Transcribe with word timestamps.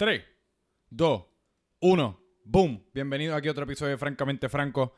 3, 0.00 0.24
2, 0.88 1.24
1, 1.80 2.20
boom. 2.44 2.82
Bienvenidos 2.94 3.36
aquí 3.36 3.48
a 3.48 3.50
otro 3.50 3.64
episodio 3.64 3.90
de 3.90 3.98
Francamente 3.98 4.48
Franco. 4.48 4.94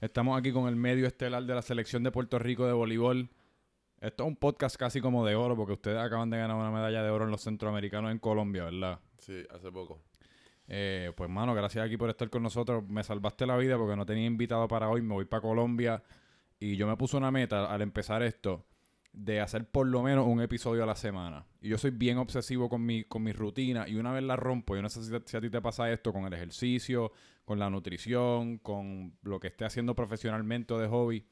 Estamos 0.00 0.38
aquí 0.38 0.50
con 0.50 0.66
el 0.66 0.76
medio 0.76 1.06
estelar 1.06 1.44
de 1.44 1.54
la 1.54 1.60
selección 1.60 2.02
de 2.02 2.10
Puerto 2.10 2.38
Rico 2.38 2.66
de 2.66 2.72
voleibol. 2.72 3.28
Esto 4.00 4.22
es 4.22 4.26
un 4.26 4.36
podcast 4.36 4.76
casi 4.76 5.02
como 5.02 5.26
de 5.26 5.34
oro 5.34 5.56
porque 5.56 5.74
ustedes 5.74 5.98
acaban 5.98 6.30
de 6.30 6.38
ganar 6.38 6.56
una 6.56 6.70
medalla 6.70 7.02
de 7.02 7.10
oro 7.10 7.26
en 7.26 7.32
los 7.32 7.42
centroamericanos 7.42 8.10
en 8.10 8.18
Colombia, 8.18 8.64
¿verdad? 8.64 8.98
Sí, 9.18 9.44
hace 9.50 9.70
poco. 9.70 10.00
Eh, 10.68 11.12
pues, 11.14 11.28
mano, 11.28 11.54
gracias 11.54 11.84
aquí 11.84 11.98
por 11.98 12.08
estar 12.08 12.30
con 12.30 12.42
nosotros. 12.42 12.82
Me 12.88 13.04
salvaste 13.04 13.44
la 13.44 13.58
vida 13.58 13.76
porque 13.76 13.94
no 13.94 14.06
tenía 14.06 14.24
invitado 14.24 14.66
para 14.68 14.88
hoy. 14.88 15.02
Me 15.02 15.12
voy 15.12 15.26
para 15.26 15.42
Colombia 15.42 16.02
y 16.58 16.78
yo 16.78 16.86
me 16.86 16.96
puse 16.96 17.18
una 17.18 17.30
meta 17.30 17.70
al 17.70 17.82
empezar 17.82 18.22
esto 18.22 18.64
de 19.16 19.40
hacer 19.40 19.66
por 19.66 19.86
lo 19.86 20.02
menos 20.02 20.26
un 20.26 20.42
episodio 20.42 20.82
a 20.82 20.86
la 20.86 20.94
semana. 20.94 21.46
Y 21.62 21.70
yo 21.70 21.78
soy 21.78 21.90
bien 21.90 22.18
obsesivo 22.18 22.68
con 22.68 22.84
mi, 22.84 23.04
con 23.04 23.22
mi 23.22 23.32
rutina 23.32 23.88
y 23.88 23.96
una 23.96 24.12
vez 24.12 24.22
la 24.22 24.36
rompo, 24.36 24.76
yo 24.76 24.82
no 24.82 24.90
sé 24.90 25.02
si, 25.02 25.10
si 25.24 25.36
a 25.36 25.40
ti 25.40 25.48
te 25.48 25.62
pasa 25.62 25.90
esto 25.90 26.12
con 26.12 26.26
el 26.26 26.32
ejercicio, 26.34 27.10
con 27.44 27.58
la 27.58 27.70
nutrición, 27.70 28.58
con 28.58 29.16
lo 29.22 29.40
que 29.40 29.48
esté 29.48 29.64
haciendo 29.64 29.94
profesionalmente 29.94 30.74
o 30.74 30.78
de 30.78 30.86
hobby. 30.86 31.26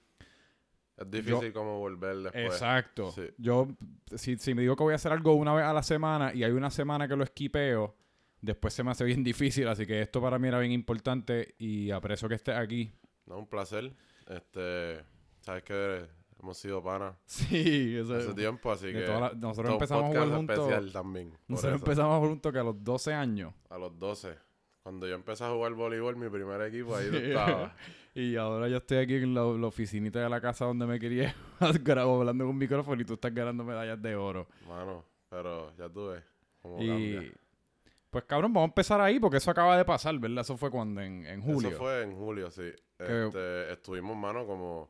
Es 0.97 1.11
difícil 1.11 1.53
como 1.53 1.79
volver 1.79 2.17
después. 2.17 2.45
Exacto. 2.47 3.11
Sí. 3.11 3.23
Yo, 3.37 3.69
si, 4.17 4.39
si 4.39 4.55
me 4.55 4.63
digo 4.63 4.77
que 4.77 4.85
voy 4.85 4.93
a 4.93 4.97
hacer 4.97 5.13
algo 5.13 5.35
una 5.35 5.53
vez 5.53 5.65
a 5.65 5.73
la 5.75 5.83
semana 5.83 6.33
y 6.33 6.43
hay 6.43 6.53
una 6.53 6.71
semana 6.71 7.07
que 7.07 7.17
lo 7.17 7.25
esquipeo, 7.25 7.97
después 8.41 8.73
se 8.73 8.83
me 8.83 8.93
hace 8.93 9.05
bien 9.05 9.23
difícil. 9.25 9.69
Así 9.69 9.87
que 9.87 10.01
esto 10.01 10.23
para 10.23 10.39
mí 10.39 10.49
era 10.49 10.59
bien 10.59 10.73
importante 10.73 11.55
y 11.59 11.91
aprecio 11.91 12.29
que 12.29 12.37
estés 12.37 12.57
aquí. 12.57 12.93
No, 13.27 13.39
un 13.39 13.47
placer. 13.47 13.93
Este, 14.27 15.05
sabes 15.41 15.65
que 15.65 16.07
hemos 16.45 16.59
sido 16.59 16.83
panas 16.83 17.15
Sí, 17.27 17.97
eso 17.97 18.15
hace 18.15 18.35
tiempo, 18.35 18.71
así 18.71 18.93
que 18.93 19.01
la- 19.07 19.33
nosotros 19.35 19.73
empezamos 19.75 20.05
a 20.05 20.09
jugar 20.09 20.29
juntos. 20.29 20.59
especial 20.59 20.93
también. 20.93 21.33
Nosotros 21.49 21.75
eso. 21.77 21.85
empezamos 21.85 22.29
juntos 22.29 22.53
que 22.53 22.59
a 22.59 22.63
los 22.65 22.85
12 22.85 23.13
años. 23.15 23.53
A 23.71 23.79
los 23.79 23.99
12. 23.99 24.35
Cuando 24.83 25.07
yo 25.09 25.15
empecé 25.15 25.45
a 25.45 25.51
jugar 25.51 25.73
voleibol, 25.73 26.15
mi 26.17 26.29
primer 26.29 26.61
equipo, 26.63 26.95
ahí 26.95 27.09
tú 27.11 27.17
estabas. 27.17 27.73
Y 28.17 28.37
ahora 28.37 28.69
yo 28.69 28.77
estoy 28.77 28.99
aquí 28.99 29.15
en 29.17 29.35
la, 29.35 29.41
la 29.43 29.67
oficinita 29.67 30.21
de 30.23 30.29
la 30.29 30.41
casa 30.41 30.67
donde 30.67 30.87
me 30.87 31.01
quería 31.01 31.35
grabo 31.83 32.21
hablando 32.21 32.45
con 32.45 32.51
un 32.53 32.59
micrófono 32.59 33.03
y 33.03 33.05
tú 33.05 33.15
estás 33.15 33.35
ganando 33.35 33.65
medallas 33.65 34.01
de 34.01 34.15
oro. 34.15 34.47
Mano, 34.69 35.05
pero 35.29 35.75
ya 35.77 35.89
tú 35.89 36.11
ves 36.11 36.23
cómo 36.63 36.81
Y 36.81 36.87
cambia. 36.87 37.33
pues 38.11 38.25
cabrón, 38.25 38.53
vamos 38.53 38.69
a 38.69 38.71
empezar 38.71 39.01
ahí 39.01 39.19
porque 39.19 39.39
eso 39.39 39.51
acaba 39.51 39.77
de 39.77 39.85
pasar, 39.85 40.17
¿verdad? 40.21 40.43
Eso 40.43 40.57
fue 40.57 40.71
cuando 40.71 41.01
en, 41.01 41.27
en 41.27 41.41
julio. 41.43 41.71
Eso 41.71 41.79
fue 41.79 42.03
en 42.03 42.15
julio, 42.15 42.51
sí. 42.53 42.71
Este, 43.01 43.73
estuvimos, 43.73 44.17
mano, 44.17 44.47
como, 44.47 44.89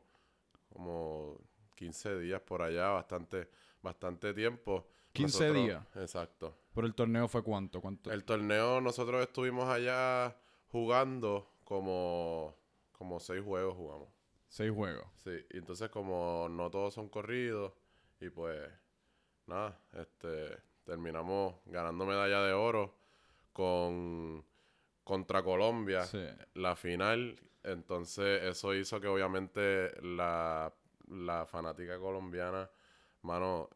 como 0.75 1.37
15 1.75 2.19
días 2.19 2.41
por 2.41 2.61
allá, 2.61 2.89
bastante, 2.89 3.47
bastante 3.81 4.33
tiempo. 4.33 4.85
15 5.13 5.45
Nosotros- 5.45 5.65
días. 5.65 5.85
Exacto. 5.95 6.57
Pero 6.73 6.85
el 6.85 6.93
torneo 6.93 7.29
fue 7.29 7.41
cuánto? 7.41 7.79
¿Cuánto? 7.79 8.11
El 8.11 8.25
torneo, 8.25 8.81
nosotros 8.81 9.21
estuvimos 9.21 9.69
allá 9.69 10.35
jugando 10.67 11.49
como, 11.63 12.53
como 12.91 13.21
seis 13.21 13.41
juegos 13.41 13.75
jugamos. 13.75 14.09
Seis 14.49 14.71
juegos. 14.71 15.05
Sí, 15.23 15.31
y 15.51 15.57
entonces 15.57 15.89
como 15.89 16.47
no 16.49 16.69
todos 16.69 16.93
son 16.93 17.07
corridos, 17.07 17.71
y 18.19 18.29
pues 18.29 18.69
nada, 19.47 19.79
este 19.93 20.57
terminamos 20.83 21.55
ganando 21.65 22.05
medalla 22.05 22.41
de 22.43 22.51
oro 22.53 22.93
con 23.53 24.43
contra 25.05 25.41
Colombia, 25.43 26.03
Sí. 26.03 26.19
la 26.55 26.75
final. 26.75 27.39
Entonces 27.63 28.43
eso 28.43 28.75
hizo 28.75 28.99
que 28.99 29.07
obviamente 29.07 29.91
la, 30.01 30.73
la 31.07 31.45
fanática 31.45 31.97
colombiana, 31.97 32.69
mano, 33.21 33.69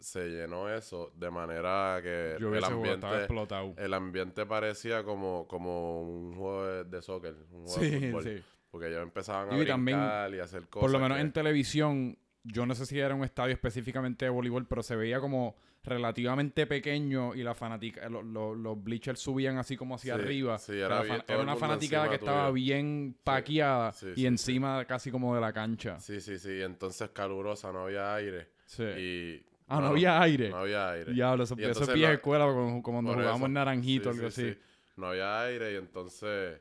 se 0.00 0.28
llenó 0.28 0.72
eso 0.72 1.10
de 1.14 1.30
manera 1.30 1.98
que 2.02 2.36
Yo 2.40 2.54
el 2.54 2.64
ambiente 2.64 3.06
explotado. 3.16 3.74
el 3.76 3.92
ambiente 3.94 4.46
parecía 4.46 5.02
como, 5.04 5.46
como 5.48 6.00
un 6.02 6.34
juego 6.36 6.66
de, 6.66 6.84
de 6.84 7.02
soccer, 7.02 7.34
un 7.50 7.66
juego 7.66 7.80
Sí, 7.80 7.90
de 7.90 8.08
fútbol. 8.10 8.22
sí. 8.24 8.44
Porque 8.70 8.86
ellos 8.88 9.02
empezaban 9.02 9.46
a 9.48 9.66
también, 9.66 9.98
brincar 9.98 10.34
y 10.34 10.40
hacer 10.40 10.68
cosas. 10.68 10.82
Por 10.82 10.90
lo 10.90 10.98
menos 11.00 11.16
que- 11.16 11.22
en 11.22 11.32
televisión, 11.32 12.18
yo 12.44 12.66
no 12.66 12.74
sé 12.74 12.86
si 12.86 12.98
era 12.98 13.14
un 13.14 13.24
estadio 13.24 13.52
específicamente 13.54 14.24
de 14.24 14.30
voleibol, 14.30 14.66
pero 14.66 14.82
se 14.82 14.96
veía 14.96 15.20
como 15.20 15.56
relativamente 15.84 16.66
pequeño 16.66 17.34
y 17.34 17.42
la 17.42 17.54
fanática, 17.54 18.08
lo- 18.08 18.22
lo- 18.22 18.54
los 18.54 18.82
bleachers 18.82 19.20
subían 19.20 19.56
así 19.58 19.76
como 19.76 19.94
hacia 19.94 20.16
Sí, 20.16 20.20
arriba. 20.20 20.58
sí, 20.58 20.72
era 20.78 21.02
bien- 21.02 21.22
el 21.26 21.40
una 21.40 21.56
fanaticada 21.56 22.08
que 22.08 22.16
estaba 22.16 22.50
bien 22.50 23.16
paqueada 23.24 23.92
sí, 23.92 24.08
y 24.16 24.26
encima 24.26 24.84
casi 24.84 25.10
como 25.10 25.34
de 25.34 25.40
la 25.40 25.52
cancha. 25.52 25.98
Sí, 26.00 26.20
sí, 26.20 26.38
sí. 26.38 26.60
Entonces 26.62 27.10
calurosa, 27.10 27.72
no 27.72 27.84
había 27.84 28.14
aire. 28.14 28.48
Sí. 28.66 28.82
Y, 28.82 29.46
ah, 29.68 29.76
no 29.76 29.80
mano, 29.82 29.86
había 29.88 30.20
aire. 30.20 30.50
No 30.50 30.58
había 30.58 30.90
aire. 30.90 31.12
Diablo, 31.12 31.44
eso, 31.44 31.54
eso 31.58 31.82
es 31.84 31.92
vieja 31.94 32.10
la- 32.10 32.14
escuela 32.16 32.44
como, 32.46 32.82
como 32.82 32.98
cuando 33.02 33.14
jugábamos 33.14 33.48
naranjito 33.50 34.10
algo 34.10 34.30
sí, 34.30 34.42
así. 34.50 34.52
sí. 34.54 34.58
No 34.96 35.06
había 35.06 35.42
aire 35.42 35.72
y 35.72 35.76
entonces 35.76 36.58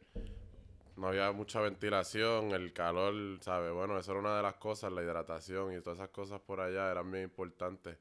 no 0.98 1.08
había 1.10 1.32
mucha 1.32 1.62
ventilación, 1.62 2.52
el 2.52 2.74
calor, 2.74 3.14
¿sabes? 3.42 3.72
Bueno, 3.74 3.98
eso 4.00 4.12
era 4.12 4.20
una 4.22 4.38
de 4.38 4.44
las 4.44 4.56
cosas, 4.56 4.92
la 4.92 5.04
hidratación 5.04 5.74
y 5.76 5.82
todas 5.82 6.00
esas 6.00 6.10
cosas 6.10 6.42
por 6.42 6.60
allá 6.62 6.92
eran 6.92 7.12
bien 7.12 7.26
importantes, 7.26 7.98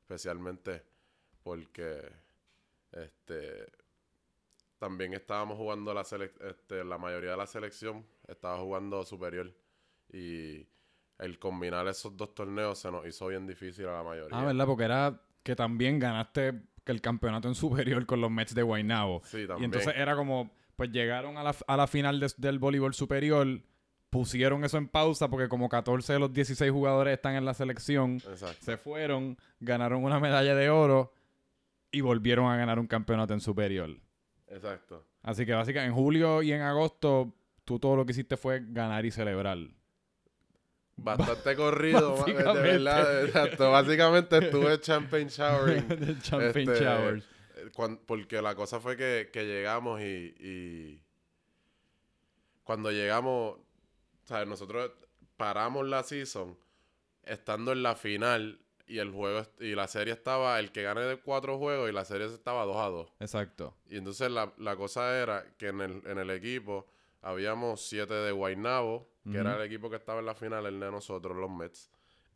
especialmente 0.00 0.82
porque 1.42 2.12
este 2.92 3.66
también 4.78 5.14
estábamos 5.14 5.56
jugando 5.56 5.94
la 5.94 6.02
selec- 6.02 6.40
este, 6.48 6.84
la 6.84 6.98
mayoría 6.98 7.30
de 7.30 7.36
la 7.36 7.46
selección 7.46 8.04
estaba 8.28 8.58
jugando 8.58 9.04
superior 9.04 9.52
y 10.12 10.66
el 11.18 11.38
combinar 11.38 11.86
esos 11.88 12.16
dos 12.16 12.34
torneos 12.34 12.78
se 12.78 12.90
nos 12.90 13.06
hizo 13.06 13.28
bien 13.28 13.46
difícil 13.46 13.86
a 13.86 13.92
la 13.92 14.02
mayoría. 14.02 14.36
Ah, 14.38 14.44
¿verdad? 14.44 14.66
Porque 14.66 14.84
era 14.84 15.20
que 15.42 15.56
también 15.56 15.98
ganaste 15.98 16.60
que 16.84 16.92
el 16.92 17.00
campeonato 17.00 17.48
en 17.48 17.54
superior 17.54 18.04
con 18.04 18.20
los 18.20 18.30
Mets 18.30 18.54
de 18.54 18.62
Guaynabo. 18.62 19.22
Sí, 19.24 19.38
Y 19.38 19.46
también. 19.46 19.64
entonces 19.66 19.94
era 19.96 20.16
como, 20.16 20.50
pues 20.76 20.90
llegaron 20.90 21.36
a 21.38 21.42
la, 21.42 21.54
a 21.66 21.76
la 21.76 21.86
final 21.86 22.24
del 22.36 22.58
voleibol 22.58 22.94
superior, 22.94 23.46
pusieron 24.10 24.64
eso 24.64 24.78
en 24.78 24.88
pausa 24.88 25.28
porque 25.28 25.48
como 25.48 25.68
14 25.68 26.12
de 26.14 26.18
los 26.18 26.32
16 26.32 26.70
jugadores 26.70 27.14
están 27.14 27.34
en 27.34 27.44
la 27.44 27.54
selección, 27.54 28.16
Exacto. 28.28 28.56
se 28.64 28.76
fueron, 28.76 29.36
ganaron 29.60 30.04
una 30.04 30.20
medalla 30.20 30.54
de 30.54 30.70
oro 30.70 31.12
y 31.90 32.00
volvieron 32.00 32.46
a 32.50 32.56
ganar 32.56 32.78
un 32.78 32.86
campeonato 32.86 33.34
en 33.34 33.40
superior. 33.40 33.90
Exacto. 34.48 35.04
Así 35.22 35.46
que 35.46 35.52
básicamente 35.54 35.88
en 35.88 35.94
julio 35.94 36.42
y 36.42 36.52
en 36.52 36.60
agosto 36.60 37.34
tú 37.64 37.78
todo 37.78 37.96
lo 37.96 38.04
que 38.06 38.12
hiciste 38.12 38.36
fue 38.36 38.62
ganar 38.64 39.04
y 39.06 39.10
celebrar. 39.10 39.58
Bastante 40.96 41.56
corrido, 41.56 42.12
de 42.14 42.18
Básicamente. 42.34 42.60
verdad. 42.60 43.24
Exacto. 43.24 43.70
Básicamente 43.70 44.38
estuve 44.38 44.80
champagne 44.80 45.28
showering. 45.28 46.20
Champagne 46.22 46.72
Este, 46.72 46.84
Showers. 46.84 47.28
Eh, 47.66 47.70
cuan- 47.74 47.98
porque 48.06 48.40
la 48.42 48.54
cosa 48.54 48.80
fue 48.80 48.96
que, 48.96 49.30
que 49.32 49.44
llegamos 49.44 50.00
y, 50.00 50.34
y 50.38 51.02
cuando 52.64 52.90
llegamos, 52.90 53.58
¿sabes? 54.24 54.48
Nosotros 54.48 54.90
paramos 55.36 55.86
la 55.86 56.02
season 56.02 56.56
estando 57.24 57.72
en 57.72 57.82
la 57.82 57.94
final 57.94 58.60
y 58.86 58.98
el 58.98 59.10
juego 59.10 59.46
y 59.60 59.74
la 59.74 59.88
serie 59.88 60.12
estaba 60.12 60.58
el 60.58 60.70
que 60.72 60.82
gane 60.82 61.00
de 61.02 61.16
cuatro 61.18 61.58
juegos 61.58 61.88
y 61.88 61.92
la 61.92 62.04
serie 62.04 62.26
estaba 62.26 62.64
2 62.64 62.76
a 62.76 62.86
2. 62.88 63.12
Exacto. 63.20 63.74
Y 63.86 63.96
entonces 63.96 64.30
la, 64.30 64.52
la 64.58 64.76
cosa 64.76 65.18
era 65.20 65.44
que 65.56 65.68
en 65.68 65.80
el, 65.80 66.02
en 66.06 66.18
el 66.18 66.30
equipo 66.30 66.86
habíamos 67.22 67.80
siete 67.86 68.12
de 68.14 68.32
Guaynabo, 68.32 69.08
que 69.30 69.38
era 69.38 69.56
el 69.56 69.62
equipo 69.62 69.88
que 69.88 69.96
estaba 69.96 70.20
en 70.20 70.26
la 70.26 70.34
final, 70.34 70.66
el 70.66 70.78
de 70.78 70.90
nosotros, 70.90 71.34
los 71.34 71.50
Mets. 71.50 71.90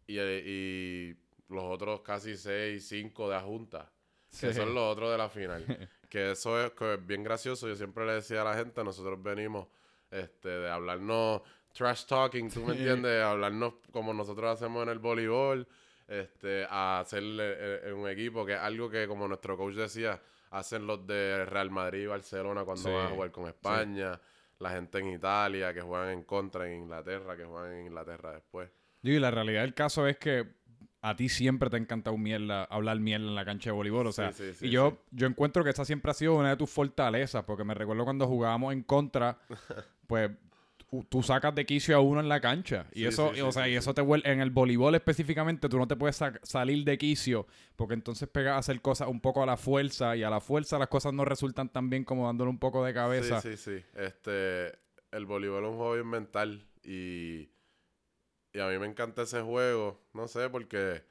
Y, 0.06 0.16
eh, 0.18 0.42
y 0.46 1.52
los 1.52 1.64
otros 1.64 2.00
casi 2.00 2.34
seis, 2.38 2.88
cinco 2.88 3.28
de 3.28 3.36
Ajunta, 3.36 3.92
que 4.30 4.52
Sí. 4.52 4.54
son 4.54 4.74
los 4.74 4.84
otros 4.92 5.10
de 5.10 5.18
la 5.18 5.28
final. 5.28 5.64
que 6.08 6.32
eso 6.32 6.62
es, 6.64 6.70
que 6.72 6.94
es 6.94 7.06
bien 7.06 7.22
gracioso. 7.22 7.68
Yo 7.68 7.76
siempre 7.76 8.06
le 8.06 8.12
decía 8.14 8.42
a 8.42 8.44
la 8.44 8.54
gente, 8.54 8.82
nosotros 8.84 9.22
venimos 9.22 9.66
este, 10.10 10.48
de 10.48 10.70
hablarnos 10.70 11.42
trash 11.72 12.06
talking, 12.06 12.50
¿tú 12.50 12.62
me 12.64 12.72
entiendes? 12.72 13.22
Hablarnos 13.22 13.74
como 13.92 14.12
nosotros 14.14 14.50
hacemos 14.50 14.82
en 14.82 14.88
el 14.88 14.98
voleibol, 14.98 15.66
este, 16.08 16.66
a 16.68 17.00
hacer 17.00 17.22
eh, 17.22 17.80
eh, 17.84 17.92
un 17.92 18.08
equipo, 18.08 18.44
que 18.46 18.54
es 18.54 18.58
algo 18.58 18.88
que 18.90 19.06
como 19.06 19.28
nuestro 19.28 19.56
coach 19.56 19.74
decía, 19.74 20.20
hacen 20.50 20.86
los 20.86 21.06
de 21.06 21.44
Real 21.44 21.70
Madrid 21.70 22.04
y 22.04 22.06
Barcelona 22.06 22.64
cuando 22.64 22.82
Sí. 22.84 22.90
van 22.90 23.06
a 23.06 23.10
jugar 23.10 23.30
con 23.30 23.46
España, 23.46 24.18
la 24.58 24.70
gente 24.70 24.98
en 24.98 25.08
Italia 25.12 25.72
que 25.74 25.82
juegan 25.82 26.08
en 26.10 26.22
contra 26.24 26.66
en 26.66 26.82
Inglaterra, 26.82 27.36
que 27.36 27.44
juegan 27.44 27.72
en 27.74 27.86
Inglaterra 27.86 28.32
después. 28.32 28.70
Y 29.02 29.18
la 29.18 29.30
realidad 29.30 29.60
del 29.60 29.74
caso 29.74 30.06
es 30.06 30.16
que 30.16 30.46
a 31.00 31.14
ti 31.16 31.28
siempre 31.28 31.70
te 31.70 31.76
ha 31.76 31.78
encantado 31.78 32.16
mierda, 32.16 32.64
hablar 32.64 32.98
mierda 33.00 33.26
en 33.26 33.34
la 33.34 33.44
cancha 33.44 33.70
de 33.70 33.74
voleibol. 33.76 34.06
O 34.08 34.12
sea, 34.12 34.32
Sí, 34.32 34.44
sí, 34.48 34.54
sí, 34.54 34.66
y 34.66 34.70
yo, 34.70 35.02
yo 35.12 35.26
encuentro 35.26 35.62
que 35.64 35.70
esa 35.70 35.84
siempre 35.84 36.10
ha 36.10 36.14
sido 36.14 36.34
una 36.36 36.50
de 36.50 36.56
tus 36.56 36.70
fortalezas, 36.70 37.44
porque 37.44 37.64
me 37.64 37.74
recuerdo 37.74 38.04
cuando 38.04 38.26
jugábamos 38.26 38.72
en 38.72 38.82
contra, 38.82 39.38
pues 40.06 40.30
tú- 40.90 41.04
tú 41.08 41.22
sacas 41.22 41.54
de 41.54 41.66
quicio 41.66 41.96
a 41.96 42.00
uno 42.00 42.18
en 42.20 42.28
la 42.28 42.40
cancha. 42.40 42.86
Y 42.92 43.04
eso, 43.04 43.32
o 43.42 43.52
sea, 43.52 43.68
y 43.68 43.74
eso 43.76 43.92
te 43.94 44.00
vuelve, 44.00 44.30
en 44.32 44.40
el 44.40 44.50
voleibol 44.50 44.94
específicamente, 44.94 45.68
tú 45.68 45.78
no 45.78 45.86
te 45.86 45.96
puedes 45.96 46.20
sac- 46.20 46.40
salir 46.42 46.82
de 46.84 46.96
quicio, 46.98 47.46
porque 47.76 47.94
entonces 47.94 48.26
pegas 48.28 48.54
a 48.54 48.58
hacer 48.58 48.80
cosas 48.80 49.06
un 49.08 49.20
poco 49.20 49.42
a 49.42 49.46
la 49.46 49.56
fuerza, 49.56 50.16
y 50.16 50.22
a 50.22 50.30
la 50.30 50.40
fuerza 50.40 50.78
las 50.78 50.88
cosas 50.88 51.12
no 51.12 51.24
resultan 51.24 51.68
tan 51.68 51.90
bien 51.90 52.04
como 52.04 52.26
dándole 52.26 52.50
un 52.50 52.58
poco 52.58 52.84
de 52.84 52.94
cabeza. 52.94 53.40
Sí, 53.42 53.56
sí, 53.56 53.76
sí. 53.78 53.84
Este, 53.94 54.68
el 55.12 55.26
voleibol 55.26 55.64
es 55.64 55.70
un 55.70 55.76
juego 55.76 55.94
bien 55.94 56.08
mental 56.08 56.66
y, 56.82 57.50
y 58.52 58.60
a 58.60 58.66
mí 58.68 58.78
me 58.78 58.86
encanta 58.86 59.22
ese 59.22 59.40
juego, 59.42 60.00
no 60.12 60.28
sé, 60.28 60.48
porque 60.50 61.02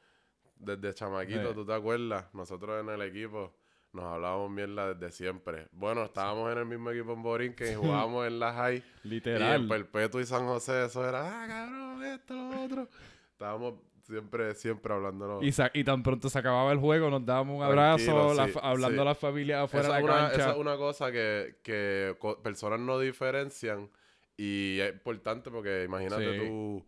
desde 0.55 0.93
chamaquito, 0.93 1.49
Sí. 1.49 1.53
tú 1.55 1.65
te 1.65 1.73
acuerdas, 1.73 2.25
nosotros 2.33 2.81
en 2.81 2.89
el 2.89 3.01
equipo 3.03 3.55
nos 3.93 4.05
hablábamos 4.05 4.49
mierda 4.51 4.93
desde 4.93 5.11
siempre. 5.15 5.67
Bueno, 5.71 6.03
estábamos 6.05 6.51
en 6.51 6.57
el 6.59 6.65
mismo 6.65 6.91
equipo 6.91 7.13
en 7.13 7.23
Borinquen 7.23 7.71
y 7.71 7.75
jugábamos 7.75 8.27
en 8.27 8.39
la 8.39 8.53
high. 8.53 8.83
Y 9.03 9.07
Literal. 9.07 9.61
en 9.61 9.67
Perpetuo 9.69 10.19
y 10.19 10.25
San 10.25 10.45
José 10.45 10.85
eso 10.85 11.07
era, 11.07 11.43
ah, 11.43 11.47
cabrón, 11.47 12.03
esto, 12.05 12.33
lo 12.33 12.63
otro. 12.63 12.87
Estábamos 13.31 13.75
siempre, 14.03 14.53
siempre 14.55 14.93
hablándonos. 14.93 15.43
Y, 15.43 15.79
y 15.79 15.83
tan 15.83 16.01
pronto 16.03 16.29
se 16.29 16.37
acababa 16.39 16.71
el 16.71 16.79
juego, 16.79 17.09
nos 17.09 17.25
dábamos 17.25 17.57
un 17.57 17.63
abrazo, 17.63 18.35
sí, 18.35 18.51
hablando 18.61 18.95
sí. 18.97 19.01
a 19.01 19.05
la 19.05 19.15
familia 19.15 19.61
afuera 19.63 19.87
esa, 19.87 19.95
de 19.97 20.01
la 20.03 20.05
una, 20.05 20.15
cancha. 20.27 20.41
esa 20.41 20.51
es 20.51 20.57
una 20.57 20.77
cosa 20.77 21.11
que, 21.11 21.57
que 21.63 22.15
co- 22.19 22.41
personas 22.41 22.79
no 22.79 22.99
diferencian 22.99 23.89
y 24.35 24.79
es 24.79 24.93
importante 24.93 25.49
porque 25.49 25.83
imagínate 25.85 26.37
tú 26.39 26.85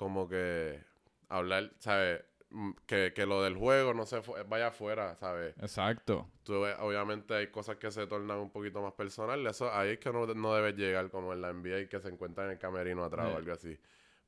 como 0.00 0.26
que 0.26 0.82
hablar, 1.28 1.70
¿sabes? 1.78 2.24
Mm, 2.50 2.70
Que, 2.86 3.12
que 3.14 3.26
lo 3.26 3.42
del 3.42 3.54
juego 3.56 3.92
no 3.94 4.06
se 4.06 4.20
vaya 4.48 4.68
afuera, 4.68 5.14
¿sabes? 5.16 5.54
Exacto. 5.60 6.26
Tú 6.42 6.54
obviamente 6.80 7.34
hay 7.34 7.48
cosas 7.48 7.76
que 7.76 7.90
se 7.90 8.06
tornan 8.06 8.38
un 8.38 8.50
poquito 8.50 8.80
más 8.82 8.94
personales. 8.94 9.56
Eso 9.56 9.70
ahí 9.72 9.90
es 9.90 9.98
que 9.98 10.10
no, 10.12 10.26
no 10.26 10.54
debes 10.54 10.74
llegar 10.74 11.10
como 11.10 11.32
en 11.34 11.42
la 11.42 11.52
NBA 11.52 11.88
que 11.88 12.00
se 12.00 12.08
encuentran 12.08 12.46
en 12.46 12.52
el 12.54 12.58
camerino 12.58 13.04
atrás 13.04 13.28
Sí. 13.28 13.34
o 13.34 13.36
algo 13.36 13.52
así. 13.52 13.78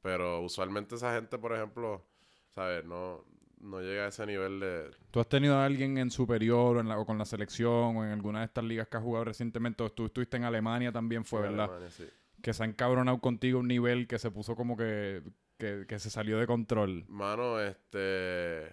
Pero 0.02 0.40
usualmente 0.42 0.94
esa 0.96 1.14
gente, 1.14 1.38
por 1.38 1.52
ejemplo, 1.54 2.04
¿sabes? 2.54 2.84
No, 2.84 3.24
no 3.60 3.80
llega 3.80 4.04
a 4.04 4.08
ese 4.08 4.26
nivel 4.26 4.60
de... 4.60 4.90
¿Tú 5.10 5.18
has 5.20 5.28
tenido 5.28 5.56
a 5.56 5.64
alguien 5.64 5.96
en 5.98 6.10
superior 6.10 6.76
o, 6.76 6.80
en 6.80 6.88
la- 6.88 6.98
o 6.98 7.06
con 7.06 7.16
la 7.18 7.24
selección 7.24 7.96
o 7.96 8.04
en 8.04 8.10
alguna 8.12 8.40
de 8.40 8.44
estas 8.46 8.64
ligas 8.64 8.88
que 8.88 8.98
has 8.98 9.02
jugado 9.02 9.24
recientemente? 9.24 9.82
O 9.82 9.90
tú 9.90 10.06
estuviste 10.06 10.36
en 10.36 10.44
Alemania 10.44 10.92
también, 10.92 11.24
fue, 11.24 11.40
¿verdad? 11.42 11.64
Alemania, 11.70 11.90
sí. 11.90 12.06
Que 12.42 12.52
se 12.52 12.62
ha 12.62 12.66
encabronado 12.66 13.18
contigo 13.20 13.58
un 13.60 13.68
nivel 13.68 14.06
que 14.08 14.18
se 14.18 14.30
puso 14.32 14.54
como 14.56 14.76
que, 14.76 15.22
que, 15.62 15.86
que 15.86 15.98
se 16.00 16.10
salió 16.10 16.38
de 16.38 16.46
control. 16.46 17.04
Mano, 17.08 17.60
este... 17.60 18.68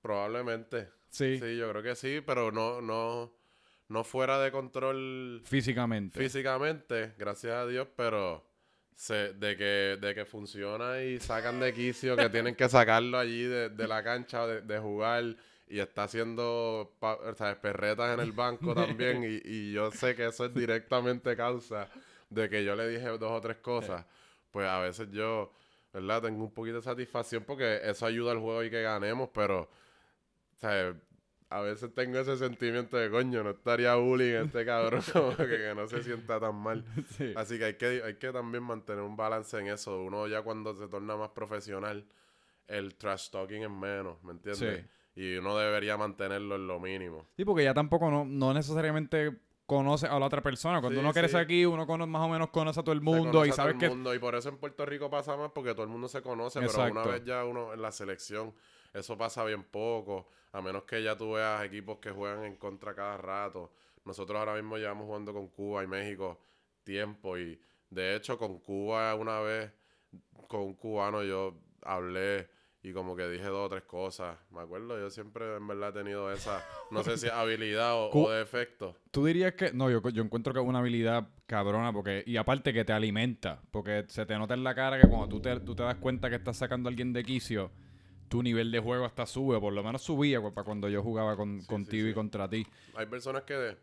Probablemente. 0.00 0.88
Sí. 1.10 1.38
Sí, 1.38 1.56
yo 1.56 1.70
creo 1.70 1.82
que 1.82 1.94
sí, 1.94 2.20
pero 2.24 2.50
no, 2.52 2.80
no, 2.80 3.32
no 3.88 4.04
fuera 4.04 4.38
de 4.40 4.50
control 4.50 5.42
Físicamente. 5.44 6.18
físicamente, 6.18 7.14
gracias 7.18 7.52
a 7.54 7.66
Dios, 7.66 7.88
pero 7.96 8.44
se, 8.94 9.32
de, 9.34 9.56
que, 9.56 9.98
de 10.00 10.14
que 10.14 10.24
funciona 10.24 11.02
y 11.02 11.20
sacan 11.20 11.60
de 11.60 11.72
quicio, 11.74 12.16
que 12.16 12.30
tienen 12.30 12.54
que 12.54 12.68
sacarlo 12.68 13.18
allí 13.18 13.42
de, 13.42 13.68
de 13.70 13.88
la 13.88 14.02
cancha 14.02 14.46
de, 14.46 14.62
de 14.62 14.78
jugar 14.78 15.36
y 15.68 15.78
está 15.80 16.04
haciendo 16.04 16.94
pa- 16.98 17.14
o 17.16 17.34
sea, 17.34 17.60
perretas 17.60 18.14
en 18.14 18.20
el 18.20 18.32
banco 18.32 18.74
también 18.74 19.22
y, 19.24 19.40
y 19.44 19.72
yo 19.72 19.90
sé 19.90 20.14
que 20.14 20.26
eso 20.26 20.46
es 20.46 20.54
directamente 20.54 21.36
causa 21.36 21.88
de 22.30 22.48
que 22.48 22.64
yo 22.64 22.74
le 22.74 22.88
dije 22.88 23.06
dos 23.08 23.30
o 23.32 23.40
tres 23.40 23.58
cosas, 23.58 24.04
pues 24.50 24.66
a 24.66 24.80
veces 24.80 25.08
yo, 25.12 25.52
¿verdad? 25.92 26.22
Tengo 26.22 26.44
un 26.44 26.52
poquito 26.52 26.76
de 26.76 26.82
satisfacción 26.82 27.44
porque 27.44 27.80
eso 27.84 28.06
ayuda 28.06 28.32
al 28.32 28.38
juego 28.38 28.62
y 28.64 28.70
que 28.70 28.82
ganemos, 28.82 29.30
pero, 29.32 29.68
¿sabes? 30.56 30.96
A 31.50 31.60
veces 31.60 31.92
tengo 31.92 32.18
ese 32.18 32.38
sentimiento 32.38 32.96
de 32.96 33.10
coño, 33.10 33.42
no 33.44 33.50
estaría 33.50 33.94
bullying 33.96 34.46
este 34.46 34.64
cabrón, 34.64 35.02
como 35.12 35.36
que, 35.36 35.46
que 35.46 35.74
no 35.76 35.86
se 35.86 36.02
sienta 36.02 36.40
tan 36.40 36.54
mal. 36.54 36.84
Sí. 37.16 37.34
Así 37.36 37.58
que 37.58 37.64
hay, 37.66 37.74
que 37.74 38.02
hay 38.02 38.14
que 38.14 38.32
también 38.32 38.64
mantener 38.64 39.02
un 39.02 39.16
balance 39.16 39.58
en 39.58 39.68
eso. 39.68 40.02
Uno 40.02 40.26
ya 40.26 40.40
cuando 40.40 40.74
se 40.74 40.88
torna 40.88 41.14
más 41.16 41.30
profesional, 41.30 42.06
el 42.66 42.94
trash 42.94 43.28
talking 43.28 43.64
es 43.64 43.70
menos, 43.70 44.22
¿me 44.22 44.32
entiendes? 44.32 44.84
Sí. 45.14 45.20
Y 45.20 45.36
uno 45.36 45.58
debería 45.58 45.98
mantenerlo 45.98 46.56
en 46.56 46.66
lo 46.66 46.80
mínimo. 46.80 47.26
Sí, 47.36 47.44
porque 47.44 47.64
ya 47.64 47.74
tampoco 47.74 48.10
no, 48.10 48.24
no 48.24 48.54
necesariamente 48.54 49.38
conoce 49.76 50.06
a 50.06 50.18
la 50.18 50.26
otra 50.26 50.42
persona. 50.42 50.80
Cuando 50.80 51.00
Sí, 51.00 51.04
uno 51.04 51.12
crece 51.14 51.36
sí. 51.36 51.42
aquí, 51.42 51.64
uno 51.66 51.86
cono- 51.86 52.06
más 52.06 52.22
o 52.22 52.28
menos 52.28 52.50
conoce 52.50 52.80
a 52.80 52.82
todo 52.82 52.92
el 52.92 53.00
mundo 53.00 53.30
conoce 53.30 53.48
y 53.48 53.50
a 53.50 53.54
todo 53.54 53.56
sabes 53.68 53.82
el 53.82 53.88
mundo, 53.90 54.14
Y 54.14 54.18
por 54.18 54.34
eso 54.34 54.48
en 54.48 54.58
Puerto 54.58 54.84
Rico 54.86 55.08
pasa 55.10 55.36
más 55.36 55.50
porque 55.52 55.72
todo 55.72 55.82
el 55.84 55.88
mundo 55.88 56.08
se 56.08 56.20
conoce, 56.22 56.60
pero 56.60 56.90
una 56.90 57.02
vez 57.04 57.24
ya 57.24 57.44
uno 57.44 57.72
en 57.72 57.80
la 57.82 57.90
selección, 57.92 58.54
eso 58.92 59.16
pasa 59.16 59.44
bien 59.44 59.64
poco. 59.64 60.28
A 60.52 60.60
menos 60.60 60.82
que 60.84 61.02
ya 61.02 61.16
tú 61.16 61.32
veas 61.32 61.64
equipos 61.64 61.98
que 61.98 62.10
juegan 62.10 62.44
en 62.44 62.56
contra 62.56 62.94
cada 62.94 63.16
rato. 63.16 63.72
Nosotros 64.04 64.38
ahora 64.38 64.54
mismo 64.54 64.76
llevamos 64.76 65.06
jugando 65.06 65.32
con 65.32 65.48
Cuba 65.48 65.82
y 65.82 65.86
México 65.86 66.38
tiempo. 66.84 67.38
Y 67.38 67.58
de 67.88 68.16
hecho, 68.16 68.36
con 68.36 68.58
Cuba 68.58 69.14
una 69.14 69.40
vez, 69.40 69.72
con 70.48 70.60
un 70.60 70.74
cubano, 70.74 71.22
yo 71.22 71.54
hablé 71.82 72.48
y 72.82 72.92
como 72.92 73.14
que 73.16 73.28
dije 73.28 73.44
dos 73.46 73.66
o 73.66 73.68
tres 73.68 73.84
cosas. 73.84 74.38
Me 74.50 74.60
acuerdo, 74.60 74.98
yo 74.98 75.10
siempre 75.10 75.56
en 75.56 75.66
verdad 75.68 75.90
he 75.90 75.92
tenido 76.02 76.32
esa, 76.32 76.64
no 76.90 77.02
sé 77.04 77.16
si 77.16 77.28
habilidad 77.28 77.94
o, 77.94 78.10
o 78.12 78.30
defecto. 78.30 78.96
Tú 79.10 79.24
dirías 79.26 79.54
que... 79.54 79.72
No, 79.72 79.90
yo, 79.90 80.00
yo 80.10 80.22
encuentro 80.22 80.52
que 80.54 80.60
es 80.60 80.66
una 80.66 80.80
habilidad 80.80 81.28
cabrona 81.46 81.92
porque... 81.92 82.24
Y 82.26 82.36
aparte 82.38 82.72
que 82.72 82.84
te 82.84 82.92
alimenta. 82.92 83.60
Porque 83.70 84.04
se 84.08 84.26
te 84.26 84.36
nota 84.38 84.54
en 84.54 84.64
la 84.64 84.74
cara 84.74 84.98
que 85.00 85.06
cuando 85.08 85.28
tú 85.28 85.40
te, 85.40 85.60
tú 85.60 85.74
te 85.76 85.82
das 85.82 85.96
cuenta 85.96 86.28
que 86.30 86.36
estás 86.36 86.56
sacando 86.56 86.88
a 86.88 86.90
alguien 86.90 87.12
de 87.12 87.22
quicio, 87.22 87.70
tu 88.28 88.42
nivel 88.42 88.70
de 88.72 88.80
juego 88.80 89.04
hasta 89.04 89.26
sube. 89.26 89.60
Por 89.60 89.72
lo 89.74 89.82
menos 89.84 90.02
subía 90.02 90.40
para 90.42 90.64
cuando 90.64 90.88
yo 90.88 91.02
jugaba 91.02 91.36
con, 91.36 91.60
Sí, 91.60 91.66
contigo 91.66 92.06
sí, 92.06 92.10
y 92.10 92.14
contra 92.14 92.48
ti. 92.48 92.66
Hay 92.94 93.06
personas 93.06 93.42
que 93.44 93.54
de 93.54 93.78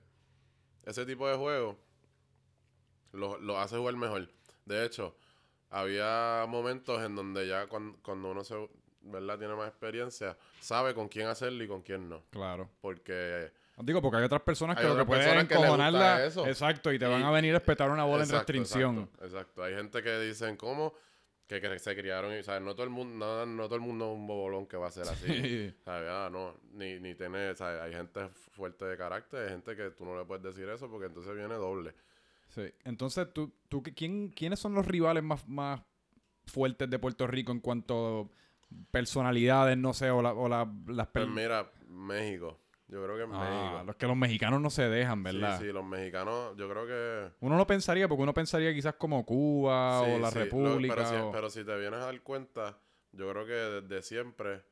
ese 0.85 1.05
tipo 1.05 1.27
de 1.29 1.37
juego 1.37 1.77
lo, 3.11 3.37
lo 3.39 3.59
hace 3.59 3.77
jugar 3.77 3.95
mejor. 3.95 4.29
De 4.65 4.85
hecho, 4.85 5.15
había 5.69 6.45
momentos 6.47 7.01
en 7.03 7.15
donde 7.15 7.47
ya 7.47 7.67
cuan- 7.67 7.97
cuando 8.01 8.31
uno 8.31 8.43
se, 8.43 8.55
¿verdad? 9.01 9.37
tiene 9.37 9.55
más 9.55 9.67
experiencia, 9.67 10.37
sabe 10.59 10.93
con 10.93 11.07
quién 11.07 11.27
hacerlo 11.27 11.63
y 11.63 11.67
con 11.67 11.81
quién 11.81 12.09
no. 12.09 12.23
Claro. 12.31 12.69
Porque 12.81 13.51
Digo, 13.81 14.01
porque 14.01 14.17
hay 14.17 14.23
otras 14.23 14.41
personas 14.41 14.75
que 14.75 14.83
Hay 14.83 14.89
lo 14.89 14.97
que 14.97 15.05
pueden 15.05 15.39
encojonarla... 15.39 16.25
eso. 16.25 16.45
Exacto, 16.45 16.91
y 16.91 16.99
te 16.99 17.05
van 17.05 17.23
a 17.23 17.31
venir 17.31 17.53
a 17.53 17.57
espetar 17.57 17.89
una 17.89 18.03
bola 18.03 18.23
en 18.23 18.29
restricción. 18.29 18.99
Exacto, 18.99 19.25
exacto. 19.25 19.63
Hay 19.63 19.75
gente 19.75 20.03
que 20.03 20.19
dicen, 20.19 20.57
¿cómo? 20.57 20.93
Que, 21.47 21.61
que 21.61 21.79
se 21.79 21.95
criaron 21.95 22.37
y, 22.37 22.43
¿sabes? 22.43 22.61
No 22.61 22.73
todo 22.73 22.83
el 22.83 22.89
mundo, 22.89 23.25
no, 23.25 23.45
no 23.45 23.63
todo 23.63 23.75
el 23.75 23.81
mundo 23.81 24.11
es 24.11 24.17
un 24.17 24.27
bobolón 24.27 24.67
que 24.67 24.75
va 24.75 24.87
a 24.87 24.91
ser 24.91 25.03
así. 25.07 25.27
Sí. 25.27 25.73
¿sabes? 25.85 26.09
Ah, 26.11 26.29
no, 26.31 26.55
ni, 26.73 26.99
ni 26.99 27.15
tener, 27.15 27.55
¿sabes? 27.55 27.81
Hay 27.81 27.93
gente 27.93 28.27
fuerte 28.51 28.85
de 28.85 28.97
carácter, 28.97 29.43
hay 29.43 29.49
gente 29.49 29.75
que 29.75 29.91
tú 29.91 30.05
no 30.05 30.17
le 30.17 30.25
puedes 30.25 30.43
decir 30.43 30.67
eso 30.67 30.89
porque 30.89 31.07
entonces 31.07 31.33
viene 31.33 31.55
doble. 31.55 31.93
Sí. 32.49 32.71
Entonces, 32.83 33.27
¿tú, 33.33 33.51
tú, 33.69 33.81
quién, 33.81 34.29
¿quiénes 34.29 34.59
son 34.59 34.73
los 34.73 34.85
rivales 34.85 35.23
más, 35.23 35.47
más 35.47 35.81
fuertes 36.45 36.89
de 36.89 36.99
Puerto 36.99 37.25
Rico 37.27 37.51
en 37.53 37.61
cuanto 37.61 38.29
a 38.31 38.39
personalidades, 38.91 39.77
no 39.77 39.93
sé, 39.93 40.09
o, 40.11 40.21
la- 40.21 40.33
o 40.33 40.47
la- 40.47 40.71
las 40.87 41.07
Pues 41.07 41.27
mira, 41.27 41.71
México. 41.87 42.59
Yo 42.87 43.03
creo 43.03 43.17
que 43.17 43.23
en 43.23 43.33
Ah, 43.33 43.39
México. 43.39 43.83
los 43.85 43.95
que 43.97 44.07
los 44.07 44.17
mexicanos 44.17 44.61
no 44.61 44.69
se 44.71 44.89
dejan, 44.89 45.21
¿verdad? 45.21 45.59
Sí, 45.59 45.65
sí, 45.67 45.71
los 45.71 45.85
mexicanos, 45.85 46.57
yo 46.57 46.67
creo 46.67 46.87
que... 46.87 47.31
Uno 47.41 47.55
no 47.55 47.67
pensaría, 47.67 48.07
porque 48.07 48.23
uno 48.23 48.33
pensaría 48.33 48.73
quizás 48.73 48.95
como 48.95 49.23
Cuba 49.25 50.01
sí, 50.03 50.11
o 50.11 50.17
la 50.19 50.29
sí, 50.31 50.35
lo- 50.39 50.43
República. 50.45 50.95
pero, 50.95 51.05
si, 51.07 51.15
pero 51.31 51.49
si 51.51 51.63
te 51.63 51.77
vienes 51.77 51.99
a 51.99 52.05
dar 52.05 52.21
cuenta, 52.23 52.79
yo 53.11 53.29
creo 53.29 53.45
que 53.45 53.53
desde 53.53 54.01
siempre, 54.01 54.63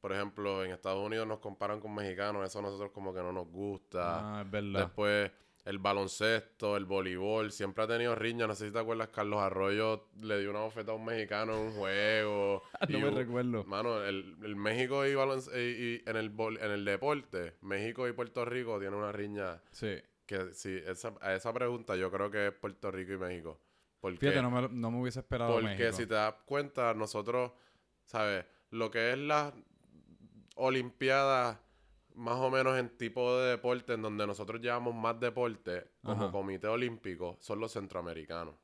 por 0.00 0.12
ejemplo, 0.12 0.64
en 0.64 0.72
Estados 0.72 1.04
Unidos 1.06 1.28
nos 1.28 1.38
comparan 1.38 1.78
con 1.80 1.94
mexicanos, 1.94 2.44
eso 2.44 2.58
a 2.58 2.62
nosotros 2.62 2.90
como 2.92 3.14
que 3.14 3.20
no 3.22 3.32
nos 3.32 3.46
gusta. 3.46 4.38
Ah, 4.38 4.42
es 4.44 4.50
verdad. 4.50 4.80
Después 4.86 5.30
el 5.64 5.78
baloncesto, 5.78 6.76
el 6.76 6.84
voleibol, 6.84 7.50
siempre 7.50 7.84
ha 7.84 7.86
tenido 7.86 8.14
riña. 8.14 8.46
No 8.46 8.54
sé 8.54 8.66
si 8.66 8.72
te 8.72 8.78
acuerdas, 8.78 9.08
Carlos 9.08 9.40
Arroyo 9.40 10.08
le 10.20 10.38
dio 10.40 10.50
una 10.50 10.60
bofeta 10.60 10.92
a 10.92 10.94
un 10.94 11.04
mexicano 11.06 11.54
en 11.54 11.58
un 11.68 11.72
juego. 11.72 12.62
no 12.88 12.98
y 12.98 13.02
me 13.02 13.10
recuerdo. 13.10 13.64
Mano, 13.64 14.02
el, 14.04 14.36
el 14.42 14.56
México 14.56 15.06
y, 15.06 15.14
balonc- 15.14 15.50
y- 15.54 15.94
y 15.96 16.02
en, 16.04 16.16
el 16.16 16.32
en 16.60 16.70
el 16.70 16.84
deporte, 16.84 17.54
México 17.62 18.06
y 18.06 18.12
Puerto 18.12 18.44
Rico 18.44 18.78
tienen 18.78 18.98
una 18.98 19.10
riña 19.12 19.62
Sí. 19.70 19.96
que 20.26 20.52
sí, 20.52 20.78
esa, 20.86 21.14
a 21.22 21.34
esa 21.34 21.52
pregunta 21.52 21.96
yo 21.96 22.10
creo 22.10 22.30
que 22.30 22.48
es 22.48 22.52
Puerto 22.52 22.90
Rico 22.90 23.12
y 23.14 23.18
México. 23.18 23.58
Porque, 24.00 24.18
Fíjate, 24.18 24.42
no 24.42 24.50
me, 24.50 24.68
no 24.68 24.90
me 24.90 25.00
hubiese 25.00 25.20
esperado 25.20 25.52
porque 25.54 25.66
México. 25.68 25.92
si 25.96 26.06
te 26.06 26.12
das 26.12 26.34
cuenta, 26.44 26.92
nosotros, 26.92 27.52
¿sabes? 28.04 28.44
Lo 28.70 28.90
que 28.90 29.12
es 29.12 29.18
la 29.18 29.54
Olimpiada 30.56 31.60
más 32.14 32.36
o 32.38 32.50
menos 32.50 32.78
en 32.78 32.96
tipo 32.96 33.38
de 33.38 33.50
deporte 33.50 33.92
en 33.94 34.02
donde 34.02 34.26
nosotros 34.26 34.60
llevamos 34.60 34.94
más 34.94 35.18
deporte 35.20 35.90
como 36.02 36.24
Ajá. 36.24 36.32
comité 36.32 36.66
olímpico 36.68 37.36
son 37.40 37.60
los 37.60 37.72
centroamericanos. 37.72 38.54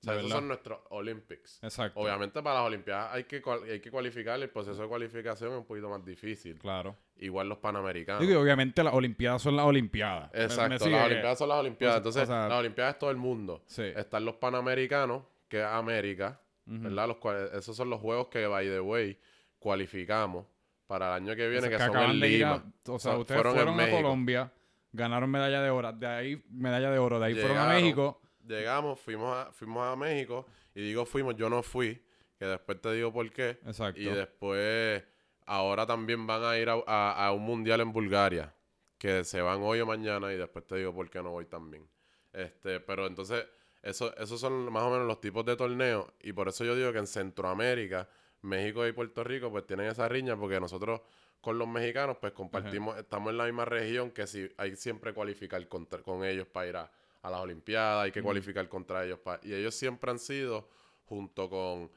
O 0.00 0.04
sea, 0.04 0.12
¿De 0.12 0.20
esos 0.20 0.30
son 0.30 0.46
nuestros 0.46 0.78
Olympics. 0.90 1.58
Exacto. 1.62 1.98
Obviamente 1.98 2.40
para 2.40 2.56
las 2.60 2.66
Olimpiadas 2.68 3.12
hay 3.14 3.24
que, 3.24 3.42
hay 3.68 3.80
que 3.80 3.90
cualificar, 3.90 4.40
el 4.40 4.48
proceso 4.48 4.80
de 4.82 4.86
cualificación 4.88 5.50
es 5.52 5.58
un 5.58 5.64
poquito 5.64 5.88
más 5.88 6.04
difícil. 6.04 6.56
Claro. 6.60 6.94
Igual 7.16 7.48
los 7.48 7.58
panamericanos. 7.58 8.24
Digo, 8.24 8.40
obviamente 8.40 8.84
las 8.84 8.94
Olimpiadas 8.94 9.42
son 9.42 9.56
las 9.56 9.66
Olimpiadas. 9.66 10.30
¿Me- 10.32 10.38
me 10.38 10.44
Exacto, 10.44 10.70
las 10.70 10.82
que- 11.00 11.04
Olimpiadas 11.06 11.38
son 11.38 11.48
las 11.48 11.58
Olimpiadas. 11.58 11.96
Entonces, 11.96 12.22
o 12.22 12.26
sea- 12.26 12.48
las 12.48 12.58
Olimpiadas 12.60 12.94
es 12.94 12.98
todo 13.00 13.10
el 13.10 13.16
mundo. 13.16 13.62
Sí. 13.66 13.82
Están 13.96 14.24
los 14.24 14.36
panamericanos, 14.36 15.24
que 15.48 15.58
es 15.60 15.66
América, 15.66 16.40
Ujú. 16.66 16.78
¿verdad? 16.80 17.08
Los 17.08 17.16
cuales, 17.16 17.52
esos 17.54 17.76
son 17.76 17.90
los 17.90 18.00
juegos 18.00 18.28
que, 18.28 18.46
by 18.46 18.66
the 18.68 18.78
way, 18.80 19.18
cualificamos 19.58 20.46
para 20.88 21.06
el 21.16 21.22
año 21.22 21.36
que 21.36 21.48
viene, 21.48 21.68
Esos 21.68 21.70
que, 21.70 21.78
son 21.78 21.96
acaban 21.96 22.16
ir 22.16 22.44
a- 22.44 22.64
o 22.88 22.98
sea, 22.98 23.16
ustedes 23.16 23.40
fueron 23.42 23.78
a. 23.78 23.90
Colombia, 23.90 24.52
ganaron 24.90 25.30
medalla 25.30 25.62
de 25.62 25.70
oro, 25.70 25.92
de 25.92 26.06
ahí 26.08 26.44
medalla 26.50 26.90
de 26.90 26.98
oro, 26.98 27.20
de 27.20 27.26
ahí 27.26 27.34
fueron 27.36 27.58
a. 27.58 27.68
México. 27.68 28.20
Llegamos, 28.44 28.98
fuimos 28.98 29.36
a, 29.36 29.52
fuimos 29.52 29.86
a 29.86 29.94
México, 29.94 30.46
y 30.74 30.80
digo 30.80 31.04
fuimos, 31.04 31.36
yo 31.36 31.48
no 31.50 31.62
fui, 31.62 32.02
que 32.38 32.46
después 32.46 32.80
te 32.80 32.90
digo 32.94 33.12
por 33.12 33.30
qué. 33.30 33.60
Exacto. 33.66 34.00
Y 34.00 34.06
después, 34.06 35.04
ahora 35.46 35.86
también 35.86 36.26
van 36.26 36.42
a 36.42 36.56
ir 36.58 36.68
a, 36.70 36.82
a- 36.86 37.26
a 37.26 37.32
un 37.32 37.42
mundial 37.42 37.80
en 37.82 37.92
Bulgaria, 37.92 38.54
que 38.96 39.22
se 39.24 39.40
van 39.42 39.60
hoy 39.62 39.80
o 39.80 39.86
mañana, 39.86 40.32
y 40.32 40.36
después 40.36 40.66
te 40.66 40.76
digo 40.76 40.94
por 40.94 41.08
qué 41.10 41.22
no 41.22 41.30
voy 41.30 41.44
también. 41.46 41.86
Este, 42.32 42.80
pero 42.80 43.06
entonces, 43.06 43.46
eso, 43.82 44.16
esos 44.16 44.40
son 44.40 44.72
más 44.72 44.82
o 44.84 44.90
menos 44.90 45.06
los 45.06 45.20
tipos 45.20 45.44
de 45.44 45.54
torneos, 45.56 46.06
y 46.22 46.32
por 46.32 46.48
eso 46.48 46.64
yo 46.64 46.74
digo 46.74 46.90
que 46.92 46.98
en 46.98 47.06
Centroamérica, 47.06 48.08
México 48.42 48.86
y 48.86 48.92
Puerto 48.92 49.24
Rico, 49.24 49.50
pues 49.50 49.66
tienen 49.66 49.86
esa 49.86 50.08
riña, 50.08 50.36
porque 50.36 50.60
nosotros 50.60 51.00
con 51.40 51.58
los 51.58 51.68
mexicanos, 51.68 52.16
pues 52.20 52.32
compartimos, 52.32 52.96
estamos 52.98 53.30
en 53.30 53.38
la 53.38 53.44
misma 53.44 53.64
región 53.64 54.10
que 54.10 54.26
si 54.26 54.48
hay 54.56 54.74
siempre 54.76 55.12
cualificar 55.12 55.66
contra, 55.68 56.00
con 56.02 56.24
ellos 56.24 56.46
para 56.48 56.66
ir 56.68 56.76
a, 56.76 56.90
a 57.22 57.30
las 57.30 57.40
Olimpiadas, 57.40 58.04
hay 58.04 58.12
que 58.12 58.22
cualificar 58.22 58.68
contra 58.68 59.04
ellos. 59.04 59.18
pa- 59.20 59.40
y 59.42 59.54
ellos 59.54 59.74
siempre 59.74 60.10
han 60.10 60.18
sido, 60.18 60.68
junto 61.04 61.48
con 61.48 61.90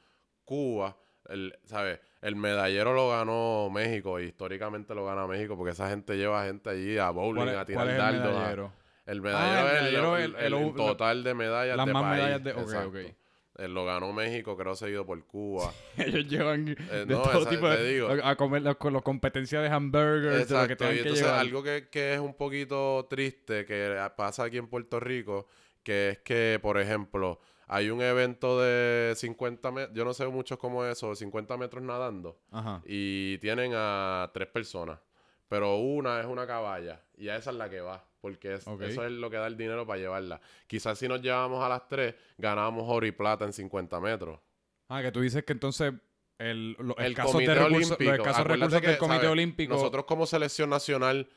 Cuba, 0.44 0.96
el, 1.28 1.56
¿sabes? 1.64 2.00
El 2.20 2.36
medallero 2.36 2.92
lo 2.94 3.10
ganó 3.10 3.68
México, 3.70 4.20
y 4.20 4.24
históricamente 4.26 4.94
lo 4.94 5.04
gana 5.06 5.26
México, 5.26 5.56
porque 5.56 5.72
esa 5.72 5.88
gente 5.90 6.16
lleva 6.16 6.44
gente 6.44 6.70
allí 6.70 6.98
a 6.98 7.10
bowling, 7.10 7.42
¿Cuál 7.42 7.48
es, 7.50 7.56
a 7.56 7.64
tirar 7.64 7.88
el 7.88 7.96
dardos. 7.96 8.26
a- 8.26 8.38
medallero? 8.38 8.72
el 9.06 9.20
medallero 9.20 9.66
Ah, 10.14 10.20
es 10.20 10.34
el, 10.44 10.74
total 10.76 11.24
de 11.24 11.34
medallas 11.34 11.76
las 11.76 11.86
de 11.86 11.92
más 11.92 12.02
país. 12.04 12.22
medallas 12.22 12.44
de-. 12.44 13.16
Eh, 13.58 13.68
lo 13.68 13.84
ganó 13.84 14.12
México, 14.14 14.56
creo 14.56 14.74
seguido 14.74 15.04
por 15.04 15.22
Cuba. 15.26 15.72
Ellos 15.98 16.26
llevan 16.26 16.64
de 16.64 16.72
Eh, 16.72 17.04
no, 17.06 17.20
todo 17.22 17.40
esa- 17.42 17.50
tipo 17.50 17.68
de... 17.68 17.92
digo. 17.92 18.08
A 18.24 18.34
comer 18.36 18.62
las 18.62 18.76
con 18.76 18.92
las 18.94 19.02
competencias 19.02 19.62
de 19.62 19.68
hamburgers, 19.68 20.48
de 20.48 20.54
lo 20.54 20.66
que 20.66 20.72
Exacto. 20.72 20.76
tengan 20.78 20.94
Y 20.94 20.96
que 20.96 21.02
entonces 21.02 21.24
llevar. 21.26 21.40
algo 21.40 21.62
que, 21.62 21.88
que 21.90 22.14
es 22.14 22.20
un 22.20 22.34
poquito 22.34 23.06
triste 23.10 23.66
que 23.66 23.96
pasa 24.16 24.44
aquí 24.44 24.56
en 24.56 24.68
Puerto 24.68 24.98
Rico, 25.00 25.46
que 25.82 26.10
es 26.10 26.18
que, 26.20 26.58
por 26.62 26.78
ejemplo, 26.80 27.40
hay 27.66 27.90
un 27.90 28.00
evento 28.00 28.60
de 28.60 29.12
50 29.16 29.70
metros, 29.70 29.96
yo 29.96 30.04
no 30.04 30.14
sé 30.14 30.26
mucho 30.28 30.58
cómo 30.58 30.84
es 30.86 30.96
eso, 30.98 31.14
50 31.14 31.56
metros 31.56 31.82
nadando, 31.82 32.38
Ajá. 32.50 32.80
y 32.86 33.36
tienen 33.38 33.72
a 33.74 34.30
tres 34.32 34.48
personas, 34.48 34.98
pero 35.48 35.76
una 35.76 36.20
es 36.20 36.26
una 36.26 36.46
caballa, 36.46 37.02
y 37.16 37.28
a 37.28 37.36
esa 37.36 37.50
es 37.50 37.56
la 37.56 37.68
que 37.70 37.80
va, 37.80 38.04
porque 38.22 38.54
es- 38.54 38.66
eso 38.66 39.04
es 39.04 39.10
lo 39.12 39.28
que 39.28 39.36
da 39.36 39.46
el 39.48 39.56
dinero 39.58 39.86
para 39.86 39.98
llevarla. 40.00 40.40
Quizás 40.66 40.98
si 40.98 41.06
nos 41.08 41.20
llevamos 41.20 41.62
a 41.62 41.68
las 41.68 41.86
tres, 41.88 42.14
ganábamos 42.38 42.84
oro 42.88 43.04
y 43.04 43.12
plata 43.12 43.44
en 43.44 43.52
50 43.52 44.00
metros. 44.00 44.40
Ah, 44.88 45.02
que 45.02 45.12
tú 45.12 45.20
dices 45.20 45.44
que 45.44 45.52
entonces 45.52 45.92
el, 46.38 46.72
lo- 46.78 46.96
El 46.96 47.14
Comité 47.16 47.50
de 47.50 47.54
recursos, 47.56 47.90
Olímpico. 47.90 48.10
los 48.10 48.18
escasos 48.20 48.40
Acuérdate 48.40 48.56
recursos 48.60 48.80
que, 48.80 48.86
del 48.86 48.98
Comité 48.98 49.16
¿sabes? 49.18 49.30
Olímpico... 49.30 49.74
Nosotros 49.74 50.04
como 50.06 50.24
selección 50.26 50.70
nacional 50.70 51.28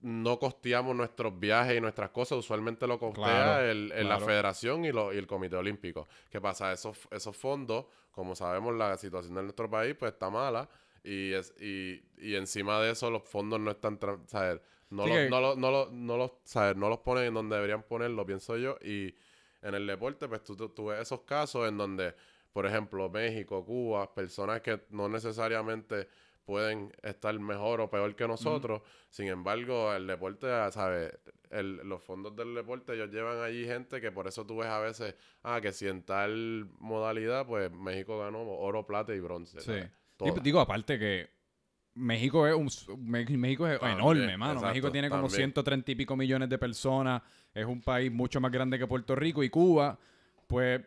no 0.00 0.38
costeamos 0.40 0.96
nuestros 0.96 1.38
viajes 1.38 1.76
y 1.78 1.80
nuestras 1.80 2.10
cosas. 2.10 2.38
Usualmente 2.38 2.86
lo 2.86 2.98
costea 2.98 3.24
Claro, 3.24 3.64
el, 3.70 3.92
el- 3.92 4.06
claro. 4.06 4.08
la 4.08 4.20
federación 4.20 4.84
y, 4.84 4.92
lo- 4.92 5.12
y 5.12 5.18
el 5.18 5.26
Comité 5.26 5.56
Olímpico. 5.56 6.08
¿Qué 6.30 6.40
pasa? 6.40 6.72
Esos, 6.72 6.98
esos 7.12 7.36
fondos, 7.36 7.86
como 8.10 8.34
sabemos, 8.34 8.74
la 8.74 8.96
situación 8.96 9.34
de 9.34 9.42
nuestro 9.42 9.70
país 9.70 9.94
pues 9.98 10.12
está 10.12 10.28
mala. 10.30 10.68
Y, 11.04 11.32
es, 11.32 11.52
y, 11.60 12.02
y 12.18 12.34
encima 12.36 12.80
de 12.80 12.92
eso 12.92 13.10
los 13.10 13.22
fondos 13.22 13.60
no 13.60 13.70
están... 13.70 13.98
¿sabes? 14.26 14.60
No, 14.92 15.06
los, 15.06 15.16
que- 15.16 15.30
no, 15.30 15.40
los, 15.40 15.56
no, 15.56 15.70
los, 15.70 15.92
no, 15.92 16.16
los, 16.18 16.32
¿sabes? 16.44 16.76
no 16.76 16.90
los 16.90 16.98
ponen 16.98 17.24
en 17.24 17.34
donde 17.34 17.56
deberían 17.56 17.82
ponerlo, 17.82 18.26
pienso 18.26 18.58
yo. 18.58 18.76
Y 18.82 19.14
en 19.62 19.74
el 19.74 19.86
deporte, 19.86 20.28
pues 20.28 20.44
tú, 20.44 20.54
tú, 20.68 20.86
ves 20.86 21.00
esos 21.00 21.22
casos 21.22 21.66
en 21.66 21.78
donde, 21.78 22.14
por 22.52 22.66
ejemplo, 22.66 23.08
México, 23.08 23.64
Cuba, 23.64 24.14
personas 24.14 24.60
que 24.60 24.82
no 24.90 25.08
necesariamente 25.08 26.08
pueden 26.44 26.92
estar 27.02 27.38
mejor 27.38 27.80
o 27.80 27.88
peor 27.88 28.14
que 28.14 28.28
nosotros. 28.28 28.82
Sin 29.08 29.28
embargo, 29.28 29.94
el 29.94 30.06
deporte, 30.06 30.46
¿sabes? 30.72 31.18
El, 31.48 31.76
los 31.88 32.02
fondos 32.02 32.36
del 32.36 32.54
deporte, 32.54 32.94
ellos 32.94 33.10
llevan 33.10 33.40
allí 33.40 33.64
gente 33.64 34.00
que 34.00 34.12
por 34.12 34.26
eso 34.26 34.44
tú 34.44 34.58
ves 34.58 34.68
a 34.68 34.80
veces, 34.80 35.14
ah, 35.42 35.60
que 35.62 35.72
si 35.72 35.88
en 35.88 36.02
tal 36.02 36.68
modalidad, 36.80 37.46
pues 37.46 37.70
México 37.72 38.18
ganó 38.18 38.42
oro, 38.42 38.86
plata 38.86 39.14
y 39.14 39.20
bronce. 39.20 39.60
Sí. 39.60 40.32
digo, 40.42 40.60
aparte 40.60 40.98
que 40.98 41.30
México 41.94 42.46
es 42.46 42.54
un 42.54 42.68
México 43.10 43.66
es 43.66 43.78
También, 43.78 43.98
enorme, 43.98 44.36
mano. 44.36 44.52
exacto, 44.54 44.68
México 44.68 44.90
tiene 44.92 45.08
como 45.10 45.22
también. 45.24 45.36
130 45.50 45.92
y 45.92 45.94
pico 45.94 46.16
millones 46.16 46.48
de 46.48 46.58
personas. 46.58 47.22
Es 47.54 47.66
un 47.66 47.82
país 47.82 48.10
mucho 48.10 48.40
más 48.40 48.50
grande 48.50 48.78
que 48.78 48.86
Puerto 48.86 49.14
Rico 49.14 49.42
y 49.42 49.50
Cuba. 49.50 49.98
Pues 50.46 50.80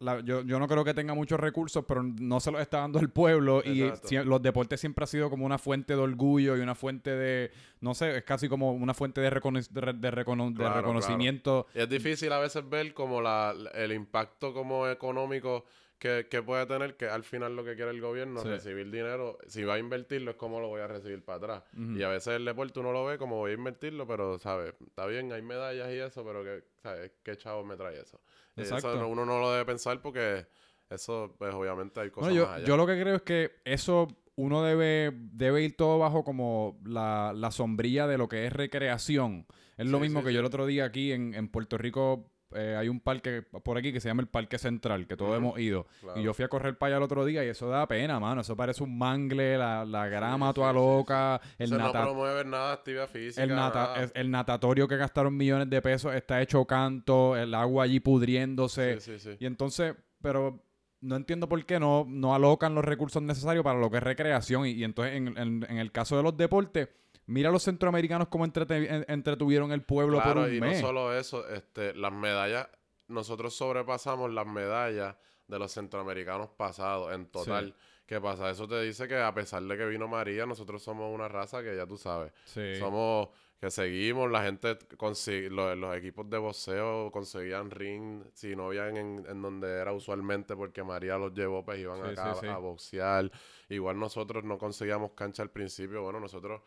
la- 0.00 0.20
yo, 0.20 0.42
yo 0.42 0.58
no 0.58 0.66
creo 0.68 0.84
que 0.84 0.94
tenga 0.94 1.14
muchos 1.14 1.38
recursos, 1.38 1.84
pero 1.86 2.02
no 2.02 2.40
se 2.40 2.50
los 2.50 2.60
está 2.60 2.78
dando 2.78 2.98
el 2.98 3.10
pueblo. 3.10 3.62
Y 3.64 3.90
los 4.24 4.42
deportes 4.42 4.80
siempre 4.80 5.04
ha 5.04 5.06
sido 5.06 5.30
como 5.30 5.46
una 5.46 5.58
fuente 5.58 5.94
de 5.94 6.00
orgullo 6.00 6.56
y 6.56 6.60
una 6.60 6.74
fuente 6.74 7.10
de, 7.10 7.50
no 7.80 7.94
sé, 7.94 8.16
es 8.18 8.24
casi 8.24 8.48
como 8.48 8.72
una 8.72 8.94
fuente 8.94 9.20
de, 9.20 9.30
recono- 9.30 9.60
de, 9.68 9.80
re- 9.80 9.92
de 9.92 10.10
recono- 10.10 10.50
de 10.50 10.56
Claro, 10.56 10.76
reconocimiento. 10.80 11.66
Y 11.74 11.80
es 11.80 11.88
difícil 11.88 12.32
a 12.32 12.38
veces 12.38 12.68
ver 12.68 12.94
como 12.94 13.20
la, 13.20 13.54
el 13.74 13.92
impacto 13.92 14.52
como 14.52 14.88
económico 14.88 15.64
que, 15.98 16.28
que 16.30 16.42
puede 16.42 16.64
tener, 16.66 16.96
que 16.96 17.06
al 17.08 17.24
final 17.24 17.56
lo 17.56 17.64
que 17.64 17.74
quiere 17.74 17.90
el 17.90 18.00
gobierno 18.00 18.40
Sí. 18.42 18.48
es 18.48 18.54
recibir 18.54 18.90
dinero. 18.90 19.38
Si 19.48 19.64
va 19.64 19.74
a 19.74 19.78
invertirlo, 19.78 20.30
es 20.30 20.36
como 20.36 20.60
lo 20.60 20.68
voy 20.68 20.80
a 20.80 20.86
recibir 20.86 21.24
para 21.24 21.38
atrás. 21.38 21.62
Y 21.76 22.02
a 22.02 22.08
veces 22.08 22.34
el 22.36 22.44
deporte 22.44 22.78
uno 22.80 22.92
lo 22.92 23.04
ve 23.04 23.18
como 23.18 23.36
voy 23.36 23.50
a 23.50 23.54
invertirlo, 23.54 24.06
pero, 24.06 24.38
¿sabes? 24.38 24.74
Está 24.86 25.06
bien, 25.06 25.32
hay 25.32 25.42
medallas 25.42 25.90
y 25.90 25.96
eso, 25.98 26.24
pero 26.24 26.44
que, 26.44 26.62
¿sabes? 26.82 27.10
¿Qué 27.22 27.36
chavo 27.36 27.64
me 27.64 27.76
trae 27.76 28.00
eso? 28.00 28.20
Eso 28.56 28.76
Exacto. 28.76 28.98
no- 29.00 29.08
uno 29.08 29.24
no 29.26 29.40
lo 29.40 29.50
debe 29.52 29.64
pensar 29.64 30.00
porque 30.00 30.46
eso, 30.88 31.34
pues 31.38 31.52
obviamente 31.54 32.00
hay 32.00 32.10
cosas 32.10 32.28
Bueno, 32.30 32.42
yo, 32.44 32.46
más 32.48 32.56
allá. 32.58 32.66
yo 32.66 32.76
lo 32.76 32.86
que 32.86 33.00
creo 33.00 33.16
es 33.16 33.22
que 33.22 33.50
eso 33.64 34.08
uno 34.36 34.62
debe, 34.62 35.10
debe 35.12 35.62
ir 35.62 35.76
todo 35.76 35.98
bajo 35.98 36.22
como 36.22 36.80
la, 36.84 37.32
la 37.34 37.50
sombrilla 37.50 38.06
de 38.06 38.18
lo 38.18 38.28
que 38.28 38.46
es 38.46 38.52
recreación. 38.52 39.46
Es 39.76 39.86
lo 39.88 39.98
mismo 40.00 40.20
sí, 40.20 40.26
que 40.26 40.32
yo 40.32 40.40
el 40.40 40.46
otro 40.46 40.64
día 40.66 40.84
aquí 40.84 41.10
en, 41.12 41.34
en 41.34 41.48
Puerto 41.48 41.76
Rico 41.76 42.30
eh, 42.54 42.76
hay 42.78 42.88
un 42.88 43.00
parque 43.00 43.42
por 43.42 43.76
aquí 43.78 43.92
que 43.92 44.00
se 44.00 44.08
llama 44.08 44.22
el 44.22 44.28
Parque 44.28 44.58
Central, 44.58 45.06
que 45.06 45.16
todos 45.16 45.36
hemos 45.36 45.58
ido. 45.58 45.86
claro. 46.00 46.20
Y 46.20 46.24
yo 46.24 46.32
fui 46.34 46.44
a 46.44 46.48
correr 46.48 46.76
para 46.78 46.88
allá 46.88 46.96
el 46.98 47.02
otro 47.02 47.24
día 47.24 47.44
y 47.44 47.48
eso 47.48 47.68
da 47.68 47.86
pena, 47.88 48.18
mano. 48.18 48.40
Eso 48.40 48.56
parece 48.56 48.82
un 48.82 48.96
mangle, 48.98 49.58
la, 49.58 49.84
la 49.84 50.08
grama 50.08 50.48
sí, 50.48 50.54
toda 50.54 50.70
sí, 50.70 50.74
loca, 50.76 51.40
el 51.58 51.66
Eso 51.66 51.78
no 51.78 51.84
nata- 51.86 52.02
promueve 52.02 52.44
nada 52.44 52.66
de 52.68 52.72
actividad 52.74 53.08
física. 53.08 53.42
el, 53.42 53.50
nata- 53.50 53.82
nada. 53.88 54.02
es- 54.04 54.12
el 54.14 54.30
natatorio 54.30 54.88
que 54.88 54.96
gastaron 54.96 55.36
millones 55.36 55.68
de 55.70 55.82
pesos 55.82 56.14
está 56.14 56.40
hecho 56.42 56.64
canto, 56.64 57.36
el 57.36 57.54
agua 57.54 57.84
allí 57.84 58.00
pudriéndose. 58.00 59.00
Sí, 59.00 59.12
sí, 59.12 59.18
sí. 59.18 59.36
Y 59.40 59.46
entonces, 59.46 59.94
pero 60.22 60.62
no 61.00 61.16
entiendo 61.16 61.48
por 61.48 61.64
qué 61.64 61.78
no, 61.78 62.04
no 62.08 62.34
alocan 62.34 62.74
los 62.74 62.84
recursos 62.84 63.22
necesarios 63.22 63.62
para 63.62 63.78
lo 63.78 63.90
que 63.90 63.98
es 63.98 64.02
recreación. 64.02 64.66
Y, 64.66 64.70
y 64.70 64.84
entonces, 64.84 65.14
en, 65.14 65.28
en- 65.38 65.66
en 65.68 65.78
el 65.78 65.92
caso 65.92 66.16
de 66.16 66.22
los 66.22 66.36
deportes, 66.36 66.88
mira 67.28 67.48
a 67.48 67.52
los 67.52 67.62
centroamericanos 67.62 68.28
cómo 68.28 68.44
entretuvieron 68.44 69.72
el 69.72 69.82
pueblo 69.82 70.18
Claro, 70.20 70.40
por 70.42 70.48
un 70.50 70.54
y 70.56 70.60
mes. 70.60 70.80
no 70.80 70.86
solo 70.88 71.16
eso, 71.16 71.48
este, 71.48 71.94
las 71.94 72.12
medallas, 72.12 72.68
nosotros 73.08 73.54
sobrepasamos 73.54 74.32
las 74.32 74.46
medallas 74.46 75.16
de 75.46 75.58
los 75.58 75.72
centroamericanos 75.72 76.50
pasados 76.50 77.12
en 77.14 77.26
total. 77.26 77.74
¿Qué 78.06 78.20
pasa? 78.20 78.50
Eso 78.50 78.66
te 78.66 78.80
dice 78.82 79.06
que 79.06 79.16
a 79.18 79.32
pesar 79.34 79.62
de 79.62 79.76
que 79.76 79.86
vino 79.86 80.08
María, 80.08 80.46
nosotros 80.46 80.82
somos 80.82 81.14
una 81.14 81.28
raza 81.28 81.62
que 81.62 81.76
ya 81.76 81.86
tú 81.86 81.96
sabes. 81.96 82.32
Sí. 82.46 82.76
Somos 82.76 83.28
que 83.60 83.70
seguimos, 83.70 84.30
la 84.30 84.42
gente 84.44 84.78
consi- 84.96 85.48
lo- 85.50 85.74
los, 85.74 85.96
equipos 85.96 86.30
de 86.30 86.38
boxeo 86.38 87.10
conseguían 87.10 87.70
ring, 87.70 88.22
si 88.32 88.54
no 88.54 88.66
habían 88.66 88.96
en, 88.96 89.26
en 89.28 89.42
donde 89.42 89.68
era 89.80 89.92
usualmente 89.92 90.54
porque 90.54 90.84
María 90.84 91.18
los 91.18 91.34
llevó, 91.34 91.64
pues 91.64 91.80
iban 91.80 92.00
Sí, 92.02 92.10
acá 92.12 92.34
sí, 92.34 92.40
sí. 92.42 92.46
a 92.46 92.56
boxear. 92.58 93.30
Igual 93.68 93.98
nosotros 93.98 94.44
no 94.44 94.58
conseguíamos 94.58 95.10
cancha 95.12 95.42
al 95.42 95.50
principio, 95.50 96.02
bueno, 96.02 96.20
nosotros, 96.20 96.62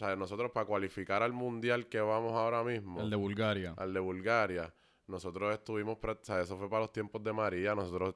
o 0.00 0.04
sea, 0.04 0.14
nosotros 0.14 0.52
para 0.52 0.64
cualificar 0.64 1.24
al 1.24 1.32
mundial 1.32 1.88
que 1.88 2.00
vamos 2.00 2.32
ahora 2.34 2.62
mismo, 2.62 3.00
El 3.00 3.10
de 3.10 3.16
Bulgaria. 3.16 3.74
al 3.76 3.92
de 3.92 3.98
Bulgaria, 3.98 4.72
nosotros 5.08 5.52
estuvimos, 5.52 5.98
o 6.00 6.18
sea, 6.22 6.40
eso 6.40 6.56
fue 6.56 6.68
para 6.70 6.82
los 6.82 6.92
tiempos 6.92 7.20
de 7.24 7.32
María, 7.32 7.74
nosotros 7.74 8.14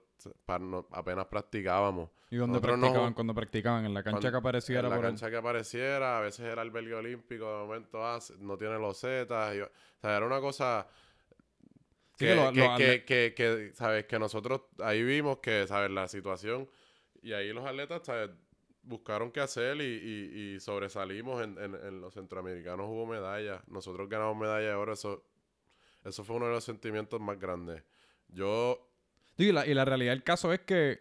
no- 0.61 0.87
apenas 0.93 1.27
practicábamos. 1.27 2.11
¿Y 2.31 2.37
dónde 2.37 2.53
nosotros 2.55 2.79
nos- 2.79 2.81
practicaban? 2.91 3.15
Cuando 3.15 3.35
practicaban, 3.35 3.85
en 3.87 3.95
la 3.95 4.03
cancha 4.03 4.21
Cuando- 4.21 4.31
que 4.31 4.37
apareciera 4.39 4.81
en 4.83 4.91
la 4.91 4.97
por 4.97 5.05
el- 5.07 5.11
cancha 5.11 5.31
que 5.31 5.37
apareciera, 5.37 6.19
a 6.19 6.21
veces 6.21 6.41
era 6.41 6.53
el 6.53 6.59
albergue 6.61 6.95
olímpico, 6.95 7.45
de 7.51 7.67
momento 7.67 8.05
ah, 8.07 8.19
no 8.39 8.57
tiene 8.57 8.79
losetas. 8.79 9.55
y- 9.57 9.61
o 9.61 9.71
sea, 10.01 10.17
era 10.17 10.25
una 10.27 10.41
cosa 10.41 10.87
Sí, 12.17 12.27
que, 12.27 12.27
que 12.27 12.35
lo- 12.37 12.77
que, 12.77 13.05
que- 13.05 13.35
que, 13.37 13.71
¿sabes? 13.75 14.05
Que 14.07 14.19
nosotros 14.19 14.61
ahí 14.81 15.03
vimos 15.03 15.39
que, 15.39 15.67
¿sabes? 15.67 15.91
La 15.91 16.07
situación 16.09 16.69
y 17.23 17.33
ahí 17.33 17.53
los 17.53 17.65
atletas, 17.67 18.03
¿sabes? 18.05 18.31
Buscaron 18.85 19.31
qué 19.31 19.41
hacer 19.41 19.77
y, 19.81 19.85
y- 19.85 20.55
y 20.57 20.61
sobresalimos 20.61 21.43
en, 21.43 21.57
en- 21.59 21.75
en 21.75 22.01
los 22.01 22.15
centroamericanos 22.15 22.87
hubo 22.89 23.07
medallas. 23.07 23.63
Nosotros 23.69 24.09
ganamos 24.09 24.37
medalla 24.37 24.69
de 24.69 24.75
oro, 24.75 24.93
eso, 24.93 25.25
eso 26.05 26.25
fue 26.25 26.37
uno 26.37 26.47
de 26.47 26.53
los 26.53 26.65
sentimientos 26.65 27.21
más 27.21 27.39
grandes. 27.39 27.83
Yo 28.29 28.89
y 29.37 29.53
la, 29.53 29.67
y 29.67 29.75
la 29.75 29.85
realidad 29.85 30.13
del 30.13 30.23
caso 30.25 30.53
es 30.53 30.61
que 30.61 31.01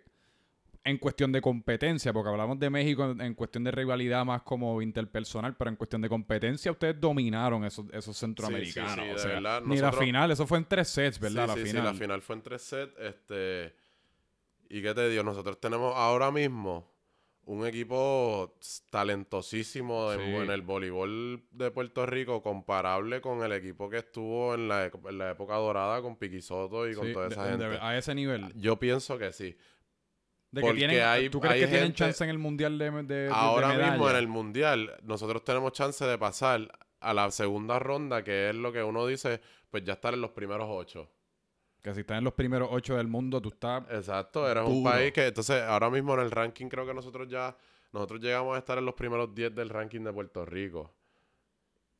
en 0.84 0.98
cuestión 0.98 1.32
de 1.32 1.42
competencia, 1.42 2.12
porque 2.12 2.30
hablamos 2.30 2.58
de 2.60 2.70
México 2.70 3.12
en, 3.12 3.22
en 3.22 3.34
cuestión 3.36 3.64
de 3.64 3.72
rivalidad 3.72 4.26
más 4.26 4.42
como 4.42 4.82
interpersonal, 4.82 5.56
pero 5.56 5.70
en 5.70 5.76
cuestión 5.76 6.02
de 6.02 6.10
competencia 6.10 6.72
ustedes 6.72 7.00
dominaron 7.00 7.64
esos, 7.66 7.86
esos 7.94 8.18
centroamericanos. 8.18 8.96
sí, 8.96 9.02
o 9.02 9.14
de 9.14 9.20
sea, 9.20 9.28
verdad, 9.36 9.62
ni 9.64 9.78
la 9.78 9.92
final, 9.92 10.32
eso 10.32 10.48
fue 10.48 10.58
en 10.58 10.66
tres 10.66 10.88
sets, 10.88 11.20
¿verdad? 11.20 11.44
Sí, 11.44 11.48
la 11.50 11.56
sí, 11.56 11.70
final. 11.72 11.84
la 11.86 11.94
final 11.94 12.22
fue 12.22 12.36
en 12.36 12.42
tres 12.42 12.62
sets. 12.64 12.94
Este, 13.00 13.76
y 14.70 14.82
qué 14.82 14.94
te 14.96 15.08
digo, 15.10 15.22
nosotros 15.24 15.60
tenemos 15.60 15.94
ahora 15.96 16.32
mismo 16.32 16.91
un 17.54 17.66
equipo 17.68 18.56
talentosísimo 18.90 20.14
en, 20.14 20.20
Sí. 20.20 20.26
en 20.36 20.50
el 20.52 20.62
voleibol 20.62 21.44
de 21.52 21.70
Puerto 21.72 22.06
Rico, 22.06 22.42
comparable 22.42 23.20
con 23.20 23.44
el 23.44 23.52
equipo 23.52 23.90
que 23.90 23.98
estuvo 23.98 24.54
en 24.54 24.68
la, 24.70 24.86
en 24.86 25.18
la 25.18 25.32
época 25.32 25.56
dorada 25.56 26.02
con 26.02 26.16
Piquisoto 26.16 26.88
y 26.90 26.96
con 26.96 27.12
toda 27.12 27.28
esa 27.28 27.44
de- 27.44 27.50
gente. 27.52 27.78
a 27.82 27.98
ese 27.98 28.16
nivel. 28.16 28.54
Yo 28.56 28.78
pienso 28.80 29.18
que 29.18 29.32
sí. 29.34 29.56
De 30.52 30.62
que 30.62 30.68
porque 30.68 30.78
tienen, 30.80 31.02
hay- 31.04 31.30
¿Tú 31.30 31.40
crees 31.40 31.54
hay 31.56 31.60
que 31.62 31.68
tienen 31.68 31.84
gente- 31.88 31.98
chance 31.98 32.24
en 32.24 32.30
el 32.30 32.38
mundial 32.38 32.78
de, 32.78 32.90
de- 33.04 33.30
Ahora 33.32 33.74
mismo 33.74 34.10
en 34.10 34.16
el 34.16 34.28
Mundial, 34.28 34.98
nosotros 35.04 35.44
tenemos 35.44 35.74
chance 35.74 36.04
de 36.06 36.18
pasar 36.18 36.72
a 37.00 37.14
la 37.14 37.32
segunda 37.32 37.80
ronda, 37.80 38.24
que 38.24 38.50
es 38.50 38.56
lo 38.56 38.72
que 38.72 38.84
uno 38.84 39.06
dice, 39.08 39.42
pues 39.70 39.84
ya 39.84 39.94
estar 39.94 40.14
en 40.14 40.22
los 40.22 40.32
primeros 40.32 40.68
ocho. 40.70 41.10
Que 41.82 41.94
si 41.94 42.02
estás 42.02 42.20
en 42.20 42.24
los 42.24 42.34
primeros 42.34 42.70
ocho 42.72 42.96
del 42.96 43.08
mundo, 43.08 43.42
tú 43.42 43.50
estás. 43.50 43.84
Exacto, 43.90 44.50
eres 44.50 44.66
un 44.66 44.84
país 44.84 45.12
que, 45.12 45.28
entonces, 45.28 45.62
ahora 45.64 45.90
mismo 45.90 46.14
en 46.14 46.20
el 46.20 46.32
ranking 46.32 46.68
creo 46.68 46.86
que 46.86 46.94
nosotros 46.94 47.28
ya 47.28 47.56
nosotros 47.92 48.22
llegamos 48.22 48.56
a 48.56 48.60
estar 48.60 48.78
en 48.78 48.86
los 48.86 48.94
primeros 48.96 49.34
10 49.34 49.56
del 49.56 49.70
ranking 49.70 50.02
de 50.02 50.14
Puerto 50.14 50.46
Rico. 50.46 50.94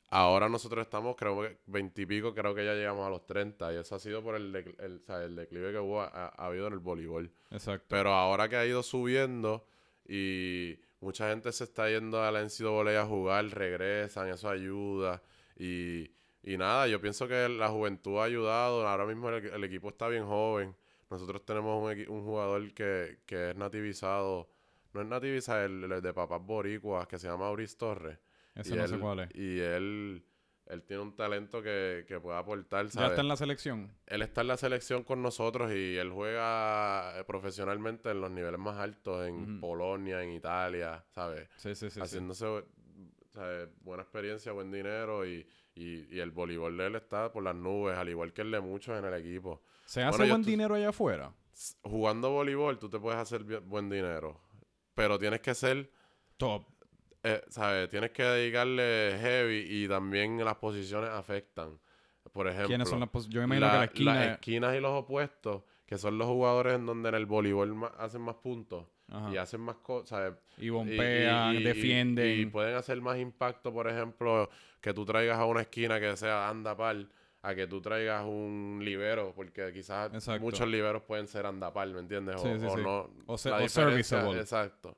Ahora 0.08 0.48
nosotros 0.48 0.84
estamos, 0.84 1.16
creo 1.16 1.40
que 1.40 1.58
20 1.66 2.02
y 2.02 2.06
pico, 2.06 2.34
creo 2.34 2.54
que 2.54 2.64
ya 2.64 2.74
llegamos 2.74 3.06
a 3.06 3.10
los 3.10 3.26
30. 3.26 3.72
Y 3.72 3.76
eso 3.76 3.94
ha 3.94 3.98
sido 3.98 4.22
por 4.22 4.34
el, 4.34 4.54
el, 4.54 4.96
o 4.98 5.02
sea, 5.02 5.22
el 5.24 5.34
declive 5.34 5.72
que 5.72 5.78
hubo, 5.78 6.02
ha, 6.02 6.26
ha 6.28 6.46
habido 6.46 6.66
en 6.66 6.74
el 6.74 6.78
voleibol. 6.80 7.32
Exacto. 7.50 7.86
Pero 7.88 8.12
ahora 8.12 8.48
que 8.48 8.56
ha 8.56 8.66
ido 8.66 8.82
subiendo 8.82 9.66
y 10.06 10.78
mucha 11.00 11.30
gente 11.30 11.50
se 11.52 11.64
está 11.64 11.88
yendo 11.88 12.22
a 12.22 12.30
la 12.30 12.42
NCAA 12.42 13.00
a 13.00 13.06
jugar, 13.06 13.46
regresan, 13.46 14.28
eso 14.28 14.48
ayuda. 14.48 15.22
Y, 15.58 16.10
y 16.42 16.56
nada, 16.56 16.86
yo 16.88 17.00
pienso 17.00 17.28
que 17.28 17.48
la 17.48 17.68
juventud 17.68 18.18
ha 18.18 18.24
ayudado. 18.24 18.86
Ahora 18.86 19.06
mismo 19.06 19.28
el, 19.28 19.46
el 19.46 19.64
equipo 19.64 19.88
está 19.90 20.08
bien 20.08 20.26
joven. 20.26 20.74
Nosotros 21.10 21.44
tenemos 21.44 21.82
un, 21.82 22.08
un 22.08 22.24
jugador 22.24 22.72
que, 22.72 23.18
que 23.26 23.50
es 23.50 23.56
nativizado, 23.56 24.48
no 24.94 25.02
es 25.02 25.06
nativizado, 25.06 25.64
el, 25.66 25.92
el 25.92 26.00
de 26.02 26.14
papás 26.14 26.40
boricuas, 26.42 27.06
que 27.06 27.18
se 27.18 27.28
llama 27.28 27.46
Auris 27.48 27.76
Torres. 27.76 28.18
Ese 28.54 28.74
y 28.74 28.76
no 28.76 28.84
él, 28.84 28.88
sé 28.88 28.98
cuál 28.98 29.20
es. 29.20 29.34
Y 29.34 29.60
él, 29.60 30.24
él 30.66 30.82
tiene 30.84 31.02
un 31.02 31.14
talento 31.14 31.62
que, 31.62 32.04
que 32.08 32.18
puede 32.18 32.38
aportar, 32.38 32.86
Ya 32.86 32.92
¿sabes? 32.92 33.10
está 33.10 33.20
en 33.20 33.28
la 33.28 33.36
selección. 33.36 33.92
Él 34.06 34.22
está 34.22 34.40
en 34.40 34.48
la 34.48 34.56
selección 34.56 35.04
con 35.04 35.22
nosotros 35.22 35.70
y 35.72 35.96
él 35.96 36.10
juega 36.10 37.18
eh, 37.18 37.24
profesionalmente 37.24 38.10
en 38.10 38.20
los 38.20 38.30
niveles 38.30 38.58
más 38.58 38.78
altos, 38.78 39.26
en. 39.26 39.60
Polonia, 39.60 40.22
en 40.22 40.32
Italia, 40.32 41.04
¿sabes? 41.10 41.48
Sí, 41.56 41.74
sí, 41.74 41.88
sí. 41.88 41.90
sí. 41.90 42.00
Haciéndose 42.00 42.64
¿sabes? 43.32 43.68
buena 43.80 44.02
experiencia, 44.02 44.52
buen 44.52 44.70
dinero 44.70 45.26
y, 45.26 45.46
y, 45.74 46.14
y 46.14 46.20
el 46.20 46.30
voleibol 46.30 46.76
de 46.76 46.86
él 46.86 46.96
está 46.96 47.32
por 47.32 47.42
las 47.42 47.54
nubes, 47.54 47.96
al 47.96 48.08
igual 48.08 48.32
que 48.32 48.42
el 48.42 48.50
de 48.50 48.60
muchos 48.60 48.98
en 48.98 49.04
el 49.04 49.14
equipo. 49.14 49.62
¿Se 49.86 50.02
hace 50.02 50.18
Bueno, 50.18 50.34
buen 50.34 50.42
dinero 50.42 50.74
allá 50.74 50.90
afuera? 50.90 51.32
Jugando 51.82 52.30
voleibol 52.30 52.78
tú 52.78 52.88
te 52.88 52.98
puedes 52.98 53.18
hacer 53.18 53.42
buen 53.60 53.88
dinero, 53.90 54.40
pero 54.94 55.18
tienes 55.18 55.40
que 55.40 55.54
ser 55.54 55.90
Top. 56.36 56.66
eh, 57.22 57.42
¿sabes? 57.48 57.88
Tienes 57.90 58.10
que 58.10 58.22
dedicarle 58.22 59.16
heavy 59.20 59.66
y 59.68 59.88
también 59.88 60.42
las 60.44 60.56
posiciones 60.56 61.10
afectan. 61.10 61.78
Por 62.32 62.46
ejemplo, 62.48 62.68
¿Quiénes 62.68 62.88
son 62.88 63.00
las 63.00 63.08
pos- 63.10 63.28
Yo 63.28 63.40
me 63.46 63.56
imagino 63.56 63.66
la- 63.66 63.72
que 63.72 63.78
la 63.78 63.84
esquina... 63.84 64.14
las 64.14 64.28
esquinas 64.34 64.76
y 64.76 64.80
los 64.80 64.92
opuestos, 64.92 65.62
que 65.86 65.98
son 65.98 66.16
los 66.18 66.26
jugadores 66.26 66.74
en 66.74 66.86
donde 66.86 67.08
en 67.10 67.14
el 67.16 67.26
voleibol 67.26 67.74
ma- 67.74 67.92
hacen 67.98 68.22
más 68.22 68.36
puntos 68.36 68.86
Ajá. 69.08 69.30
y 69.32 69.36
hacen 69.36 69.60
más 69.60 69.76
cosas. 69.76 70.34
Y 70.58 70.68
bombean, 70.70 71.62
defienden. 71.62 72.40
Y, 72.40 72.46
pueden 72.46 72.74
hacer 72.76 73.00
más 73.00 73.18
impacto, 73.18 73.72
por 73.72 73.88
ejemplo, 73.88 74.48
que 74.80 74.94
tú 74.94 75.04
traigas 75.04 75.38
a 75.38 75.44
una 75.44 75.62
esquina 75.62 76.00
que 76.00 76.16
sea 76.16 76.48
andapal, 76.48 77.10
a 77.42 77.54
que 77.54 77.66
tú 77.66 77.80
traigas 77.80 78.24
un 78.24 78.80
libero, 78.82 79.32
porque 79.34 79.72
quizás 79.72 80.12
Exacto. 80.14 80.42
muchos 80.42 80.66
liberos 80.68 81.02
pueden 81.02 81.26
ser 81.26 81.44
andapal, 81.44 81.92
¿me 81.92 82.00
entiendes? 82.00 82.36
O, 82.36 82.38
Sí, 82.38 82.58
sí, 82.60 82.66
o 82.66 82.76
sí. 82.76 82.82
no. 82.82 83.10
O 83.26 83.36
se- 83.36 83.50
la 83.50 83.56
o 83.58 83.68
serviceable. 83.68 84.40
Exacto. 84.40 84.96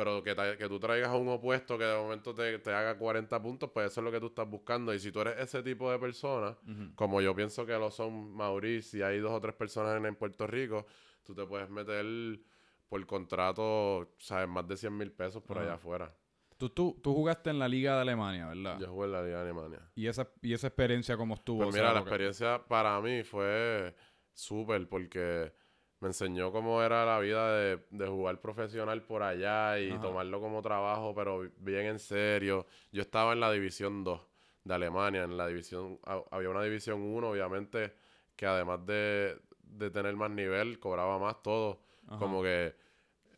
Pero 0.00 0.22
que, 0.22 0.56
que 0.56 0.66
tú 0.66 0.80
traigas 0.80 1.10
a 1.10 1.16
un 1.16 1.28
opuesto 1.28 1.76
que 1.76 1.84
de 1.84 1.94
momento 1.94 2.34
te, 2.34 2.58
te 2.58 2.72
haga 2.72 2.96
40 2.96 3.42
puntos, 3.42 3.70
pues 3.70 3.92
eso 3.92 4.00
es 4.00 4.04
lo 4.06 4.10
que 4.10 4.18
tú 4.18 4.28
estás 4.28 4.48
buscando. 4.48 4.94
Y 4.94 4.98
si 4.98 5.12
tú 5.12 5.20
eres 5.20 5.38
ese 5.38 5.62
tipo 5.62 5.90
de 5.90 5.98
persona, 5.98 6.56
como 6.94 7.20
yo 7.20 7.34
pienso 7.34 7.66
que 7.66 7.74
lo 7.74 7.90
son 7.90 8.32
Mauricio 8.32 9.00
y 9.00 9.02
hay 9.02 9.18
dos 9.18 9.32
o 9.32 9.40
tres 9.42 9.54
personas 9.54 9.98
en, 9.98 10.06
en 10.06 10.16
Puerto 10.16 10.46
Rico, 10.46 10.86
tú 11.22 11.34
te 11.34 11.44
puedes 11.44 11.68
meter 11.68 12.40
por 12.88 13.04
contrato, 13.04 14.14
¿sabes? 14.16 14.48
Más 14.48 14.66
de 14.66 14.78
100 14.78 14.96
mil 14.96 15.12
pesos 15.12 15.42
por 15.42 15.58
allá 15.58 15.74
afuera. 15.74 16.16
Tú, 16.56 16.70
tú, 16.70 16.98
tú 17.02 17.14
jugaste 17.14 17.50
en 17.50 17.58
la 17.58 17.68
Liga 17.68 17.96
de 17.96 18.00
Alemania, 18.00 18.46
¿verdad? 18.46 18.78
Yo 18.80 18.88
jugué 18.88 19.04
en 19.04 19.12
la 19.12 19.22
Liga 19.22 19.36
de 19.36 19.50
Alemania. 19.50 19.90
Y 19.94 20.06
esa, 20.06 20.30
y 20.40 20.54
esa 20.54 20.68
experiencia 20.68 21.14
cómo 21.18 21.34
estuvo. 21.34 21.58
Pues 21.58 21.68
O 21.68 21.72
sea, 21.72 21.82
mira, 21.82 21.92
la 21.92 22.00
experiencia 22.00 22.66
para 22.66 22.98
mí 23.02 23.22
fue 23.22 23.94
súper 24.32 24.88
porque 24.88 25.52
me 26.00 26.08
enseñó 26.08 26.50
cómo 26.50 26.82
era 26.82 27.04
la 27.04 27.18
vida 27.18 27.54
de, 27.56 27.78
de 27.90 28.06
jugar 28.06 28.40
profesional 28.40 29.02
por 29.02 29.22
allá 29.22 29.78
y 29.78 29.90
Ajá. 29.90 30.00
tomarlo 30.00 30.40
como 30.40 30.62
trabajo, 30.62 31.14
pero 31.14 31.48
bien 31.58 31.86
en 31.86 31.98
serio. 31.98 32.66
Yo 32.90 33.02
estaba 33.02 33.32
en 33.32 33.40
la 33.40 33.52
División 33.52 34.02
2 34.02 34.20
de 34.64 34.74
Alemania, 34.74 35.24
en 35.24 35.36
la 35.36 35.46
división, 35.46 35.98
ha- 36.04 36.22
había 36.30 36.50
una 36.50 36.62
División 36.62 37.02
1, 37.02 37.30
obviamente, 37.30 37.94
que 38.36 38.46
además 38.46 38.84
de, 38.86 39.38
de 39.62 39.90
tener 39.90 40.16
más 40.16 40.30
nivel, 40.30 40.78
cobraba 40.78 41.18
más 41.18 41.42
todo. 41.42 41.82
Ajá. 42.06 42.18
Como 42.18 42.42
que 42.42 42.74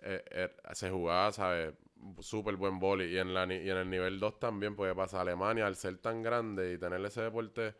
eh, 0.02 0.24
eh, 0.30 0.50
se 0.72 0.90
jugaba, 0.90 1.32
¿sabes? 1.32 1.74
Súper 2.20 2.56
buen 2.56 2.78
boli. 2.78 3.06
Y 3.06 3.18
en, 3.18 3.34
la, 3.34 3.44
y 3.52 3.70
en 3.70 3.76
el 3.76 3.90
nivel 3.90 4.18
2 4.20 4.38
también, 4.38 4.74
porque 4.76 4.94
pasa 4.94 5.20
Alemania, 5.20 5.66
al 5.66 5.76
ser 5.76 5.98
tan 5.98 6.22
grande 6.22 6.72
y 6.72 6.78
tener 6.78 7.04
ese 7.04 7.22
deporte 7.22 7.74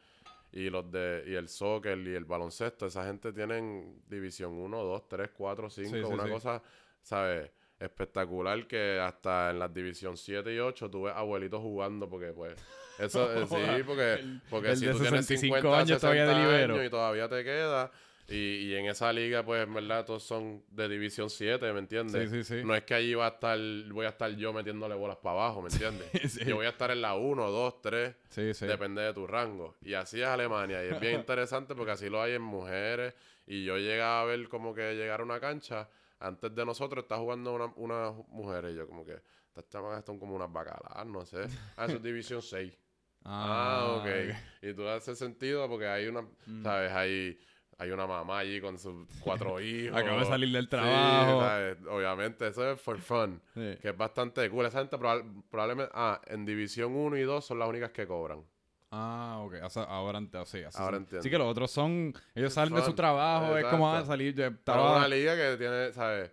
y 0.53 0.71
los 0.71 0.91
de 0.91 1.25
y 1.27 1.35
el 1.35 1.49
soccer 1.49 1.99
y 1.99 2.15
el 2.15 2.25
baloncesto, 2.25 2.87
esa 2.87 3.05
gente 3.07 3.33
tienen 3.33 4.03
división 4.07 4.53
1, 4.53 4.83
2, 4.85 5.09
3, 5.09 5.31
4, 5.37 5.71
5, 5.71 5.91
Sí, 5.97 6.05
sí, 6.07 6.13
una 6.13 6.25
sí. 6.25 6.31
cosa, 6.31 6.63
¿sabes? 7.01 7.51
Espectacular 7.79 8.67
que 8.69 9.01
hasta 9.01 9.51
en 9.51 9.59
las 9.59 9.73
división 9.75 10.17
7 10.17 10.55
y 10.55 10.59
8 10.61 10.89
tuve 10.91 11.11
abuelitos 11.11 11.61
jugando 11.61 12.09
porque 12.09 12.33
pues 12.33 12.55
eso 12.99 13.33
eh, 13.33 13.47
sí, 13.49 13.83
porque, 13.85 14.25
porque 14.49 14.69
el 14.71 14.77
si 14.77 14.87
de 14.87 14.93
tú 14.93 14.99
tienes 15.01 15.27
65 15.27 15.57
50 15.57 15.79
años 15.79 16.01
todavía 16.01 16.27
de 16.27 16.35
60 16.35 16.35
libero. 16.35 16.75
años 16.75 16.87
y 16.87 16.91
todavía 16.91 17.29
te 17.29 17.43
queda 17.45 17.91
y, 18.33 18.69
y 18.71 18.75
en 18.75 18.87
esa 18.87 19.13
liga 19.13 19.45
pues 19.45 19.63
en 19.63 19.75
verdad 19.75 20.05
todos 20.05 20.23
son 20.23 20.65
de 20.71 20.89
división 20.89 21.29
7, 21.31 21.73
¿me 21.73 21.79
entiendes? 21.81 22.31
Sí, 22.31 22.43
sí, 22.45 22.59
sí. 22.61 22.65
No 22.65 22.75
es 22.75 22.83
que 22.85 22.95
allí 22.95 23.15
va 23.15 23.27
a 23.27 23.31
estar 23.31 23.59
voy 23.91 24.07
a 24.07 24.11
estar 24.11 24.31
yo 24.35 24.53
metiéndole 24.53 24.95
bolas 24.95 25.17
para 25.19 25.37
abajo, 25.37 25.63
¿me 25.63 25.69
entiendes? 25.69 26.09
Sí. 26.33 26.45
Yo 26.47 26.57
voy 26.57 26.67
a 26.67 26.71
estar 26.71 26.91
en 26.91 27.03
la 27.03 27.15
1, 27.15 27.51
2, 27.51 27.81
3 27.83 28.15
Sí, 28.31 28.55
sí. 28.55 28.67
Depende 28.67 29.03
de 29.03 29.13
tu 29.15 29.27
rango. 29.27 29.77
Y 29.83 29.95
así 29.95 30.21
es 30.21 30.27
Alemania. 30.27 30.85
Y 30.85 30.89
es 30.89 31.01
bien 31.01 31.15
interesante 31.21 31.75
porque 31.75 31.93
así 31.93 32.09
lo 32.09 32.23
hay 32.23 32.33
en 32.33 32.43
mujeres. 32.43 33.15
Y 33.47 33.65
yo 33.65 33.77
llegaba 33.77 34.23
a 34.23 34.25
ver 34.25 34.49
como 34.49 34.75
que 34.75 34.95
llegar 34.95 35.21
a 35.21 35.25
una 35.25 35.39
cancha. 35.41 35.89
Antes 36.21 36.55
de 36.55 36.65
nosotros 36.65 37.03
está 37.05 37.17
jugando 37.19 37.53
una, 37.53 37.67
unas 37.77 38.15
mujeres. 38.29 38.73
Y 38.73 38.77
yo 38.77 38.87
como 38.87 39.05
que, 39.05 39.15
estas 39.49 39.69
chamadas 39.69 40.05
son 40.05 40.19
como 40.19 40.35
unas 40.37 40.51
bacalas, 40.51 41.05
no 41.07 41.27
sé. 41.27 41.47
Ah, 41.77 41.85
eso 41.87 41.97
es 41.97 42.03
División 42.03 42.41
6. 42.41 42.73
Ah, 43.25 43.99
ok. 44.01 44.35
Y 44.63 44.75
tú 44.75 44.87
hace 44.89 45.15
sentido 45.15 45.69
porque 45.69 45.87
hay 45.87 46.09
una, 46.09 46.23
Mm. 46.47 46.65
¿sabes? 46.65 46.91
Hay, 46.93 47.39
hay 47.83 47.91
una 47.91 48.07
mamá 48.07 48.39
allí 48.39 48.61
con 48.61 48.79
sus 48.79 49.07
cuatro 49.21 49.61
hijos. 49.61 49.97
Acabo 49.99 50.21
de 50.21 50.27
salir 50.27 50.53
del 50.53 50.65
Sí, 50.65 50.71
trabajo. 50.71 51.41
¿sabes? 51.41 51.79
Obviamente, 51.91 52.47
eso 52.49 52.71
es 52.73 52.81
for 52.81 52.99
fun. 52.99 53.41
Sí. 53.55 53.77
Que 53.81 53.89
es 53.91 53.97
bastante 53.97 54.49
cool. 54.51 54.67
Esa 54.67 54.79
gente 54.81 54.97
probab- 54.97 55.43
probablemente... 55.51 55.93
Ah, 55.95 56.21
en 56.27 56.45
División 56.47 56.95
1 56.95 57.17
y 57.19 57.23
2 57.23 57.45
son 57.45 57.59
las 57.59 57.69
únicas 57.69 57.91
que 57.91 58.07
cobran. 58.07 58.45
Ah, 58.91 59.41
ok. 59.45 59.55
O 59.65 59.71
sea, 59.71 59.85
ahora 59.85 60.21
sí, 60.45 60.63
así 60.63 60.79
Ahora 60.81 60.99
entiendo. 60.99 61.23
Sí 61.23 61.31
que 61.31 61.39
los 61.39 61.47
otros 61.47 61.71
son... 61.71 62.13
Ellos 62.35 62.53
salen 62.53 62.75
de 62.75 62.83
su 62.83 62.93
trabajo, 62.95 63.57
es 63.57 63.65
como 63.67 63.89
Exacto. 63.89 64.05
a 64.05 64.07
salir... 64.15 64.35
de- 64.35 64.47
estaba- 64.49 64.97
una 64.99 65.09
liga 65.09 65.35
que 65.37 65.57
tiene, 65.57 65.93
¿sabes? 65.93 66.31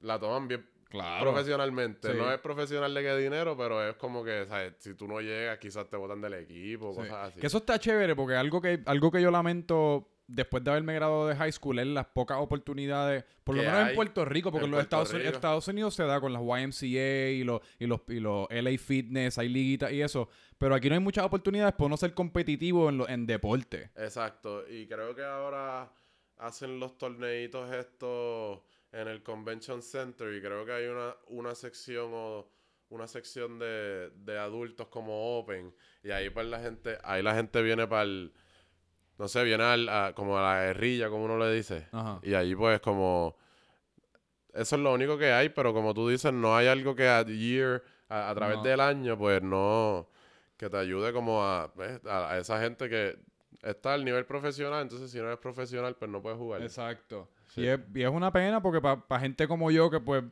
La 0.00 0.18
toman 0.18 0.46
bien 0.48 0.64
Claro. 0.88 1.20
profesionalmente. 1.32 2.12
Sí. 2.12 2.16
No 2.16 2.30
es 2.32 2.38
profesional 2.38 2.94
de 2.94 3.02
qué 3.02 3.16
dinero, 3.16 3.56
pero 3.56 3.86
es 3.86 3.96
como 3.96 4.22
que, 4.22 4.46
¿sabes? 4.46 4.74
Si 4.78 4.94
tú 4.94 5.08
no 5.08 5.20
llegas, 5.20 5.58
quizás 5.58 5.90
te 5.90 5.96
botan 5.96 6.20
del 6.20 6.34
equipo, 6.34 6.92
Sí. 6.92 7.00
cosas 7.00 7.28
así. 7.32 7.40
Que 7.40 7.48
eso 7.48 7.58
está 7.58 7.76
chévere 7.78 8.14
porque 8.14 8.36
algo 8.36 8.60
que, 8.60 8.80
algo 8.86 9.10
que 9.10 9.20
yo 9.20 9.32
lamento 9.32 10.08
después 10.28 10.64
de 10.64 10.70
haberme 10.70 10.94
graduado 10.94 11.28
de 11.28 11.36
high 11.36 11.52
school 11.52 11.78
es 11.78 11.86
las 11.86 12.06
pocas 12.06 12.38
oportunidades, 12.38 13.24
por 13.44 13.54
lo 13.56 13.62
menos 13.62 13.88
en 13.90 13.94
Puerto 13.94 14.24
Rico, 14.24 14.50
porque 14.50 14.64
en 14.66 14.70
los 14.72 14.80
Rico. 14.80 15.26
Estados 15.28 15.68
Unidos 15.68 15.94
se 15.94 16.02
da 16.04 16.20
con 16.20 16.32
las 16.32 16.42
YMCA 16.42 17.30
y 17.30 17.44
los, 17.44 17.60
y 17.78 17.86
los, 17.86 18.00
y 18.08 18.20
los 18.20 18.46
LA 18.50 18.76
Fitness, 18.78 19.38
hay 19.38 19.48
liguitas 19.48 19.92
y 19.92 20.02
eso, 20.02 20.28
pero 20.58 20.74
aquí 20.74 20.88
no 20.88 20.94
hay 20.96 21.00
muchas 21.00 21.24
oportunidades 21.24 21.74
por 21.74 21.88
no 21.90 21.96
ser 21.96 22.12
competitivo 22.14 22.88
en, 22.88 22.98
lo- 22.98 23.08
en 23.08 23.26
deporte. 23.26 23.90
Exacto. 23.96 24.68
Y 24.68 24.86
creo 24.88 25.14
que 25.14 25.22
ahora 25.24 25.92
hacen 26.38 26.80
los 26.80 26.98
torneitos 26.98 27.72
estos 27.72 28.60
en 28.92 29.08
el 29.08 29.22
Convention 29.22 29.82
Center 29.82 30.32
y 30.34 30.40
creo 30.40 30.64
que 30.64 30.72
hay 30.72 30.86
una, 30.86 31.14
una 31.28 31.54
sección 31.54 32.10
o 32.12 32.48
una 32.88 33.06
sección 33.06 33.58
de, 33.58 34.10
de 34.10 34.38
adultos 34.38 34.86
como 34.88 35.38
Open 35.38 35.74
y 36.04 36.10
ahí 36.12 36.30
pues 36.30 36.46
la 36.46 36.60
gente, 36.60 36.98
ahí 37.02 37.22
la 37.22 37.34
gente 37.34 37.60
viene 37.62 37.86
para 37.88 38.02
el, 38.04 38.32
no 39.18 39.28
sé, 39.28 39.44
viene 39.44 39.64
al, 39.64 39.88
a- 39.88 40.12
como 40.14 40.38
a 40.38 40.42
la 40.42 40.62
guerrilla, 40.64 41.08
como 41.08 41.24
uno 41.24 41.38
le 41.38 41.52
dice. 41.52 41.86
Ajá. 41.92 42.18
Y 42.22 42.34
ahí 42.34 42.54
pues 42.54 42.80
como... 42.80 43.36
Eso 44.54 44.76
es 44.76 44.82
lo 44.82 44.92
único 44.94 45.18
que 45.18 45.32
hay, 45.32 45.50
pero 45.50 45.74
como 45.74 45.92
tú 45.92 46.08
dices, 46.08 46.32
no 46.32 46.56
hay 46.56 46.66
algo 46.66 46.94
que 46.94 47.08
a 47.08 47.22
year, 47.24 47.82
a, 48.08 48.30
a 48.30 48.34
través 48.34 48.56
No. 48.58 48.62
del 48.62 48.80
año, 48.80 49.18
pues 49.18 49.42
no... 49.42 50.08
Que 50.56 50.70
te 50.70 50.78
ayude 50.78 51.12
como 51.12 51.44
a, 51.44 51.70
¿ves? 51.76 52.00
a, 52.06 52.30
a 52.32 52.38
esa 52.38 52.58
gente 52.60 52.88
que 52.88 53.18
está 53.62 53.92
al 53.92 54.04
nivel 54.06 54.24
profesional, 54.24 54.80
entonces 54.80 55.10
si 55.10 55.18
no 55.18 55.26
eres 55.26 55.38
profesional, 55.38 55.94
pues 55.96 56.10
no 56.10 56.22
puedes 56.22 56.38
jugar. 56.38 56.62
Exacto. 56.62 57.28
Sí. 57.48 57.60
Y, 57.62 57.66
es, 57.68 57.80
y 57.94 58.02
es 58.02 58.08
una 58.08 58.32
pena 58.32 58.62
porque 58.62 58.80
para 58.80 59.20
gente 59.20 59.46
como 59.46 59.70
yo, 59.70 59.90
que 59.90 60.00
pues 60.00 60.24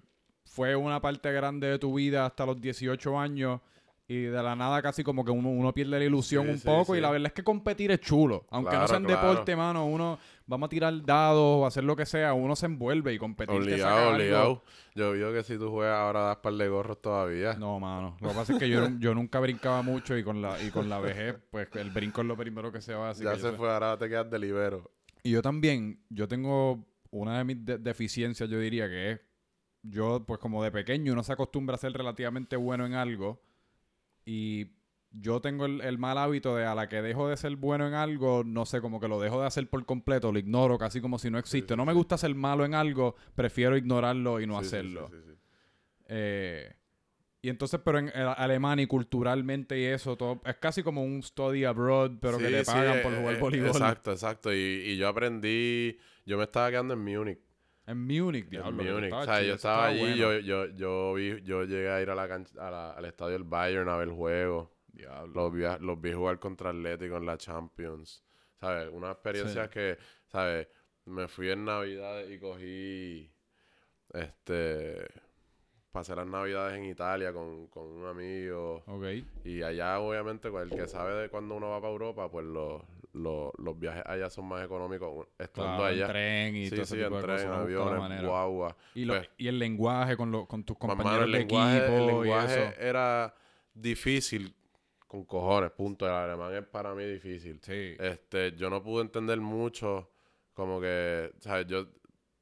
fue 0.46 0.74
una 0.76 0.98
parte 1.02 1.30
grande 1.30 1.66
de 1.66 1.78
tu 1.78 1.92
vida 1.94 2.24
hasta 2.24 2.46
los 2.46 2.58
18 2.58 3.18
años 3.20 3.60
y 4.06 4.22
de 4.24 4.42
la 4.42 4.54
nada 4.54 4.82
casi 4.82 5.02
como 5.02 5.24
que 5.24 5.30
uno, 5.30 5.48
uno 5.48 5.72
pierde 5.72 5.98
la 5.98 6.04
ilusión 6.04 6.44
Sí, 6.44 6.50
un 6.50 6.58
sí, 6.58 6.66
poco 6.66 6.94
y 6.94 6.98
sí. 6.98 7.02
la 7.02 7.10
verdad 7.10 7.28
es 7.28 7.32
que 7.32 7.42
competir 7.42 7.90
es 7.90 8.00
chulo. 8.00 8.44
Aunque 8.50 8.72
no 8.72 8.78
Claro, 8.80 8.88
sea 8.88 8.96
en 8.98 9.04
claro. 9.04 9.28
deporte, 9.28 9.56
mano, 9.56 9.86
uno 9.86 10.18
vamos 10.46 10.66
a 10.66 10.68
tirar 10.68 11.02
dados 11.04 11.62
o 11.62 11.66
hacer 11.66 11.84
lo 11.84 11.96
que 11.96 12.04
sea, 12.04 12.34
uno 12.34 12.54
se 12.54 12.66
envuelve 12.66 13.14
y 13.14 13.18
competir 13.18 13.56
Obligado, 13.56 14.10
obligado. 14.14 14.62
Yo 14.94 15.12
veo 15.12 15.32
que 15.32 15.42
si 15.42 15.56
tú 15.56 15.70
juegas 15.70 15.98
ahora 15.98 16.20
das 16.24 16.36
par 16.36 16.52
de 16.52 16.68
gorros 16.68 17.00
todavía. 17.00 17.54
No, 17.54 17.80
mano. 17.80 18.16
Lo 18.20 18.28
que 18.28 18.34
pasa 18.34 18.52
es 18.52 18.58
que 18.58 18.68
yo, 18.68 18.88
yo 18.98 19.14
nunca 19.14 19.40
brincaba 19.40 19.80
mucho 19.80 20.16
y 20.18 20.22
con 20.22 20.42
la 20.42 20.60
y 20.62 20.70
con 20.70 20.88
la 20.90 21.00
vejez, 21.00 21.36
pues 21.50 21.68
el 21.74 21.90
brinco 21.90 22.20
es 22.20 22.26
lo 22.26 22.36
primero 22.36 22.70
que 22.70 22.82
se 22.82 22.94
va. 22.94 23.08
Así 23.10 23.24
ya 23.24 23.30
que 23.32 23.38
yo 23.38 23.42
se 23.42 23.50
sé- 23.52 23.56
fue, 23.56 23.70
ahora 23.72 23.96
te 23.96 24.08
quedas 24.08 24.30
de 24.30 24.38
libero. 24.38 24.90
Y 25.22 25.30
yo 25.30 25.40
también, 25.40 25.98
yo 26.10 26.28
tengo 26.28 26.84
una 27.10 27.38
de 27.38 27.44
mis 27.44 27.64
de- 27.64 27.78
deficiencias, 27.78 28.50
yo 28.50 28.58
diría 28.60 28.86
que 28.86 29.12
es 29.12 29.20
yo, 29.82 30.22
pues 30.26 30.38
como 30.40 30.62
de 30.62 30.70
pequeño, 30.70 31.14
uno 31.14 31.22
se 31.22 31.32
acostumbra 31.32 31.76
a 31.76 31.78
ser 31.78 31.92
relativamente 31.94 32.56
bueno 32.56 32.84
en 32.86 32.92
algo 32.94 33.40
y 34.24 34.66
yo 35.16 35.40
tengo 35.40 35.66
el, 35.66 35.80
el 35.82 35.96
mal 35.98 36.18
hábito 36.18 36.56
de 36.56 36.64
a 36.66 36.74
la 36.74 36.88
que 36.88 37.00
dejo 37.00 37.28
de 37.28 37.36
ser 37.36 37.54
bueno 37.56 37.86
en 37.86 37.94
algo, 37.94 38.42
no 38.44 38.66
sé, 38.66 38.80
como 38.80 38.98
que 39.00 39.06
lo 39.06 39.20
dejo 39.20 39.40
de 39.40 39.46
hacer 39.46 39.68
por 39.70 39.84
completo, 39.86 40.32
lo 40.32 40.38
ignoro 40.38 40.76
casi 40.76 41.00
como 41.00 41.18
si 41.18 41.30
no 41.30 41.38
existe. 41.38 41.74
sí, 41.74 41.76
no 41.76 41.84
me 41.84 41.92
gusta 41.92 42.18
ser 42.18 42.34
malo 42.34 42.64
en 42.64 42.74
algo, 42.74 43.14
prefiero 43.34 43.76
ignorarlo 43.76 44.40
y 44.40 44.46
no 44.46 44.58
Sí, 44.60 44.66
hacerlo. 44.66 45.10
sí. 45.10 45.34
Eh, 46.06 46.74
y 47.42 47.48
entonces, 47.50 47.78
pero 47.84 47.98
en 47.98 48.08
eh, 48.08 48.12
Alemania 48.36 48.84
y 48.84 48.86
culturalmente 48.86 49.78
y 49.78 49.84
eso, 49.84 50.16
todo 50.16 50.40
es 50.46 50.56
casi 50.56 50.82
como 50.82 51.04
un 51.04 51.22
study 51.22 51.64
abroad, 51.64 52.12
pero 52.20 52.38
que 52.38 52.48
sí, 52.48 52.64
pagan 52.64 52.98
eh, 52.98 53.02
por 53.02 53.14
jugar 53.14 53.38
voleibol. 53.38 53.68
Exacto, 53.68 54.12
exacto. 54.12 54.52
Y, 54.52 54.56
y 54.56 54.96
yo 54.96 55.08
aprendí, 55.08 55.98
yo 56.24 56.38
me 56.38 56.44
estaba 56.44 56.70
quedando 56.70 56.94
en 56.94 57.00
Múnich. 57.04 57.38
En 57.86 57.98
Múnich, 58.06 58.44
En 58.44 58.50
diablo. 58.50 58.82
que 58.82 58.92
Múnich. 58.92 59.12
O 59.12 59.24
sea, 59.24 59.36
chido, 59.36 59.48
yo 59.48 59.54
estaba 59.54 59.86
allí, 59.86 60.00
bueno. 60.00 60.16
yo, 60.16 60.38
yo, 60.38 60.66
yo, 60.74 61.14
vi, 61.14 61.42
yo 61.42 61.64
llegué 61.64 61.90
a 61.90 62.00
ir 62.00 62.08
a 62.10 62.14
la 62.14 62.26
cancha, 62.28 62.66
a 62.66 62.70
la- 62.70 62.90
al 62.92 63.04
estadio 63.04 63.32
del 63.34 63.44
Bayern 63.44 63.88
a 63.88 63.96
ver 63.96 64.08
juegos. 64.08 64.68
Diablo. 64.88 65.32
Los 65.34 65.52
vi, 65.52 65.64
a- 65.64 65.78
los 65.78 66.00
vi 66.00 66.12
jugar 66.12 66.38
contra 66.38 66.70
Atlético 66.70 67.16
en 67.16 67.26
la 67.26 67.36
Champions. 67.36 68.24
¿Sabes? 68.60 68.88
Una 68.92 69.10
experiencia 69.10 69.64
Sí. 69.64 69.70
que, 69.70 69.98
¿sabes? 70.28 70.68
Me 71.06 71.28
fui 71.28 71.50
en 71.50 71.64
Navidad 71.64 72.24
y 72.26 72.38
cogí, 72.38 73.30
este, 74.12 75.06
pasé 75.92 76.14
las 76.16 76.26
Navidades 76.26 76.76
en 76.78 76.84
Italia 76.86 77.32
con, 77.32 77.66
con 77.68 77.84
un 77.84 78.06
amigo. 78.06 78.82
Ok. 78.86 79.04
Y 79.44 79.62
allá, 79.62 79.98
obviamente, 80.00 80.50
con 80.50 80.62
el 80.62 80.70
que 80.70 80.86
sabe 80.88 81.14
de 81.14 81.28
cuando 81.28 81.56
uno 81.56 81.70
va 81.70 81.80
para 81.80 81.92
Europa, 81.92 82.30
pues 82.30 82.46
los, 82.46 82.82
los, 83.14 83.52
los 83.58 83.78
viajes 83.78 84.02
allá 84.06 84.28
son 84.28 84.46
más 84.46 84.64
económicos 84.64 85.26
estando 85.38 85.76
Claro, 85.78 85.88
en 85.88 85.94
allá. 85.94 86.06
tren 86.08 86.56
y 86.56 86.64
sí, 86.66 86.70
todo 86.72 86.82
ese 86.82 86.96
sí, 86.96 87.02
tipo 87.02 87.14
en 87.14 87.20
de 87.20 87.22
tren, 87.22 87.36
cosas. 87.48 87.62
aviones, 87.62 88.22
guagua. 88.22 88.76
Y, 88.94 89.04
lo- 89.06 89.14
Pues, 89.14 89.30
y 89.38 89.48
el 89.48 89.58
lenguaje 89.58 90.16
con, 90.16 90.30
lo- 90.30 90.46
con 90.46 90.64
tus 90.64 90.76
compañeros 90.76 91.12
mano, 91.12 91.24
el 91.24 91.32
de 91.32 91.38
lenguaje, 91.38 91.76
equipo 91.78 91.98
el 91.98 92.04
y 92.04 92.06
lenguaje 92.08 92.68
eso. 92.68 92.80
era 92.80 93.34
difícil 93.72 94.54
con 95.06 95.24
cojones, 95.24 95.70
punto. 95.72 96.06
El 96.06 96.12
alemán 96.12 96.54
es 96.54 96.66
para 96.66 96.94
mí 96.94 97.04
difícil. 97.04 97.60
Sí. 97.62 97.94
Este, 97.98 98.52
yo 98.56 98.68
no 98.70 98.82
pude 98.82 99.02
entender 99.02 99.40
mucho, 99.40 100.10
como 100.52 100.80
que, 100.80 101.32
¿sabes? 101.40 101.66
Yo, 101.66 101.86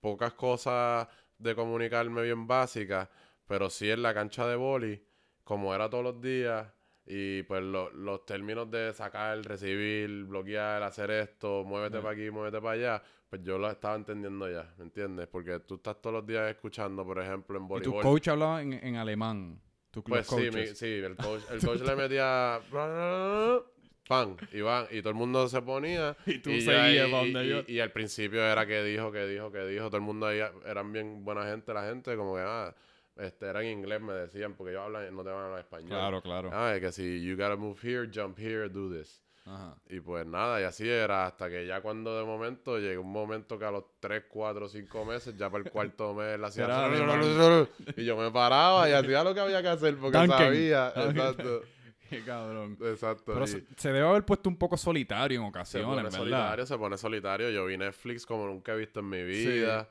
pocas 0.01 0.33
cosas 0.35 1.07
de 1.39 1.55
comunicarme 1.55 2.23
bien 2.23 2.47
básicas, 2.47 3.09
pero 3.47 3.69
sí 3.71 3.91
en 3.91 4.03
la 4.03 4.15
cancha 4.15 4.47
de 4.47 4.57
boli, 4.57 5.03
como 5.45 5.75
era 5.75 5.91
todos 5.91 6.05
los 6.05 6.21
días, 6.21 6.67
y 7.07 7.43
pues 7.45 7.63
lo- 7.63 7.91
los 7.91 8.25
términos 8.25 8.71
de 8.71 8.93
sacar, 8.93 9.39
recibir, 9.43 10.25
bloquear, 10.25 10.83
hacer 10.83 11.11
esto, 11.11 11.65
muévete 11.65 11.97
Ya. 11.97 12.03
para 12.03 12.15
aquí, 12.15 12.31
muévete 12.31 12.61
para 12.61 12.71
allá, 12.75 13.03
pues 13.29 13.43
yo 13.43 13.59
lo 13.59 13.71
estaba 13.71 13.97
entendiendo 13.97 14.51
ya, 14.51 14.73
¿me 14.79 14.85
entiendes? 14.85 15.27
Porque 15.27 15.59
tú 15.61 15.77
estás 15.77 16.01
todos 16.01 16.15
los 16.15 16.27
días 16.27 16.49
escuchando, 16.51 17.05
por 17.05 17.19
ejemplo, 17.19 17.57
en 17.59 17.65
y 17.65 17.67
tu 17.67 17.69
voleibol. 17.69 18.03
coach 18.03 18.29
hablaba 18.29 18.63
en, 18.63 18.73
en 18.75 18.97
alemán. 18.97 19.61
Tu 19.91 20.03
Pues 20.05 20.27
sí, 20.27 20.49
mi- 20.55 20.67
sí, 20.69 20.87
el 20.87 21.17
coach, 21.17 21.43
el 21.51 21.61
coach 21.67 21.81
le 21.83 21.97
metía 21.97 22.61
pan 24.09 24.37
y 24.53 24.61
van 24.61 24.87
y 24.91 25.01
todo 25.01 25.11
el 25.11 25.15
mundo 25.17 25.49
se 25.49 25.63
ponía 25.63 26.17
Y 26.27 26.39
tú 26.39 26.51
seguías 26.61 27.09
y, 27.09 27.11
pa' 27.11 27.17
donde 27.19 27.45
y- 27.45 27.49
yo- 27.49 27.63
y 27.67 27.79
al 27.81 27.93
principio 27.93 28.43
era 28.45 28.67
que 28.67 28.83
dijo, 28.83 29.13
que 29.13 29.27
dijo, 29.27 29.51
que 29.53 29.65
dijo, 29.67 29.87
todo 29.87 29.97
el 29.99 30.03
mundo 30.03 30.27
ahí 30.27 30.41
eran 30.67 30.93
bien 30.93 31.25
buena 31.25 31.45
gente, 31.45 31.73
la 31.73 31.85
gente 31.85 32.17
como 32.17 32.35
que 32.35 32.43
ah, 32.45 32.75
este 33.17 33.47
era 33.47 33.63
en 33.63 33.79
inglés 33.79 34.01
me 34.01 34.13
decían 34.13 34.55
porque 34.55 34.73
ellos 34.73 34.85
hablan 34.85 35.15
no 35.15 35.23
te 35.23 35.31
van 35.31 35.39
a 35.41 35.45
hablar 35.47 35.61
español. 35.61 35.89
Claro, 35.89 36.23
claro. 36.23 36.51
Ah, 36.53 36.75
que 36.81 36.93
si 36.93 37.23
you 37.23 37.37
gotta 37.37 37.57
move 37.57 37.79
here, 37.83 38.09
jump 38.13 38.39
here, 38.39 38.69
do 38.69 38.91
this. 38.91 39.23
Ajá. 39.45 39.77
Y 39.89 39.99
pues 39.99 40.25
nada, 40.25 40.61
y 40.61 40.65
así 40.65 40.89
era, 40.89 41.27
hasta 41.27 41.51
que 41.51 41.67
ya 41.67 41.81
cuando 41.81 42.17
de 42.17 42.25
momento, 42.25 42.79
llegó 42.79 43.03
un 43.03 43.11
momento 43.11 43.59
que 43.59 43.65
a 43.65 43.73
los 43.73 43.85
3, 43.99 44.25
4, 44.29 44.69
5 44.69 45.05
meses, 45.05 45.37
ya 45.37 45.51
para 45.51 45.65
el 45.65 45.71
cuarto 45.71 46.15
mes, 46.15 46.39
la 46.39 46.47
hacía... 46.47 46.69
Y 47.97 48.05
yo 48.05 48.17
me 48.17 48.31
paraba 48.31 48.89
y 48.89 48.93
hacía 48.93 49.25
lo 49.25 49.35
que 49.35 49.41
había 49.41 49.61
que 49.61 49.69
hacer 49.69 49.97
porque 49.97 50.17
Duncan. 50.17 50.39
sabía. 50.39 50.89
Exacto, 50.97 51.63
Qué 52.09 52.23
cabrón. 52.23 52.77
exacto. 52.83 53.33
Pero 53.33 53.47
se, 53.47 53.65
se 53.77 53.91
debe 53.93 54.07
haber 54.07 54.25
puesto 54.25 54.49
un 54.49 54.57
poco 54.57 54.77
solitario 54.77 55.41
en 55.41 55.45
se 55.45 55.49
ocasiones, 55.49 55.89
pone 55.89 56.03
¿verdad? 56.03 56.19
solitario, 56.19 56.67
se 56.67 56.79
pone 56.79 56.97
solitario. 56.99 57.51
Yo 57.51 57.65
vi 57.67 57.77
Netflix 57.79 58.25
como 58.27 58.47
nunca 58.47 58.75
he 58.75 58.77
visto 58.77 59.01
en 59.01 59.09
mi 59.09 59.23
vida. 59.25 59.89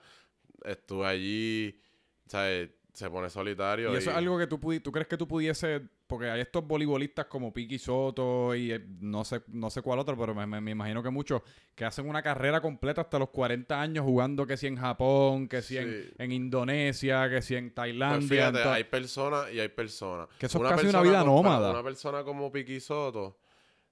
Estuve 0.64 1.08
allí, 1.08 1.82
¿sabes? 2.28 2.70
Se 2.94 3.10
pone 3.10 3.30
solitario. 3.30 3.94
Y 3.94 3.98
eso 3.98 4.10
es 4.12 4.16
algo 4.18 4.38
que 4.38 4.48
tú 4.48 4.60
pudi 4.60 4.82
tú 4.82 4.92
crees 4.92 5.08
que 5.08 5.16
tú 5.18 5.26
pudiese, 5.26 5.82
porque 6.08 6.30
hay 6.30 6.42
estos 6.42 6.68
voleibolistas 6.68 7.26
como 7.28 7.54
Piki 7.54 7.80
Soto 7.80 8.54
y 8.54 8.74
eh, 8.74 8.86
no 9.00 9.24
sé, 9.24 9.42
no 9.48 9.70
sé 9.70 9.82
cuál 9.82 10.00
otro, 10.00 10.18
pero 10.18 10.36
me, 10.36 10.46
me- 10.46 10.60
me 10.60 10.72
imagino 10.72 11.02
que 11.02 11.10
muchos 11.10 11.42
que 11.74 11.86
hacen 11.86 12.10
una 12.10 12.22
carrera 12.22 12.60
completa 12.60 13.00
hasta 13.02 13.18
los 13.18 13.30
40 13.30 13.82
años 13.82 14.04
jugando 14.04 14.46
que 14.46 14.58
si 14.58 14.68
en 14.68 14.76
Japón, 14.76 15.48
que 15.48 15.62
si 15.62 15.78
en, 15.78 15.90
Sí. 16.04 16.14
en 16.18 16.32
Indonesia, 16.34 17.30
que 17.30 17.42
si 17.42 17.56
en 17.56 17.66
Pues 17.70 17.76
Tailandia. 17.76 18.28
fíjate, 18.28 18.58
en 18.58 18.64
to- 18.66 18.72
hay 18.74 18.84
personas 18.84 19.54
y 19.54 19.60
hay 19.62 19.70
personas. 19.70 20.28
Que 20.38 20.48
eso 20.48 20.62
es 20.64 20.70
casi 20.70 20.88
una 20.88 21.02
vida 21.02 21.22
como- 21.22 21.38
nómada. 21.38 21.72
Una 21.72 21.84
persona 21.84 22.24
como 22.26 22.52
Piqui 22.52 22.82
Soto, 22.82 23.38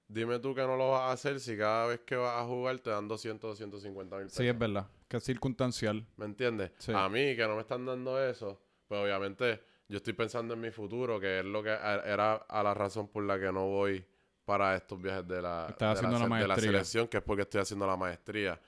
dime 0.06 0.38
tú 0.40 0.54
que 0.54 0.60
no 0.60 0.76
lo 0.76 0.90
vas 0.90 1.02
a 1.08 1.12
hacer 1.12 1.40
si 1.40 1.56
cada 1.56 1.86
vez 1.86 2.00
que 2.00 2.16
vas 2.16 2.36
a 2.38 2.44
jugar 2.44 2.78
te 2.80 2.90
dan 2.90 3.08
200, 3.08 3.48
250 3.58 4.16
mil 4.16 4.24
pesos. 4.26 4.36
Sí, 4.36 4.46
es 4.46 4.58
verdad, 4.58 4.86
que 5.08 5.16
es 5.16 5.24
circunstancial. 5.24 6.04
¿Me 6.18 6.26
entiendes? 6.26 6.70
Sí. 6.78 6.92
A 6.94 7.08
mí, 7.08 7.34
que 7.34 7.46
no 7.48 7.54
me 7.54 7.62
están 7.62 7.86
dando 7.86 8.22
eso, 8.22 8.60
pues 8.90 9.00
obviamente 9.04 9.60
yo 9.88 9.98
estoy 9.98 10.14
pensando 10.14 10.54
en 10.54 10.60
mi 10.60 10.72
futuro, 10.72 11.20
que 11.20 11.38
es 11.38 11.44
lo 11.44 11.62
que 11.62 11.70
a- 11.70 12.02
era 12.04 12.34
a 12.34 12.60
la 12.64 12.74
razón 12.74 13.06
por 13.06 13.22
la 13.22 13.38
que 13.38 13.52
no 13.52 13.68
voy 13.68 14.04
para 14.44 14.74
estos 14.74 15.00
viajes 15.00 15.28
de 15.28 15.40
la, 15.40 15.68
de, 15.94 16.02
la 16.02 16.18
de 16.40 16.46
selección, 16.72 17.06
que 17.06 17.18
es 17.18 17.22
porque 17.22 17.42
estoy 17.42 17.60
haciendo 17.60 17.86
la 17.86 17.96
maestría. 17.96 18.60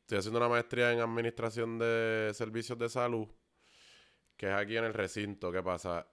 Estoy 0.00 0.18
haciendo 0.18 0.40
una 0.40 0.48
maestría 0.48 0.90
en 0.92 0.98
administración 0.98 1.78
de 1.78 2.32
servicios 2.34 2.76
de 2.76 2.88
salud, 2.88 3.28
que 4.36 4.46
es 4.48 4.52
aquí 4.52 4.76
en 4.76 4.84
el 4.84 4.92
recinto. 4.94 5.52
¿Qué 5.52 5.62
pasa? 5.62 6.08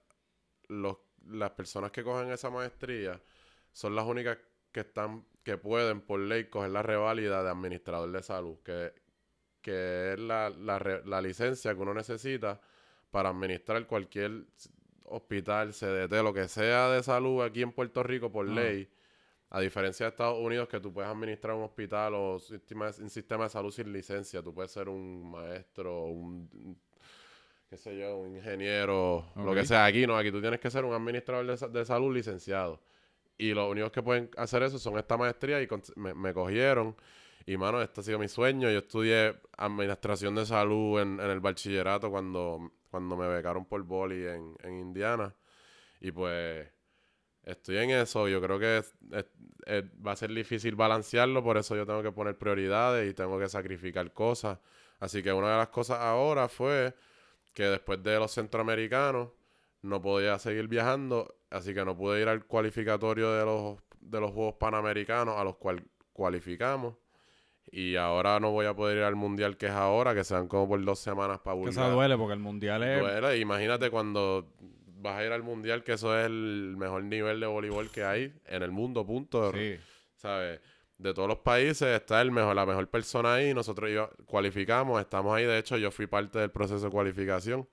Los, 0.67 0.97
las 1.25 1.49
personas 1.51 1.89
que 1.91 2.03
cogen 2.03 2.31
esa 2.31 2.51
maestría 2.51 3.19
son 3.71 3.95
las 3.95 4.05
únicas 4.05 4.37
que 4.71 4.81
están 4.81 5.25
que 5.43 5.57
pueden 5.57 6.01
por 6.01 6.19
ley 6.19 6.51
coger 6.51 6.69
la 6.69 6.83
reválida 6.83 7.41
de 7.41 7.49
administrador 7.49 8.11
de 8.11 8.21
salud, 8.21 8.59
que, 8.63 8.93
que 9.59 10.13
es 10.13 10.19
la, 10.19 10.51
la, 10.51 11.01
la 11.03 11.19
licencia 11.19 11.73
que 11.73 11.79
uno 11.81 11.95
necesita 11.95 12.61
para 13.11 13.29
administrar 13.29 13.85
cualquier 13.87 14.45
hospital, 15.05 15.73
CDT, 15.73 16.13
lo 16.23 16.33
que 16.33 16.47
sea 16.47 16.89
de 16.89 17.03
salud 17.03 17.43
aquí 17.43 17.61
en 17.61 17.71
Puerto 17.71 18.01
Rico 18.03 18.31
por 18.31 18.47
ley. 18.47 18.89
A 19.49 19.59
diferencia 19.59 20.05
de 20.05 20.11
Estados 20.11 20.39
Unidos, 20.39 20.69
que 20.69 20.79
tú 20.79 20.93
puedes 20.93 21.11
administrar 21.11 21.55
un 21.57 21.63
hospital 21.63 22.13
o 22.15 22.39
sistema, 22.39 22.89
un 22.99 23.09
sistema 23.09 23.43
de 23.43 23.49
salud 23.49 23.69
sin 23.71 23.91
licencia. 23.91 24.41
Tú 24.41 24.53
puedes 24.53 24.71
ser 24.71 24.87
un 24.87 25.29
maestro, 25.29 26.05
un, 26.05 26.77
qué 27.69 27.75
sé 27.75 27.97
yo, 27.97 28.15
un 28.17 28.35
ingeniero, 28.37 29.25
lo 29.35 29.53
que 29.53 29.65
sea. 29.65 29.83
Aquí 29.85 30.07
no, 30.07 30.15
aquí 30.17 30.31
tú 30.31 30.39
tienes 30.39 30.61
que 30.61 30.71
ser 30.71 30.85
un 30.85 30.93
administrador 30.93 31.45
de, 31.45 31.57
sa- 31.57 31.67
de 31.67 31.83
salud 31.83 32.13
licenciado. 32.15 32.79
Y 33.37 33.53
los 33.53 33.69
únicos 33.69 33.91
que 33.91 34.01
pueden 34.01 34.29
hacer 34.37 34.63
eso 34.63 34.79
son 34.79 34.97
esta 34.97 35.17
maestría 35.17 35.61
y 35.61 35.67
me 35.97 36.33
cogieron. 36.33 36.95
Y 37.45 37.57
mano, 37.57 37.81
este 37.81 37.99
ha 37.99 38.03
sido 38.05 38.19
mi 38.19 38.29
sueño. 38.29 38.69
Yo 38.71 38.77
estudié 38.79 39.35
administración 39.57 40.33
de 40.35 40.45
salud 40.45 41.01
en, 41.01 41.19
en 41.19 41.29
el 41.29 41.41
bachillerato 41.41 42.09
cuando, 42.09 42.71
cuando 42.91 43.17
me 43.17 43.27
becaron 43.27 43.65
por 43.65 43.81
boli 43.83 44.27
en, 44.27 44.55
en 44.61 44.79
Indiana. 44.79 45.35
Y 46.01 46.11
pues 46.11 46.67
estoy 47.43 47.77
en 47.77 47.91
eso. 47.91 48.27
Yo 48.27 48.41
creo 48.41 48.59
que 48.59 48.83
va 50.05 50.11
a 50.11 50.15
ser 50.15 50.31
difícil 50.31 50.75
balancearlo, 50.75 51.43
por 51.43 51.57
eso 51.57 51.75
yo 51.75 51.85
tengo 51.85 52.03
que 52.03 52.11
poner 52.11 52.37
prioridades 52.37 53.09
y 53.09 53.13
tengo 53.13 53.39
que 53.39 53.49
sacrificar 53.49 54.13
cosas. 54.13 54.59
Así 54.99 55.23
que 55.23 55.33
una 55.33 55.51
de 55.51 55.57
las 55.57 55.69
cosas 55.69 55.99
ahora 55.99 56.47
fue 56.47 56.93
que 57.53 57.63
después 57.63 58.01
de 58.03 58.19
los 58.19 58.31
centroamericanos 58.31 59.29
no 59.81 60.01
podía 60.01 60.37
seguir 60.39 60.67
viajando, 60.67 61.35
así 61.49 61.73
que 61.73 61.83
no 61.83 61.97
pude 61.97 62.21
ir 62.21 62.27
al 62.27 62.45
cualificatorio 62.45 63.31
de 63.31 63.45
los, 63.45 63.79
de 63.99 64.19
los 64.21 64.31
Juegos 64.31 64.55
Panamericanos 64.59 65.37
a 65.39 65.43
los 65.43 65.55
cuales 65.57 65.83
cualificamos. 66.13 66.95
Y 67.69 67.95
ahora 67.95 68.39
no 68.39 68.51
voy 68.51 68.65
a 68.65 68.73
poder 68.73 68.97
ir 68.97 69.03
al 69.03 69.15
mundial 69.15 69.57
que 69.57 69.67
es 69.67 69.71
ahora, 69.71 70.13
que 70.15 70.23
sean 70.23 70.47
como 70.47 70.67
por 70.67 70.83
dos 70.83 70.99
semanas 70.99 71.39
para 71.39 71.53
Que 71.55 71.59
volver. 71.59 71.71
eso 71.73 71.89
duele 71.91 72.17
porque 72.17 72.33
el 72.33 72.39
mundial 72.39 72.83
es... 72.83 72.99
Duele. 72.99 73.37
Imagínate 73.37 73.89
cuando 73.89 74.51
vas 74.97 75.17
a 75.19 75.25
ir 75.25 75.31
al 75.31 75.43
mundial, 75.43 75.83
que 75.83 75.93
eso 75.93 76.17
es 76.17 76.25
el 76.25 76.75
mejor 76.77 77.03
nivel 77.03 77.39
de 77.39 77.47
voleibol 77.47 77.89
que 77.91 78.03
hay 78.03 78.33
en 78.45 78.63
el 78.63 78.71
mundo, 78.71 79.05
punto. 79.05 79.51
Sí. 79.53 79.77
¿Sabes? 80.15 80.59
De 80.97 81.13
todos 81.13 81.27
los 81.27 81.39
países 81.39 81.87
está 81.87 82.21
el 82.21 82.31
mejor, 82.31 82.55
la 82.55 82.65
mejor 82.65 82.87
persona 82.89 83.35
ahí. 83.35 83.53
Nosotros 83.53 83.89
iba- 83.89 84.09
cualificamos, 84.25 84.99
estamos 85.01 85.35
ahí. 85.35 85.45
De 85.45 85.57
hecho, 85.57 85.77
yo 85.77 85.89
fui 85.91 86.07
parte 86.07 86.39
del 86.39 86.51
proceso 86.51 86.85
de 86.85 86.91
cualificación. 86.91 87.67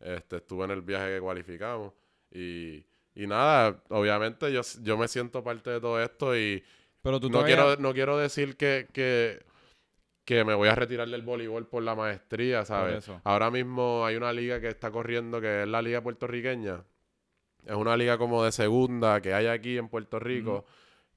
Este, 0.00 0.36
estuve 0.36 0.64
en 0.66 0.72
el 0.72 0.82
viaje 0.82 1.14
que 1.14 1.20
cualificamos. 1.20 1.92
Y, 2.30 2.84
y 3.14 3.26
nada, 3.26 3.82
obviamente 3.88 4.52
yo, 4.52 4.60
yo 4.82 4.98
me 4.98 5.08
siento 5.08 5.42
parte 5.42 5.70
de 5.70 5.80
todo 5.80 6.02
esto 6.02 6.36
y 6.36 6.62
Pero 7.06 7.20
tú 7.20 7.28
no 7.28 7.38
todavía... 7.38 7.54
quiero, 7.54 7.76
no 7.76 7.94
quiero 7.94 8.18
decir 8.18 8.56
que, 8.56 8.88
que, 8.92 9.44
que 10.24 10.44
me 10.44 10.54
voy 10.54 10.68
a 10.68 10.74
retirar 10.74 11.08
del 11.08 11.22
voleibol 11.22 11.68
por 11.68 11.84
la 11.84 11.94
maestría, 11.94 12.64
¿sabes? 12.64 12.98
eso. 12.98 13.20
Ahora 13.22 13.48
mismo 13.48 14.04
hay 14.04 14.16
una 14.16 14.32
liga 14.32 14.60
que 14.60 14.66
está 14.66 14.90
corriendo 14.90 15.40
que 15.40 15.62
es 15.62 15.68
la 15.68 15.82
liga 15.82 16.02
puertorriqueña. 16.02 16.82
Es 17.64 17.76
una 17.76 17.96
liga 17.96 18.18
como 18.18 18.42
de 18.42 18.50
segunda 18.50 19.20
que 19.20 19.34
hay 19.34 19.46
aquí 19.46 19.78
en 19.78 19.88
Puerto 19.88 20.18
Rico. 20.18 20.64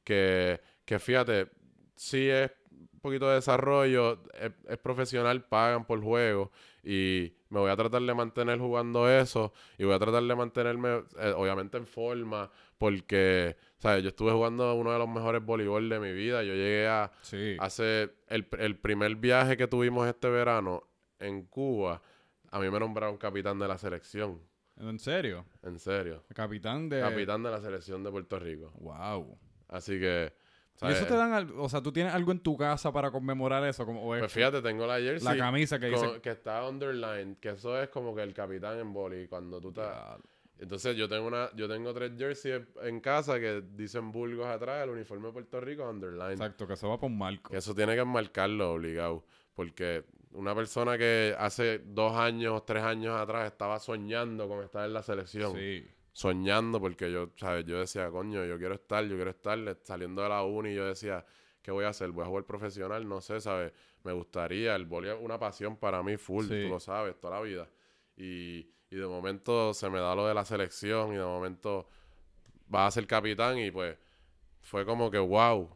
que, 0.04 0.62
que 0.86 1.00
fíjate, 1.00 1.48
sí 1.96 2.30
es 2.30 2.52
un 2.70 3.00
poquito 3.02 3.28
de 3.28 3.36
desarrollo, 3.36 4.22
es, 4.40 4.52
es 4.68 4.78
profesional, 4.78 5.44
pagan 5.46 5.86
por 5.86 6.04
juego. 6.04 6.52
Y, 6.84 7.34
me 7.50 7.60
voy 7.60 7.72
a 7.72 7.76
tratar 7.76 8.02
de 8.02 8.14
mantener 8.14 8.60
jugando 8.60 9.10
eso 9.10 9.54
y 9.78 9.84
voy 9.84 9.96
a 9.96 10.00
tratar 10.00 10.24
de 10.24 10.36
mantenerme, 10.36 11.04
eh, 11.20 11.34
obviamente, 11.36 11.78
en 11.78 11.88
forma, 11.88 12.50
porque, 12.78 13.58
¿sabes? 13.80 14.04
Yo 14.04 14.10
estuve 14.10 14.32
jugando 14.32 14.74
uno 14.76 14.92
de 14.94 15.00
los 15.00 15.10
mejores 15.10 15.44
voleibol 15.44 15.90
de 15.90 16.00
mi 16.00 16.12
vida. 16.14 16.44
Yo 16.44 16.54
llegué 16.54 16.88
a 16.88 17.12
Sí. 17.22 17.58
hace 17.60 18.12
el, 18.28 18.48
el 18.60 18.78
primer 18.78 19.16
viaje 19.16 19.58
que 19.58 19.68
tuvimos 19.68 20.08
este 20.08 20.30
verano 20.30 20.84
en 21.20 21.44
Cuba. 21.48 22.02
A 22.52 22.60
mí 22.60 22.70
me 22.70 22.80
nombraron 22.80 23.18
capitán 23.18 23.60
de 23.60 23.68
la 23.68 23.78
selección, 23.78 24.40
¿En 24.78 24.98
serio? 25.00 25.46
en 25.64 25.78
serio. 25.80 26.24
Capitán 26.34 26.88
de... 26.90 27.02
Capitán 27.02 27.44
de 27.44 27.52
la 27.52 27.60
selección 27.62 28.04
de 28.04 28.10
Puerto 28.12 28.40
Rico. 28.40 28.72
Wow. 28.80 29.38
Así 29.68 30.00
que, 30.00 30.34
¿Y 30.82 30.88
eso 30.88 31.06
te 31.06 31.14
dan, 31.14 31.34
al- 31.34 31.52
o 31.58 31.68
sea, 31.68 31.82
tú 31.84 31.92
tienes 31.92 32.14
algo 32.14 32.32
en 32.32 32.40
tu 32.40 32.56
casa 32.56 32.92
para 32.94 33.12
conmemorar 33.12 33.64
eso? 33.66 33.86
Como, 33.86 34.02
o 34.02 34.16
es 34.16 34.22
Pues 34.22 34.32
fíjate, 34.32 34.62
tengo 34.62 34.88
la 34.88 34.98
jersey. 34.98 35.28
la 35.28 35.38
camisa 35.38 35.78
que 35.78 35.88
dice... 35.88 36.06
con- 36.08 36.22
que 36.22 36.30
está 36.32 36.66
underline, 36.68 37.36
que 37.36 37.50
eso 37.50 37.80
es 37.82 37.90
como 37.90 38.16
que 38.16 38.24
el 38.24 38.34
capitán 38.34 38.80
en 38.80 38.94
boli 38.94 39.28
cuando 39.28 39.60
tú 39.60 39.70
estás... 39.70 39.90
Ya, 39.90 40.18
Entonces 40.60 40.96
yo 40.98 41.08
tengo 41.08 41.26
una, 41.28 41.50
yo 41.56 41.70
tengo 41.70 41.94
tres 41.94 42.12
jerseys 42.18 42.62
en 42.84 43.00
casa 43.00 43.40
que 43.40 43.64
dicen 43.76 44.12
Burgos 44.12 44.46
atrás, 44.46 44.84
el 44.84 44.90
uniforme 44.90 45.28
de 45.28 45.34
Puerto 45.34 45.62
Rico 45.62 45.90
underline. 45.90 46.34
Exacto, 46.34 46.68
que 46.68 46.76
se 46.76 46.86
va 46.86 47.00
por 47.00 47.10
un 47.10 47.18
marco. 47.18 47.52
Que 47.52 47.58
eso 47.58 47.74
tiene 47.74 47.96
que 47.96 48.04
marcarlo 48.04 48.74
obligado. 48.74 49.26
Porque 49.54 50.04
una 50.32 50.54
persona 50.54 50.98
que 50.98 51.34
hace 51.38 51.80
dos 51.80 52.14
años 52.14 52.66
tres 52.66 52.84
años 52.84 53.16
atrás 53.20 53.46
estaba 53.52 53.80
soñando 53.80 54.48
con 54.50 54.64
estar 54.64 54.86
en 54.86 54.94
la 54.94 55.02
selección. 55.02 55.56
Sí. 55.56 55.86
Soñando 56.12 56.82
porque 56.82 57.10
yo, 57.10 57.32
¿sabes? 57.38 57.66
Yo 57.66 57.80
decía, 57.80 58.10
coño, 58.10 58.44
yo 58.46 58.58
quiero 58.58 58.74
estar, 58.76 59.06
yo 59.06 59.16
quiero 59.16 59.32
estar 59.32 59.58
saliendo 59.84 60.22
de 60.22 60.30
la 60.30 60.44
uni. 60.44 60.74
Yo 60.76 60.86
decía, 60.86 61.26
¿qué 61.62 61.72
voy 61.72 61.86
a 61.86 61.90
hacer? 61.90 62.12
¿Voy 62.12 62.24
a 62.26 62.28
jugar 62.28 62.44
profesional? 62.46 63.08
No 63.08 63.22
sé, 63.22 63.40
¿sabes? 63.40 63.72
Me 64.04 64.12
gustaría. 64.12 64.76
El 64.76 64.86
boli 64.86 65.08
es 65.08 65.16
una 65.22 65.40
pasión 65.40 65.78
para 65.78 66.04
mí 66.04 66.18
full, 66.18 66.44
Sí. 66.46 66.64
tú 66.64 66.70
lo 66.70 66.80
sabes, 66.82 67.18
toda 67.20 67.38
la 67.38 67.42
vida. 67.42 67.70
Y, 68.18 68.70
y 68.92 68.96
de 68.96 69.08
momento 69.08 69.74
se 69.74 69.90
me 69.90 70.00
da 70.00 70.16
lo 70.16 70.28
de 70.28 70.34
la 70.34 70.46
selección 70.46 71.14
y 71.14 71.18
de 71.18 71.24
momento 71.24 71.88
va 72.74 72.88
a 72.88 72.92
ser 72.92 73.06
capitán 73.08 73.58
y 73.60 73.72
pues 73.72 73.98
fue 74.62 74.86
como 74.86 75.10
que, 75.12 75.18
wow, 75.18 75.70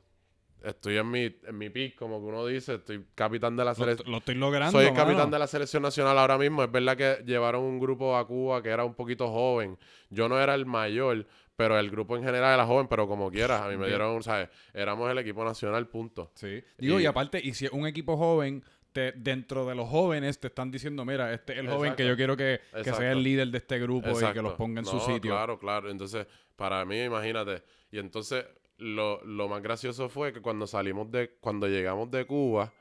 estoy 0.63 0.97
en 0.97 1.10
mi, 1.10 1.23
en 1.45 1.58
mi 1.58 1.69
pick, 1.69 1.95
como 1.95 2.19
que 2.19 2.26
uno 2.26 2.45
dice, 2.45 2.76
estoy 2.76 3.06
capitán 3.15 3.56
de 3.56 3.65
la 3.65 3.76
selección. 3.76 4.10
lo 4.12 4.17
estoy 4.17 4.36
logrando, 4.36 4.71
Soy 4.78 4.86
el 4.88 4.93
capitán 4.93 5.17
mano. 5.26 5.32
de 5.32 5.39
la 5.39 5.47
selección 5.47 5.84
nacional 5.84 6.17
ahora 6.17 6.38
mismo. 6.38 6.63
Es 6.63 6.71
verdad 6.71 6.95
que 6.97 7.23
llevaron 7.26 7.63
un 7.63 7.80
grupo 7.80 8.15
a 8.17 8.26
Cuba 8.28 8.62
que 8.62 8.69
era 8.69 8.84
un 8.84 8.93
poquito 8.93 9.30
joven. 9.30 9.78
Yo 10.10 10.30
no 10.30 10.39
era 10.39 10.54
el 10.56 10.65
mayor, 10.65 11.26
pero 11.56 11.78
el 11.80 11.89
grupo 11.91 12.15
en 12.17 12.23
general 12.23 12.54
era 12.54 12.65
joven, 12.65 12.88
pero 12.88 13.08
como 13.08 13.30
quieras. 13.32 13.62
A 13.62 13.67
mí 13.69 13.78
me 13.78 13.88
dieron, 13.88 14.21
¿sabes? 14.23 14.49
Éramos 14.73 15.10
el 15.12 15.17
equipo 15.17 15.43
nacional, 15.43 15.88
punto. 15.88 16.32
Sí. 16.36 16.63
Digo, 16.78 16.99
y, 16.99 17.04
Y- 17.04 17.06
aparte, 17.08 17.39
y 17.43 17.54
si 17.54 17.65
es 17.65 17.71
un 17.71 17.86
equipo 17.88 18.15
joven, 18.17 18.63
te, 18.94 19.12
dentro 19.14 19.66
de 19.66 19.76
los 19.76 19.90
jóvenes 19.90 20.40
te 20.40 20.48
están 20.48 20.72
diciendo, 20.72 21.04
mira, 21.04 21.34
este 21.34 21.54
es 21.54 21.60
el 21.60 21.70
joven 21.70 21.96
que 21.96 22.08
yo 22.08 22.16
quiero 22.16 22.38
que, 22.38 22.62
que 22.84 22.94
sea 22.94 23.12
el 23.12 23.24
líder 23.24 23.50
de 23.50 23.58
este 23.58 23.80
grupo 23.80 24.10
y 24.10 24.34
que 24.34 24.42
los 24.42 24.54
ponga 24.54 24.80
en 24.80 24.86
su 24.86 25.00
sitio. 25.00 25.32
Claro, 25.32 25.60
claro. 25.60 25.90
Entonces, 25.90 26.26
para 26.56 26.86
mí, 26.86 27.02
imagínate. 27.02 27.64
Y 27.92 28.00
entonces, 28.00 28.46
lo, 28.78 29.24
lo 29.26 29.50
más 29.50 29.62
gracioso 29.62 30.10
fue 30.10 30.32
que 30.32 30.42
cuando 30.42 30.68
salimos 30.68 31.12
de, 31.12 31.36
cuando 31.40 31.68
llegamos 31.68 32.10
de 32.12 32.26
Cuba, 32.26 32.72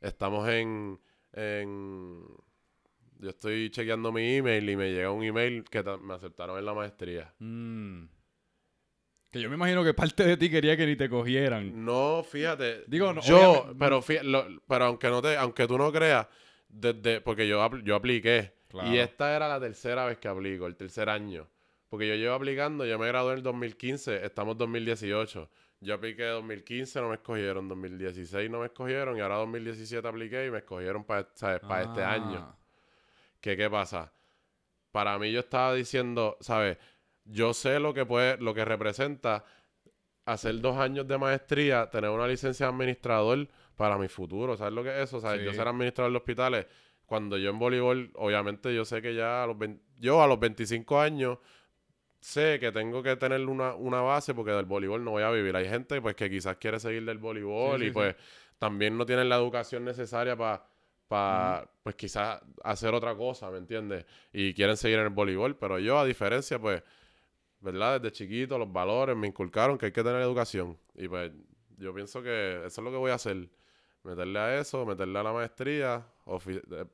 estamos 0.00 0.48
en, 0.48 0.98
en 1.32 2.22
yo 3.18 3.30
estoy 3.30 3.70
chequeando 3.70 4.12
mi 4.12 4.36
email 4.36 4.68
y 4.68 4.76
me 4.76 4.92
llega 4.92 5.10
un 5.10 5.22
email 5.22 5.64
que 5.64 5.82
me 5.82 6.14
aceptaron 6.14 6.58
en 6.58 6.64
la 6.64 6.74
maestría. 6.74 7.34
Mm. 7.38 8.04
Que 9.36 9.42
yo 9.42 9.48
me 9.48 9.56
imagino 9.56 9.84
que 9.84 9.94
parte 9.94 10.24
de 10.24 10.36
ti 10.36 10.50
quería 10.50 10.76
que 10.76 10.86
ni 10.86 10.96
te 10.96 11.08
cogieran. 11.08 11.84
No, 11.84 12.24
fíjate. 12.24 12.84
Digo, 12.86 13.12
no, 13.12 13.20
yo, 13.22 13.74
pero, 13.78 14.00
fí- 14.02 14.22
lo- 14.22 14.46
pero 14.66 14.86
aunque 14.86 15.08
no 15.08 15.20
te, 15.22 15.36
aunque 15.36 15.66
tú 15.66 15.76
no 15.78 15.92
creas, 15.92 16.26
desde, 16.68 17.20
porque 17.20 17.46
yo, 17.46 17.68
yo 17.82 17.94
apliqué. 17.96 18.54
Claro. 18.68 18.88
Y 18.92 18.98
esta 18.98 19.34
era 19.36 19.48
la 19.48 19.60
tercera 19.60 20.04
vez 20.06 20.18
que 20.18 20.28
aplico, 20.28 20.66
el 20.66 20.76
tercer 20.76 21.08
año. 21.08 21.48
Porque 21.88 22.08
yo 22.08 22.14
llevo 22.16 22.34
aplicando, 22.34 22.84
yo 22.84 22.98
me 22.98 23.06
gradué 23.06 23.32
en 23.32 23.38
el 23.38 23.42
2015, 23.44 24.24
estamos 24.26 24.52
en 24.52 24.58
2018. 24.58 25.50
Yo 25.80 25.94
apliqué 25.94 26.24
en 26.24 26.30
2015, 26.32 27.00
no 27.00 27.08
me 27.10 27.14
escogieron, 27.14 27.68
2016 27.68 28.50
no 28.50 28.60
me 28.60 28.66
escogieron 28.66 29.16
y 29.16 29.20
ahora 29.20 29.36
2017 29.36 30.08
apliqué 30.08 30.46
y 30.46 30.50
me 30.50 30.58
escogieron 30.58 31.04
para 31.04 31.20
este 31.20 32.02
Ah. 32.02 32.12
año. 32.12 32.56
¿Qué, 33.40 33.56
¿Qué 33.56 33.70
pasa? 33.70 34.12
Para 34.90 35.18
mí 35.18 35.30
yo 35.30 35.40
estaba 35.40 35.74
diciendo, 35.74 36.36
¿sabes? 36.40 36.78
Yo 37.26 37.54
sé 37.54 37.80
lo 37.80 37.92
que 37.94 38.06
puede, 38.06 38.36
lo 38.38 38.54
que 38.54 38.64
representa 38.64 39.44
hacer 40.24 40.60
dos 40.60 40.76
años 40.76 41.06
de 41.06 41.18
maestría, 41.18 41.88
tener 41.90 42.10
una 42.10 42.26
licencia 42.26 42.66
de 42.66 42.72
administrador 42.72 43.48
para 43.76 43.98
mi 43.98 44.08
futuro. 44.08 44.56
¿Sabes 44.56 44.72
lo 44.72 44.82
que 44.82 44.90
es 44.90 45.04
eso? 45.08 45.20
¿Sabes? 45.20 45.42
Yo 45.44 45.50
Sí. 45.50 45.56
ser 45.58 45.68
administrador 45.68 46.10
de 46.12 46.18
hospitales. 46.18 46.66
Cuando 47.04 47.36
yo 47.38 47.50
en 47.50 47.58
voleibol, 47.58 48.10
obviamente 48.14 48.74
yo 48.74 48.84
sé 48.84 49.00
que 49.00 49.14
ya 49.14 49.44
a 49.44 49.46
los 49.46 49.56
20 49.58 49.82
yo 49.98 50.22
a 50.22 50.26
los 50.26 50.38
25 50.38 51.00
años 51.00 51.38
sé 52.20 52.58
que 52.58 52.72
tengo 52.72 53.02
que 53.02 53.16
tener 53.16 53.40
una, 53.46 53.74
una 53.74 54.00
base 54.00 54.34
porque 54.34 54.50
del 54.50 54.64
voleibol 54.66 55.02
no 55.04 55.12
voy 55.12 55.22
a 55.22 55.30
vivir. 55.30 55.54
Hay 55.56 55.68
gente 55.68 56.00
pues 56.02 56.16
que 56.16 56.28
quizás 56.28 56.56
quiere 56.56 56.80
seguir 56.80 57.04
del 57.04 57.18
voleibol 57.18 57.78
Sí, 57.80 57.86
y 57.86 57.88
sí. 57.88 57.92
pues 57.92 58.16
también 58.58 58.96
no 58.98 59.06
tienen 59.06 59.28
la 59.28 59.36
educación 59.36 59.84
necesaria 59.84 60.36
para, 60.36 61.68
pues 61.82 61.94
quizás 61.96 62.40
hacer 62.64 62.92
otra 62.94 63.14
cosa, 63.14 63.50
¿me 63.50 63.58
entiendes? 63.58 64.04
Y 64.32 64.52
quieren 64.54 64.76
seguir 64.76 64.98
en 64.98 65.04
el 65.04 65.10
voleibol, 65.10 65.56
pero 65.56 65.78
yo 65.78 65.98
a 65.98 66.04
diferencia, 66.04 66.58
pues, 66.58 66.82
¿verdad? 67.60 68.00
Desde 68.00 68.12
chiquito 68.12 68.58
los 68.58 68.72
valores 68.72 69.16
me 69.16 69.26
inculcaron 69.26 69.76
que 69.78 69.86
hay 69.86 69.92
que 69.92 70.02
tener 70.04 70.20
educación. 70.22 70.78
Y 70.94 71.08
pues 71.08 71.32
yo 71.78 71.94
pienso 71.94 72.22
que 72.22 72.56
eso 72.64 72.80
es 72.80 72.84
lo 72.84 72.90
que 72.90 72.96
voy 72.96 73.10
a 73.10 73.14
hacer. 73.14 73.48
Meterle 74.04 74.38
a 74.38 74.58
eso, 74.60 74.86
meterle 74.86 75.18
a 75.18 75.22
la 75.24 75.32
maestría, 75.32 76.06
eh, 76.26 76.84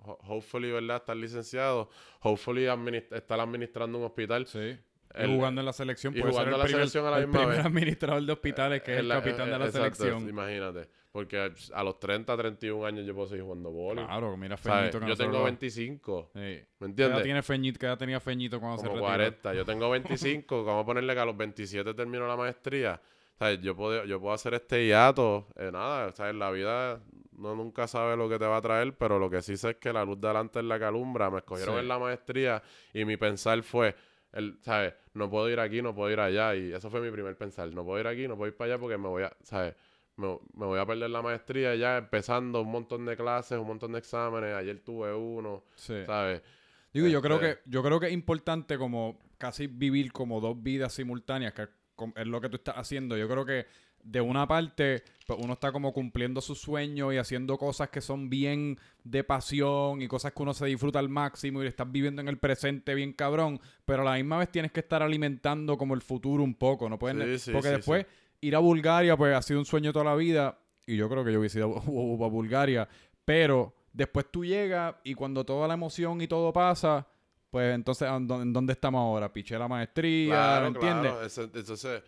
ho- 0.00 0.18
hopefully, 0.28 0.70
¿verdad? 0.70 0.98
Estar 0.98 1.16
licenciado, 1.16 1.88
hopefully 2.20 2.66
administ- 2.66 3.12
estar 3.14 3.40
administrando 3.40 3.98
un 3.98 4.04
hospital. 4.04 4.46
Sí. 4.46 4.76
El- 5.14 5.30
y 5.30 5.34
jugando 5.36 5.60
en 5.60 5.66
la 5.66 5.72
selección. 5.72 6.16
y 6.16 6.20
puede 6.20 6.32
jugando 6.32 6.50
ser 6.50 6.54
en 6.54 6.58
la 6.58 6.64
el 6.64 6.68
primer, 6.70 6.80
selección 6.88 7.06
a 7.06 7.10
la 7.10 7.18
el 7.18 7.26
misma 7.26 7.40
primer 7.40 7.56
vez. 7.56 7.66
administrador 7.66 8.22
de 8.24 8.32
hospitales, 8.32 8.82
que 8.82 8.92
es 8.94 8.98
el 9.00 9.08
la- 9.08 9.14
capitán 9.16 9.48
de 9.48 9.54
eh, 9.54 9.58
la 9.58 9.66
exacto, 9.66 9.96
selección. 10.04 10.28
Imagínate. 10.28 10.88
Porque 11.14 11.52
a 11.72 11.84
los 11.84 12.00
30, 12.00 12.36
31 12.36 12.84
años 12.86 13.06
yo 13.06 13.14
puedo 13.14 13.28
seguir 13.28 13.44
jugando 13.44 13.70
boli. 13.70 14.02
Claro, 14.04 14.36
mira. 14.36 14.56
Feñito 14.56 14.98
que 14.98 15.06
Yo 15.06 15.16
tengo 15.16 15.38
lo- 15.38 15.44
25. 15.44 16.30
Sí. 16.34 16.40
¿Me 16.40 16.48
¿Qué 16.48 16.56
edad 16.56 16.86
entiendes? 16.88 17.22
tiene 17.22 17.42
Feñito? 17.44 17.78
¿Qué 17.78 17.86
edad 17.86 17.96
tenía 17.96 18.18
Feñito 18.18 18.58
cuando 18.58 18.78
se 18.78 18.88
Como 18.88 18.94
retiró? 18.98 19.14
40. 19.16 19.54
Yo 19.54 19.64
tengo 19.64 19.90
25. 20.18 20.64
Vamos 20.64 20.82
a 20.82 20.86
ponerle 20.86 21.14
que 21.14 21.20
a 21.20 21.24
los 21.24 21.36
27 21.36 21.94
termino 21.94 22.26
la 22.26 22.36
maestría. 22.36 23.00
¿Sabes? 23.38 23.60
Yo 23.60 23.76
puedo, 23.76 24.04
yo 24.04 24.20
puedo 24.20 24.34
hacer 24.34 24.54
este 24.54 24.88
hiato. 24.88 25.46
eh, 25.54 25.70
nada, 25.72 26.10
¿sabes? 26.10 26.34
La 26.34 26.50
vida 26.50 27.00
no 27.30 27.54
nunca 27.54 27.86
sabe 27.86 28.16
lo 28.16 28.28
que 28.28 28.36
te 28.40 28.46
va 28.46 28.56
a 28.56 28.60
traer, 28.60 28.96
pero 28.96 29.20
lo 29.20 29.30
que 29.30 29.40
sí 29.40 29.56
sé 29.56 29.70
es 29.70 29.76
que 29.76 29.92
la 29.92 30.04
luz 30.04 30.20
de 30.20 30.26
adelante 30.26 30.58
es 30.58 30.64
la 30.64 30.80
que 30.80 30.84
alumbra. 30.84 31.30
Me 31.30 31.38
escogieron 31.38 31.76
Sí. 31.76 31.80
en 31.80 31.86
la 31.86 31.98
maestría 32.00 32.60
y 32.92 33.04
mi 33.04 33.16
pensar 33.16 33.62
fue, 33.62 33.94
el, 34.32 34.58
¿sabes? 34.62 34.94
No 35.12 35.30
puedo 35.30 35.48
ir 35.48 35.60
aquí, 35.60 35.80
no 35.80 35.94
puedo 35.94 36.10
ir 36.10 36.18
allá. 36.18 36.56
Y 36.56 36.72
eso 36.72 36.90
fue 36.90 37.00
mi 37.00 37.12
primer 37.12 37.36
pensar. 37.36 37.72
No 37.72 37.84
puedo 37.84 38.00
ir 38.00 38.08
aquí, 38.08 38.26
no 38.26 38.36
puedo 38.36 38.48
ir 38.48 38.56
para 38.56 38.72
allá 38.74 38.80
porque 38.80 38.98
me 38.98 39.06
voy 39.06 39.22
a, 39.22 39.32
¿sabes? 39.44 39.76
Me, 40.16 40.28
me 40.54 40.66
voy 40.66 40.78
a 40.78 40.86
perder 40.86 41.10
la 41.10 41.22
maestría 41.22 41.74
ya 41.74 41.98
empezando 41.98 42.62
un 42.62 42.70
montón 42.70 43.04
de 43.04 43.16
clases, 43.16 43.58
un 43.58 43.66
montón 43.66 43.92
de 43.92 43.98
exámenes. 43.98 44.54
Ayer 44.54 44.78
tuve 44.80 45.12
uno, 45.14 45.64
Sí. 45.74 45.94
¿sabes? 46.06 46.40
Digo, 46.92 47.08
yo 47.08 47.20
creo 47.20 47.40
Este- 47.40 47.62
que 47.64 47.70
yo 47.70 47.82
creo 47.82 47.98
que 47.98 48.06
es 48.06 48.12
importante 48.12 48.78
como 48.78 49.18
casi 49.38 49.66
vivir 49.66 50.12
como 50.12 50.40
dos 50.40 50.62
vidas 50.62 50.92
simultáneas, 50.92 51.52
que 51.52 51.62
es 52.16 52.26
lo 52.26 52.40
que 52.40 52.48
tú 52.48 52.56
estás 52.56 52.76
haciendo. 52.76 53.16
Yo 53.16 53.28
creo 53.28 53.44
que 53.44 53.66
de 54.04 54.20
una 54.20 54.46
parte 54.46 55.02
pues, 55.26 55.38
uno 55.42 55.54
está 55.54 55.72
como 55.72 55.92
cumpliendo 55.92 56.40
su 56.42 56.54
sueño 56.54 57.10
y 57.12 57.16
haciendo 57.16 57.56
cosas 57.56 57.88
que 57.88 58.00
son 58.02 58.28
bien 58.28 58.78
de 59.02 59.24
pasión 59.24 60.02
y 60.02 60.06
cosas 60.08 60.32
que 60.32 60.42
uno 60.42 60.52
se 60.54 60.66
disfruta 60.66 60.98
al 60.98 61.08
máximo 61.08 61.62
y 61.62 61.66
estás 61.66 61.90
viviendo 61.90 62.20
en 62.20 62.28
el 62.28 62.36
presente 62.38 62.94
bien 62.94 63.14
cabrón, 63.14 63.60
pero 63.86 64.02
a 64.02 64.04
la 64.04 64.14
misma 64.16 64.38
vez 64.38 64.52
tienes 64.52 64.70
que 64.72 64.80
estar 64.80 65.02
alimentando 65.02 65.78
como 65.78 65.94
el 65.94 66.02
futuro 66.02 66.44
un 66.44 66.54
poco, 66.54 66.88
no 66.90 66.98
puedes 66.98 67.40
Sí, 67.40 67.46
sí, 67.46 67.52
porque 67.52 67.68
sí, 67.70 67.74
después 67.76 68.06
ir 68.46 68.56
a 68.56 68.58
Bulgaria 68.60 69.16
pues 69.16 69.34
ha 69.34 69.42
sido 69.42 69.58
un 69.60 69.64
sueño 69.66 69.92
toda 69.92 70.04
la 70.06 70.14
vida 70.14 70.58
y 70.86 70.96
yo 70.96 71.08
creo 71.08 71.24
que 71.24 71.32
yo 71.32 71.40
hubiese 71.40 71.58
ido 71.58 71.76
a, 71.76 71.78
a 72.26 72.28
Bulgaria, 72.28 72.88
pero 73.24 73.74
después 73.92 74.26
tú 74.30 74.44
llegas 74.44 74.94
y 75.04 75.14
cuando 75.14 75.44
toda 75.44 75.66
la 75.68 75.74
emoción 75.74 76.20
y 76.20 76.26
todo 76.28 76.52
pasa, 76.52 77.06
pues 77.50 77.74
entonces 77.74 78.08
¿en 78.08 78.26
dó- 78.28 78.42
en 78.42 78.52
dónde 78.52 78.72
estamos 78.72 78.98
ahora? 79.00 79.32
Piché 79.32 79.58
la 79.58 79.68
maestría, 79.68 80.30
Claro, 80.34 80.66
¿entiendes? 80.66 81.12
claro. 81.12 81.26
Eso- 81.26 81.42
Entonces, 81.54 82.02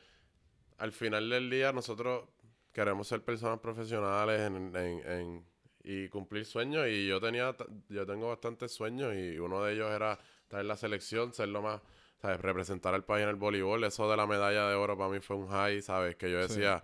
al 0.78 0.92
final 0.92 1.30
del 1.30 1.48
día, 1.48 1.72
nosotros 1.72 2.24
queremos 2.72 3.06
ser 3.08 3.22
personas 3.24 3.58
profesionales 3.60 4.40
en, 4.40 4.76
en- 4.76 5.10
en- 5.10 5.44
y 5.84 6.08
cumplir 6.08 6.44
sueños. 6.44 6.86
Y 6.88 7.06
yo 7.06 7.20
tenía, 7.20 7.54
yo 7.88 8.04
tengo 8.04 8.28
bastantes 8.28 8.72
sueños 8.72 9.14
y 9.14 9.38
uno 9.38 9.62
de 9.62 9.74
ellos 9.74 9.90
era 9.90 10.18
estar 10.42 10.60
en 10.60 10.68
la 10.68 10.76
selección, 10.76 11.32
ser 11.32 11.48
lo 11.48 11.62
más, 11.62 11.80
¿sabes? 12.26 12.40
Representar 12.40 12.94
al 12.94 13.04
país 13.04 13.22
en 13.22 13.28
el 13.30 13.36
voleibol. 13.36 13.84
Eso 13.84 14.10
de 14.10 14.16
la 14.16 14.26
medalla 14.26 14.68
de 14.68 14.74
oro 14.74 14.96
para 14.98 15.10
mí 15.10 15.20
fue 15.20 15.36
un 15.36 15.48
high, 15.48 15.80
¿sabes? 15.82 16.16
Que 16.16 16.30
yo 16.30 16.42
Sí. 16.46 16.54
decía, 16.54 16.82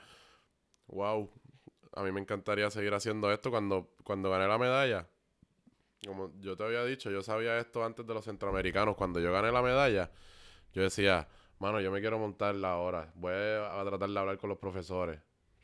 wow, 0.86 1.28
a 1.94 2.02
mí 2.02 2.12
me 2.12 2.20
encantaría 2.20 2.70
seguir 2.70 2.94
haciendo 2.94 3.32
esto 3.32 3.50
cuando, 3.50 3.90
cuando 4.04 4.30
gané 4.30 4.46
la 4.46 4.58
medalla. 4.58 5.08
Como 6.06 6.32
yo 6.40 6.56
te 6.56 6.64
había 6.64 6.84
dicho, 6.84 7.10
yo 7.10 7.22
sabía 7.22 7.58
esto 7.58 7.84
antes 7.84 8.06
de 8.06 8.14
los 8.14 8.24
centroamericanos. 8.24 8.96
Cuando 8.96 9.20
yo 9.20 9.32
gané 9.32 9.50
la 9.52 9.62
medalla, 9.62 10.10
yo 10.72 10.82
decía, 10.82 11.28
mano, 11.58 11.80
yo 11.80 11.90
me 11.90 12.00
quiero 12.00 12.18
montarla 12.18 12.72
ahora. 12.72 13.10
Voy 13.14 13.32
a 13.34 13.82
tratar 13.84 14.08
de 14.10 14.18
hablar 14.18 14.38
con 14.38 14.48
los 14.50 14.58
profesores. 14.58 15.20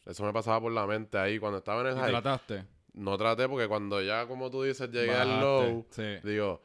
Eso 0.06 0.24
me 0.24 0.32
pasaba 0.32 0.60
por 0.60 0.72
la 0.72 0.86
mente 0.86 1.18
ahí 1.18 1.38
cuando 1.38 1.58
estaba 1.58 1.82
en 1.82 1.86
el 1.88 1.94
¿Y 1.94 1.98
high. 2.00 2.10
trataste? 2.10 2.64
no 2.94 3.16
traté 3.16 3.48
porque 3.48 3.68
cuando 3.68 4.00
ya, 4.02 4.26
como 4.26 4.50
tú 4.50 4.64
dices, 4.64 4.90
llegué 4.90 5.14
al 5.14 5.40
low, 5.40 5.86
sí. 5.90 6.16
digo, 6.24 6.62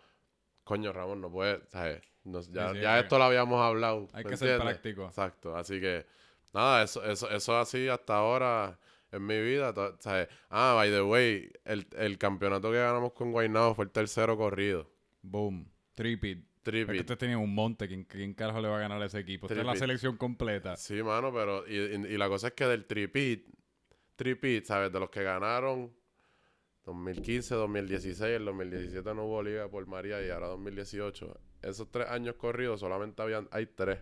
coño, 0.64 0.92
Ramón, 0.92 1.22
no 1.22 1.30
puede, 1.30 1.62
¿sabes? 1.70 2.02
Ya 2.26 2.42
Sí, 2.42 2.76
sí, 2.76 2.82
ya 2.82 2.96
hay 2.96 3.02
esto 3.04 3.18
lo 3.18 3.24
habíamos 3.26 3.62
hablado. 3.62 4.08
Hay 4.14 4.24
¿me 4.24 4.30
que 4.30 4.38
ser 4.38 4.60
práctico. 4.62 5.06
Exacto, 5.06 5.56
así 5.56 5.80
que, 5.82 6.06
nada, 6.54 6.84
eso, 6.84 7.04
eso, 7.04 7.30
eso 7.30 7.58
así 7.58 7.88
hasta 7.90 8.16
ahora 8.16 8.80
en 9.12 9.26
mi 9.26 9.40
vida, 9.42 9.74
¿sabes? 10.00 10.28
Ah, 10.50 10.74
by 10.76 10.90
the 10.90 11.02
way, 11.02 11.52
el, 11.66 11.88
el 11.98 12.18
campeonato 12.18 12.72
que 12.72 12.78
ganamos 12.78 13.14
con 13.14 13.32
Guaynabo 13.32 13.76
fue 13.76 13.86
el 13.86 13.92
tercero 13.92 14.38
corrido. 14.38 14.90
Boom. 15.22 15.70
Tripit. 15.94 16.46
Tripit. 16.64 17.02
ustedes 17.02 17.18
tenían 17.20 17.40
un 17.40 17.54
monte. 17.54 17.88
¿Quién, 17.90 18.06
quién 18.06 18.34
carajo 18.34 18.62
le 18.62 18.70
va 18.70 18.78
a 18.78 18.80
ganar 18.80 19.02
a 19.02 19.06
ese 19.06 19.20
equipo? 19.20 19.48
Esta 19.48 19.60
es 19.60 19.66
la 19.66 19.76
selección 19.76 20.16
completa. 20.16 20.78
Sí, 20.78 21.04
mano, 21.04 21.34
pero. 21.34 21.68
Y, 21.68 21.76
y- 21.76 22.14
y 22.14 22.18
la 22.18 22.30
cosa 22.30 22.48
es 22.48 22.54
que 22.54 22.66
del 22.66 22.86
tripit, 22.86 23.46
tripit, 24.16 24.64
¿sabes? 24.66 24.92
De 24.92 25.00
los 25.00 25.10
que 25.10 25.24
ganaron 25.24 25.94
2015, 26.86 27.56
2016, 27.56 28.22
el 28.38 28.46
2017 28.46 29.14
no 29.14 29.26
hubo 29.26 29.44
liga 29.44 29.68
por 29.70 29.86
María 29.88 30.26
y 30.26 30.30
ahora 30.30 30.48
2018. 30.48 31.38
Esos 31.64 31.90
tres 31.90 32.08
años 32.10 32.36
corridos 32.36 32.80
solamente 32.80 33.22
habían, 33.22 33.48
hay 33.52 33.66
tres. 33.68 34.00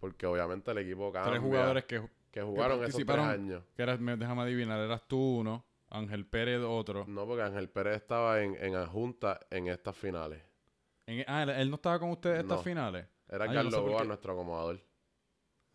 Porque 0.00 0.26
obviamente 0.26 0.70
el 0.70 0.78
equipo 0.78 1.12
cambia. 1.12 1.30
Tres 1.32 1.42
jugadores 1.42 1.84
que, 1.84 2.02
que 2.30 2.42
jugaron 2.42 2.82
esos 2.84 3.04
tres 3.04 3.18
años. 3.18 3.62
que 3.76 3.82
eras, 3.82 4.00
me- 4.00 4.16
déjame 4.16 4.42
adivinar, 4.42 4.78
eras 4.80 5.06
tú 5.06 5.38
uno, 5.40 5.64
Ángel 5.90 6.26
Pérez 6.26 6.60
otro. 6.62 7.04
No, 7.06 7.26
porque 7.26 7.42
Ángel 7.42 7.68
Pérez 7.68 7.96
estaba 7.96 8.42
en, 8.42 8.56
en 8.56 8.74
adjunta 8.74 9.38
en 9.50 9.68
estas 9.68 9.96
finales. 9.96 10.42
En- 11.06 11.24
ah, 11.28 11.42
él, 11.44 11.68
no 11.70 11.76
estaba 11.76 11.98
con 12.00 12.10
ustedes 12.10 12.36
en 12.36 12.40
estas 12.42 12.58
No. 12.58 12.62
finales. 12.64 13.06
Era 13.28 13.44
Ah, 13.44 13.48
no 13.48 13.54
Carlos 13.54 13.74
sé 13.74 13.80
por 13.80 13.90
Goa, 13.90 14.04
nuestro 14.04 14.32
acomodador. 14.32 14.80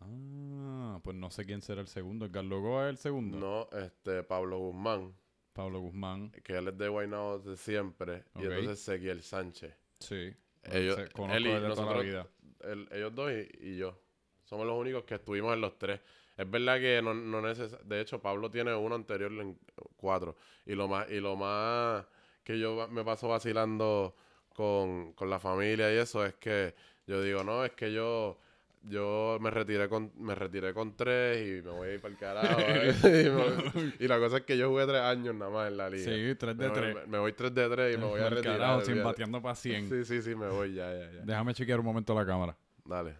Ah, 0.00 1.00
pues 1.02 1.16
no 1.16 1.30
sé 1.30 1.44
quién 1.44 1.60
será 1.62 1.80
el 1.80 1.88
segundo. 1.88 2.24
¿El 2.26 2.30
Carlos 2.32 2.60
Goa 2.60 2.84
es 2.84 2.90
el 2.90 2.96
segundo? 2.98 3.38
No, 3.38 3.78
este, 3.78 4.22
Pablo 4.22 4.58
Guzmán, 4.58 5.14
Pablo 5.52 5.80
Guzmán. 5.80 6.30
que 6.44 6.56
él 6.56 6.68
es 6.68 6.78
de 6.78 6.88
Guaynabo 6.88 7.38
de 7.40 7.56
siempre. 7.56 8.24
Y 8.36 8.44
entonces 8.44 8.80
Seguiel 8.80 9.22
Sánchez. 9.22 9.74
Sí. 10.00 10.34
Ellos- 10.64 10.96
Se- 10.96 11.08
conozco 11.10 11.36
él 11.36 11.46
y 11.46 11.50
de 11.50 11.56
toda 11.56 11.62
la 11.62 11.68
nosotros- 11.68 12.04
vida. 12.04 12.26
el- 12.64 12.88
ellos 12.92 13.14
dos 13.14 13.30
y, 13.32 13.66
y 13.68 13.76
yo. 13.76 13.98
Somos 14.44 14.66
los 14.66 14.76
únicos 14.78 15.04
que 15.04 15.16
estuvimos 15.16 15.52
en 15.54 15.60
los 15.60 15.78
tres. 15.78 16.00
Es 16.36 16.48
verdad 16.50 16.78
que 16.78 17.00
no, 17.02 17.12
no 17.14 17.40
neces- 17.42 17.78
De 17.82 18.00
hecho, 18.00 18.20
Pablo 18.20 18.50
tiene 18.50 18.74
uno 18.74 18.94
anterior 18.94 19.30
en 19.32 19.58
cuatro. 19.96 20.36
Y 20.66 20.74
lo 20.74 20.88
más, 20.88 21.10
y 21.10 21.20
lo 21.20 21.36
más 21.36 22.06
que 22.44 22.58
yo 22.58 22.88
me 22.88 23.04
paso 23.04 23.28
vacilando 23.28 24.14
con, 24.54 25.12
con 25.14 25.28
la 25.30 25.38
familia 25.38 25.92
y 25.92 25.96
eso 25.98 26.24
es 26.24 26.34
que 26.34 26.74
yo 27.06 27.22
digo, 27.22 27.42
no, 27.44 27.64
es 27.64 27.72
que 27.72 27.92
yo 27.92 28.38
yo 28.82 29.38
me 29.40 29.50
retiré 29.50 29.88
con 29.88 30.12
me 30.18 30.34
retiré 30.34 30.72
con 30.72 30.96
tres 30.96 31.46
y 31.46 31.62
me 31.66 31.70
voy 31.72 31.88
a 31.88 31.94
ir 31.94 32.00
para 32.00 32.12
el 32.14 32.18
carajo. 32.18 32.60
¿eh? 32.60 33.94
y, 34.00 34.08
la 34.08 34.18
cosa 34.18 34.38
es 34.38 34.42
que 34.44 34.56
yo 34.56 34.68
jugué 34.70 34.86
tres 34.86 35.00
años 35.02 35.34
nada 35.34 35.50
más 35.50 35.68
en 35.68 35.76
la 35.76 35.90
liga. 35.90 36.04
Sí, 36.04 36.34
3 36.36 36.56
de 36.56 36.68
me, 36.68 36.74
3. 36.74 36.94
me- 36.94 37.06
me 37.06 37.18
voy 37.18 37.32
tres 37.32 37.54
de 37.54 37.68
tres 37.68 37.94
y 37.94 37.98
me 37.98 38.04
voy 38.06 38.20
a 38.20 38.30
retirar. 38.30 38.58
Carajo, 38.58 38.80
sin 38.82 39.02
bateando 39.02 39.42
para 39.42 39.54
100. 39.54 39.88
Sí, 39.88 40.04
sí, 40.04 40.22
sí, 40.22 40.34
me 40.34 40.48
voy 40.48 40.74
ya, 40.74 40.92
ya, 40.92 41.10
ya. 41.10 41.20
Déjame 41.24 41.54
chequear 41.54 41.80
un 41.80 41.86
momento 41.86 42.14
la 42.14 42.24
cámara. 42.26 42.56
Dale. 42.84 43.14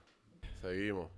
Seguimos. 0.62 1.10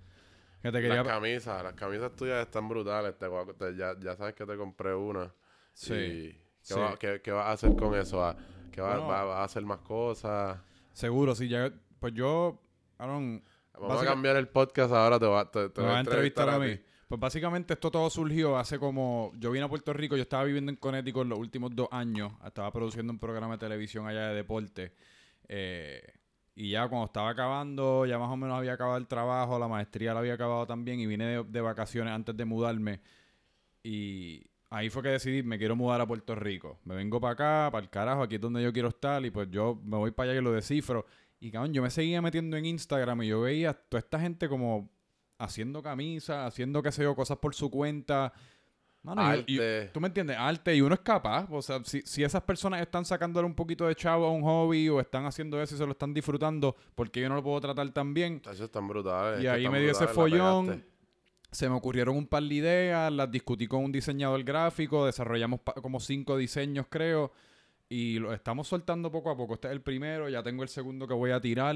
Que 0.61 0.71
te 0.71 0.79
quería... 0.81 0.97
Las 0.97 1.07
camisas, 1.07 1.63
las 1.63 1.73
camisas 1.73 2.15
tuyas 2.15 2.45
están 2.45 2.69
brutales. 2.69 3.15
Te 3.17 3.75
ya, 3.75 3.95
ya 3.99 4.15
sabes 4.15 4.35
que 4.35 4.45
te 4.45 4.55
compré 4.57 4.93
una. 4.93 5.33
Sí. 5.73 5.93
Y 5.93 6.31
¿qué, 6.33 6.39
sí. 6.61 6.79
va- 6.79 6.97
qué- 6.99 7.21
qué 7.23 7.31
vas 7.31 7.47
a 7.47 7.51
hacer 7.53 7.75
con 7.75 7.95
eso? 7.95 8.17
¿Va- 8.17 8.35
¿Qué 8.71 8.81
Bueno. 8.81 9.07
vas 9.07 9.25
a 9.25 9.43
hacer 9.43 9.63
más 9.63 9.79
cosas? 9.79 10.59
Seguro, 10.93 11.33
sí. 11.35 11.47
Ya, 11.47 11.71
pues 11.99 12.13
yo... 12.13 12.61
Aaron, 12.99 13.43
Vamos 13.81 13.95
Básica- 13.95 14.11
a 14.11 14.13
cambiar 14.13 14.35
el 14.37 14.47
podcast 14.47 14.93
ahora. 14.93 15.19
Te, 15.19 15.25
va, 15.25 15.49
te, 15.49 15.69
me 15.81 15.87
a 15.87 15.99
entrevistar 15.99 16.49
a 16.49 16.59
mí. 16.59 16.79
Pues 17.07 17.19
básicamente 17.19 17.73
esto 17.73 17.91
todo 17.91 18.09
surgió 18.09 18.57
hace 18.57 18.79
como... 18.79 19.33
Yo 19.35 19.51
vine 19.51 19.65
a 19.65 19.67
Puerto 19.67 19.91
Rico, 19.91 20.15
yo 20.15 20.21
estaba 20.21 20.45
viviendo 20.45 20.71
en 20.71 20.77
Connecticut 20.77 21.27
los 21.27 21.37
últimos 21.39 21.75
dos 21.75 21.89
años. 21.91 22.31
Estaba 22.45 22.71
produciendo 22.71 23.11
un 23.11 23.19
programa 23.19 23.55
de 23.55 23.59
televisión 23.59 24.07
allá 24.07 24.29
de 24.29 24.35
deporte. 24.35 24.93
Eh, 25.49 26.01
y 26.55 26.69
ya 26.71 26.87
cuando 26.87 27.07
estaba 27.07 27.29
acabando, 27.29 28.05
ya 28.05 28.17
más 28.17 28.29
o 28.29 28.37
menos 28.37 28.57
había 28.57 28.73
acabado 28.73 28.97
el 28.97 29.07
trabajo, 29.07 29.59
la 29.59 29.67
maestría 29.67 30.13
la 30.13 30.21
había 30.21 30.35
acabado 30.35 30.65
también 30.65 31.01
y 31.01 31.05
vine 31.05 31.25
de, 31.25 31.43
de 31.43 31.61
vacaciones 31.61 32.13
antes 32.13 32.37
de 32.37 32.45
mudarme. 32.45 33.01
Y 33.83 34.45
ahí 34.69 34.89
fue 34.89 35.03
que 35.03 35.09
decidí, 35.09 35.43
me 35.43 35.57
quiero 35.57 35.75
mudar 35.75 35.99
a 36.01 36.07
Puerto 36.07 36.35
Rico. 36.35 36.79
Me 36.85 36.95
vengo 36.95 37.19
para 37.19 37.33
acá, 37.33 37.69
para 37.71 37.83
el 37.83 37.89
carajo, 37.89 38.23
aquí 38.23 38.35
es 38.35 38.41
donde 38.41 38.63
yo 38.63 38.71
quiero 38.71 38.89
estar 38.89 39.25
y 39.25 39.31
pues 39.31 39.49
yo 39.51 39.79
me 39.83 39.97
voy 39.97 40.11
para 40.11 40.31
allá 40.31 40.39
y 40.39 40.43
lo 40.43 40.51
descifro. 40.53 41.05
Y 41.41 41.51
cabrón, 41.51 41.73
yo 41.73 41.81
me 41.81 41.89
seguía 41.89 42.21
metiendo 42.21 42.55
en 42.55 42.65
Instagram 42.65 43.23
y 43.23 43.27
yo 43.27 43.41
veía 43.41 43.73
toda 43.73 43.99
esta 43.99 44.19
gente 44.19 44.47
como 44.47 44.89
haciendo 45.37 45.81
camisas, 45.81 46.47
haciendo 46.47 46.81
qué 46.83 46.91
sé 46.91 47.01
yo, 47.03 47.15
cosas 47.15 47.37
por 47.39 47.53
su 47.55 47.69
cuenta. 47.69 48.31
Mano, 49.03 49.23
y- 49.47 49.55
y- 49.55 49.57
Arte. 49.57 49.89
¿Tú 49.91 49.99
me 49.99 50.07
entiendes? 50.07 50.37
Arte 50.39 50.75
y 50.75 50.81
uno 50.81 50.93
es 50.93 51.01
capaz. 51.01 51.47
O 51.49 51.61
sea, 51.63 51.83
si, 51.83 52.01
si 52.03 52.23
esas 52.23 52.43
personas 52.43 52.79
están 52.81 53.03
sacándole 53.03 53.47
un 53.47 53.55
poquito 53.55 53.87
de 53.87 53.95
chavo 53.95 54.27
a 54.27 54.31
un 54.31 54.43
hobby 54.43 54.87
o 54.89 54.99
están 54.99 55.25
haciendo 55.25 55.59
eso 55.59 55.73
y 55.73 55.77
se 55.79 55.85
lo 55.87 55.93
están 55.93 56.13
disfrutando, 56.13 56.75
porque 56.93 57.19
yo 57.19 57.27
no 57.27 57.33
lo 57.33 57.41
puedo 57.43 57.59
tratar 57.59 57.89
tan 57.89 58.13
bien? 58.13 58.39
Tacho, 58.39 58.65
están 58.65 58.87
brutales. 58.87 59.39
es 59.39 59.43
Y 59.43 59.47
ahí 59.47 59.67
me 59.67 59.79
dio 59.79 59.89
ese 59.91 60.05
follón. 60.07 60.85
Se 61.51 61.67
me 61.67 61.75
ocurrieron 61.75 62.15
un 62.15 62.27
par 62.27 62.43
de 62.43 62.53
ideas, 62.53 63.11
las 63.11 63.29
discutí 63.31 63.65
con 63.67 63.83
un 63.83 63.91
diseñador 63.91 64.41
gráfico, 64.43 65.07
desarrollamos 65.07 65.61
como 65.81 65.99
cinco 65.99 66.37
diseños, 66.37 66.85
creo, 66.87 67.31
y 67.91 68.19
lo 68.19 68.31
estamos 68.33 68.69
soltando 68.69 69.11
poco 69.11 69.29
a 69.31 69.35
poco. 69.35 69.55
Este 69.55 69.67
es 69.67 69.73
el 69.73 69.81
primero, 69.81 70.29
ya 70.29 70.41
tengo 70.41 70.63
el 70.63 70.69
segundo 70.69 71.05
que 71.09 71.13
voy 71.13 71.31
a 71.31 71.41
tirar. 71.41 71.75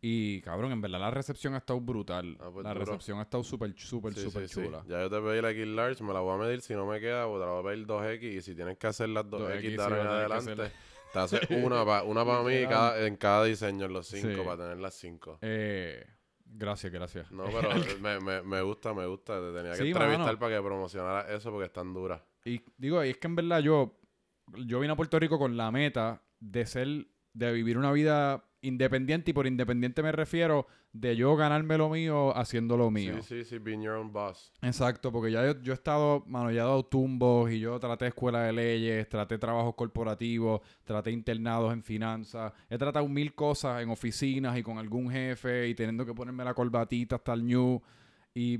Y 0.00 0.40
cabrón, 0.42 0.70
en 0.70 0.80
verdad 0.80 1.00
la 1.00 1.10
recepción 1.10 1.54
ha 1.54 1.58
estado 1.58 1.80
brutal. 1.80 2.36
Ah, 2.38 2.50
pues 2.52 2.62
la 2.62 2.72
duro. 2.72 2.84
recepción 2.84 3.18
ha 3.18 3.22
estado 3.22 3.42
súper, 3.42 3.74
súper, 3.76 4.14
súper 4.14 4.48
sí, 4.48 4.54
sí. 4.54 4.64
chula. 4.64 4.84
Ya 4.86 5.00
yo 5.00 5.10
te 5.10 5.20
pedí 5.20 5.42
la 5.42 5.50
X 5.50 5.66
large, 5.66 6.04
me 6.04 6.12
la 6.12 6.20
voy 6.20 6.34
a 6.36 6.44
medir. 6.44 6.60
Si 6.60 6.72
no 6.74 6.86
me 6.86 7.00
queda, 7.00 7.26
pues 7.26 7.40
te 7.40 7.46
la 7.46 7.52
voy 7.52 7.60
a 7.60 7.72
pedir 7.72 7.84
2X. 7.84 8.36
Y 8.36 8.42
si 8.42 8.54
tienes 8.54 8.78
que 8.78 8.86
hacer 8.86 9.08
las 9.08 9.24
2X, 9.24 9.40
2X, 9.40 9.60
sí, 9.60 9.76
de 9.76 9.82
ahora 9.82 10.00
en 10.02 10.06
adelante, 10.06 10.72
te 11.12 11.18
haces 11.18 11.40
una 11.50 11.84
para 11.84 12.04
una 12.04 12.24
pa 12.24 12.44
mí 12.44 12.64
cada, 12.68 13.04
en 13.04 13.16
cada 13.16 13.44
diseño, 13.44 13.86
en 13.86 13.92
los 13.92 14.06
cinco, 14.06 14.44
para 14.44 14.62
tener 14.62 14.78
las 14.78 14.94
cinco. 14.94 15.40
Eh, 15.42 16.06
gracias, 16.44 16.92
gracias. 16.92 17.28
No, 17.32 17.42
pero 17.46 17.70
me, 18.00 18.20
me, 18.20 18.40
me 18.42 18.62
gusta, 18.62 18.94
me 18.94 19.04
gusta. 19.06 19.40
Te 19.40 19.46
tenía 19.52 19.72
que 19.72 19.88
entrevistar 19.88 20.18
mano. 20.18 20.38
para 20.38 20.56
que 20.56 20.62
promocionara 20.62 21.34
eso 21.34 21.50
porque 21.50 21.66
están 21.66 21.92
duras. 21.92 22.22
Y 22.44 22.62
digo, 22.78 23.04
y 23.04 23.10
es 23.10 23.16
que 23.16 23.26
en 23.26 23.34
verdad 23.34 23.58
yo, 23.58 23.98
yo 24.64 24.80
vine 24.80 24.92
a 24.92 24.96
Puerto 24.96 25.18
Rico 25.18 25.38
con 25.38 25.56
la 25.56 25.70
meta 25.70 26.22
de 26.40 26.66
ser, 26.66 27.06
de 27.32 27.52
vivir 27.52 27.78
una 27.78 27.92
vida 27.92 28.44
independiente, 28.62 29.30
y 29.30 29.34
por 29.34 29.46
independiente 29.46 30.02
me 30.02 30.12
refiero 30.12 30.66
de 30.92 31.14
yo 31.14 31.36
ganarme 31.36 31.76
lo 31.76 31.90
mío 31.90 32.36
haciendo 32.36 32.76
lo 32.76 32.90
mío. 32.90 33.16
Sí, 33.22 33.22
sí, 33.22 33.44
sí, 33.44 33.58
being 33.58 33.82
your 33.82 33.94
own 33.94 34.12
boss. 34.12 34.52
Exacto, 34.62 35.12
porque 35.12 35.30
ya 35.30 35.44
yo, 35.44 35.60
yo 35.62 35.72
he 35.72 35.74
estado, 35.74 36.24
mano, 36.26 36.50
ya 36.50 36.62
he 36.62 36.64
dado 36.64 36.84
tumbos 36.84 37.50
y 37.50 37.60
yo 37.60 37.78
traté 37.78 38.08
escuela 38.08 38.42
de 38.42 38.52
leyes, 38.52 39.08
traté 39.08 39.38
trabajos 39.38 39.74
corporativos, 39.74 40.62
traté 40.84 41.12
internados 41.12 41.72
en 41.72 41.82
finanzas, 41.82 42.52
he 42.68 42.78
tratado 42.78 43.06
mil 43.08 43.34
cosas 43.34 43.82
en 43.82 43.90
oficinas 43.90 44.56
y 44.56 44.62
con 44.62 44.78
algún 44.78 45.10
jefe 45.10 45.68
y 45.68 45.74
teniendo 45.74 46.06
que 46.06 46.14
ponerme 46.14 46.44
la 46.44 46.54
corbatita 46.54 47.16
hasta 47.16 47.34
el 47.34 47.46
new 47.46 47.80
y 48.34 48.58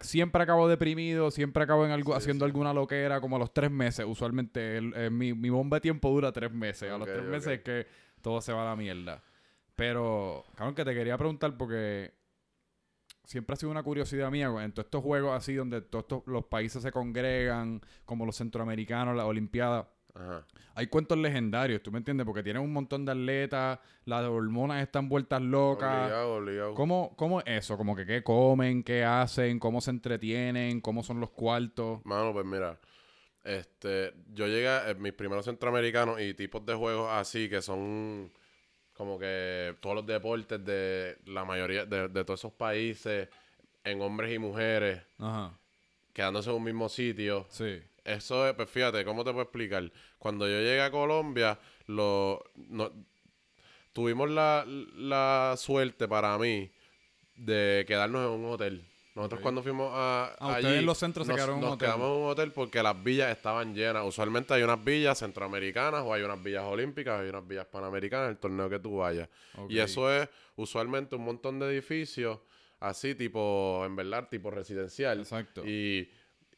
siempre 0.00 0.42
acabo 0.42 0.68
deprimido, 0.68 1.30
siempre 1.30 1.62
acabo 1.64 1.84
en 1.86 1.90
algo, 1.92 2.12
Sí, 2.12 2.18
haciendo 2.18 2.44
sí. 2.44 2.50
alguna 2.50 2.72
loquera 2.74 3.20
como 3.20 3.36
a 3.36 3.38
los 3.38 3.52
tres 3.52 3.70
meses, 3.70 4.04
usualmente 4.06 4.76
el- 4.76 4.92
eh, 4.94 5.10
mi, 5.10 5.32
mi 5.34 5.48
bomba 5.50 5.78
de 5.78 5.80
tiempo 5.82 6.10
dura 6.10 6.32
tres 6.32 6.52
meses, 6.52 6.90
a 6.90 6.98
los 6.98 7.08
tres 7.08 7.24
meses 7.24 7.48
es 7.58 7.60
que 7.60 7.86
todo 8.20 8.40
se 8.40 8.52
va 8.52 8.62
a 8.62 8.66
la 8.70 8.76
mierda. 8.76 9.22
Pero, 9.76 10.44
cabrón, 10.54 10.74
que 10.74 10.84
te 10.84 10.94
quería 10.94 11.16
preguntar 11.16 11.56
porque 11.56 12.12
siempre 13.24 13.54
ha 13.54 13.56
sido 13.56 13.70
una 13.70 13.82
curiosidad 13.82 14.30
mía 14.30 14.52
en 14.62 14.72
todos 14.72 14.86
estos 14.86 15.02
juegos 15.02 15.34
así 15.36 15.54
donde 15.54 15.80
todos 15.80 16.04
estos- 16.04 16.22
los 16.26 16.44
países 16.46 16.82
se 16.82 16.92
congregan, 16.92 17.80
como 18.04 18.26
los 18.26 18.36
centroamericanos, 18.36 19.16
la 19.16 19.24
Olimpiada. 19.26 19.88
Ajá. 20.14 20.44
Hay 20.74 20.86
cuentos 20.86 21.18
legendarios, 21.18 21.82
¿tú 21.82 21.92
me 21.92 21.98
entiendes? 21.98 22.24
Porque 22.24 22.42
tienen 22.42 22.62
un 22.62 22.72
montón 22.72 23.04
de 23.04 23.12
atletas, 23.12 23.78
las 24.04 24.24
hormonas 24.24 24.82
están 24.82 25.08
vueltas 25.08 25.40
locas. 25.42 25.90
Obligado, 25.90 26.34
obligado. 26.36 26.74
¿Cómo, 26.74 27.14
¿Cómo 27.16 27.40
es 27.40 27.46
eso? 27.46 27.76
Como 27.76 27.94
que 27.94 28.06
qué 28.06 28.22
comen, 28.22 28.82
qué 28.82 29.04
hacen, 29.04 29.58
cómo 29.58 29.80
se 29.80 29.90
entretienen, 29.90 30.80
cómo 30.80 31.02
son 31.02 31.20
los 31.20 31.30
cuartos. 31.30 32.00
Mano, 32.04 32.32
pues 32.32 32.46
mira, 32.46 32.78
este, 33.44 34.14
yo 34.32 34.46
llegué 34.46 34.68
a 34.68 34.94
mis 34.98 35.12
primeros 35.12 35.44
centroamericanos 35.44 36.20
y 36.20 36.34
tipos 36.34 36.64
de 36.66 36.74
juegos 36.74 37.08
así 37.10 37.48
que 37.48 37.62
son 37.62 38.32
como 38.92 39.18
que 39.18 39.76
todos 39.80 39.96
los 39.96 40.06
deportes 40.06 40.62
de 40.64 41.16
la 41.24 41.44
mayoría 41.44 41.86
de, 41.86 42.08
de 42.08 42.24
todos 42.24 42.40
esos 42.40 42.52
países 42.52 43.28
en 43.82 44.00
hombres 44.02 44.34
y 44.34 44.38
mujeres 44.38 45.02
Ajá, 45.18 45.58
quedándose 46.12 46.50
en 46.50 46.56
un 46.56 46.64
mismo 46.64 46.88
sitio. 46.88 47.46
sí. 47.48 47.82
Eso 48.12 48.46
es, 48.48 48.54
pues 48.54 48.68
fíjate, 48.70 49.04
¿cómo 49.04 49.24
te 49.24 49.30
puedo 49.30 49.42
explicar? 49.42 49.90
Cuando 50.18 50.46
yo 50.46 50.58
llegué 50.58 50.80
a 50.82 50.90
Colombia, 50.90 51.58
lo, 51.86 52.42
no- 52.56 52.92
tuvimos 53.92 54.30
la, 54.30 54.64
la 54.66 55.54
suerte 55.56 56.06
para 56.08 56.36
mí 56.38 56.70
de 57.36 57.84
quedarnos 57.86 58.26
en 58.26 58.44
un 58.44 58.52
hotel. 58.52 58.84
Nosotros 59.14 59.40
cuando 59.40 59.62
fuimos 59.62 59.90
a, 59.92 60.36
Ah, 60.38 60.54
allí, 60.54 60.58
ustedes 60.66 60.78
en 60.80 60.86
los 60.86 60.98
centros 60.98 61.26
se 61.26 61.32
nos, 61.32 61.36
quedaron 61.36 61.56
en 61.56 61.58
un 61.58 61.64
nos 61.68 61.74
hotel. 61.74 61.88
quedamos 61.88 62.06
en 62.16 62.22
un 62.22 62.30
hotel 62.30 62.52
porque 62.52 62.82
las 62.82 63.02
villas 63.02 63.36
estaban 63.36 63.74
llenas. 63.74 64.04
Usualmente 64.06 64.54
hay 64.54 64.62
unas 64.62 64.82
villas 64.84 65.18
centroamericanas 65.18 66.02
o 66.04 66.14
hay 66.14 66.22
unas 66.22 66.40
villas 66.42 66.62
olímpicas, 66.64 67.20
hay 67.20 67.28
unas 67.28 67.46
villas 67.46 67.66
panamericanas, 67.66 68.30
el 68.30 68.38
torneo 68.38 68.70
que 68.70 68.78
tú 68.78 68.98
vayas. 68.98 69.28
Y 69.68 69.78
eso 69.78 70.12
es 70.14 70.28
usualmente 70.54 71.16
un 71.16 71.24
montón 71.24 71.58
de 71.58 71.66
edificios 71.72 72.38
así, 72.78 73.14
tipo, 73.16 73.82
en 73.84 73.96
verdad, 73.96 74.28
tipo 74.28 74.48
residencial. 74.50 75.18
Exacto. 75.18 75.66
Y, 75.66 76.08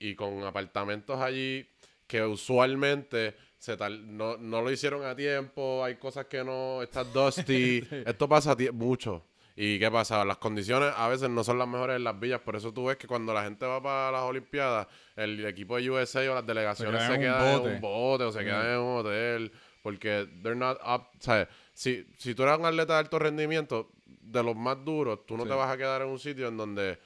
y 0.09 0.15
con 0.15 0.43
apartamentos 0.45 1.21
allí 1.21 1.67
que 2.07 2.23
usualmente 2.23 3.35
se 3.59 3.77
tal, 3.77 4.17
no, 4.17 4.37
no 4.37 4.61
lo 4.61 4.71
hicieron 4.71 5.05
a 5.05 5.15
tiempo, 5.15 5.85
hay 5.85 5.95
cosas 5.97 6.27
que 6.27 6.43
no, 6.45 6.83
está 6.83 7.05
dusty, 7.05 7.83
esto 8.07 8.29
pasa 8.29 8.57
mucho. 8.73 9.25
¿Y 9.55 9.79
qué 9.79 9.91
pasa? 9.91 10.25
Las 10.25 10.39
condiciones 10.39 10.93
a 10.97 11.09
veces 11.09 11.29
no 11.29 11.45
son 11.45 11.59
las 11.59 11.69
mejores 11.69 11.97
en 11.97 12.05
las 12.05 12.19
villas, 12.19 12.41
por 12.41 12.57
eso 12.57 12.73
tú 12.73 12.87
ves 12.87 12.97
que 12.97 13.07
cuando 13.07 13.33
la 13.35 13.45
gente 13.45 13.65
va 13.67 13.83
para 13.83 14.11
las 14.11 14.23
Olimpiadas, 14.23 14.87
el 15.15 15.45
equipo 15.47 15.77
de 15.77 15.91
USA 15.91 16.21
o 16.31 16.35
las 16.35 16.47
delegaciones 16.47 16.95
quedan 17.03 17.07
se 17.09 17.15
en 17.15 17.21
un 17.21 17.27
quedan 17.27 17.47
en 17.55 17.59
bote. 17.61 17.75
un 17.75 17.81
bote 17.81 18.25
o 18.25 18.33
se 18.33 18.45
quedan 18.45 18.67
en 18.67 18.79
un 18.79 18.99
hotel, 18.99 19.53
porque 19.83 20.27
they're 20.43 20.57
not 20.59 20.79
up, 20.87 21.03
¿sabes? 21.21 21.49
Si, 21.75 22.07
si 22.17 22.35
tú 22.35 22.43
eres 22.45 22.59
un 22.59 22.65
atleta 22.67 22.95
de 22.95 22.99
alto 23.01 23.19
rendimiento, 23.19 23.91
de 24.07 24.43
los 24.43 24.57
más 24.57 24.83
duros, 24.85 25.25
tú 25.27 25.37
no 25.37 25.43
Sí. 25.45 25.51
te 25.51 25.55
vas 25.55 25.71
a 25.71 25.77
quedar 25.77 26.01
en 26.03 26.09
un 26.09 26.19
sitio 26.19 26.49
en 26.49 26.57
donde 26.57 26.99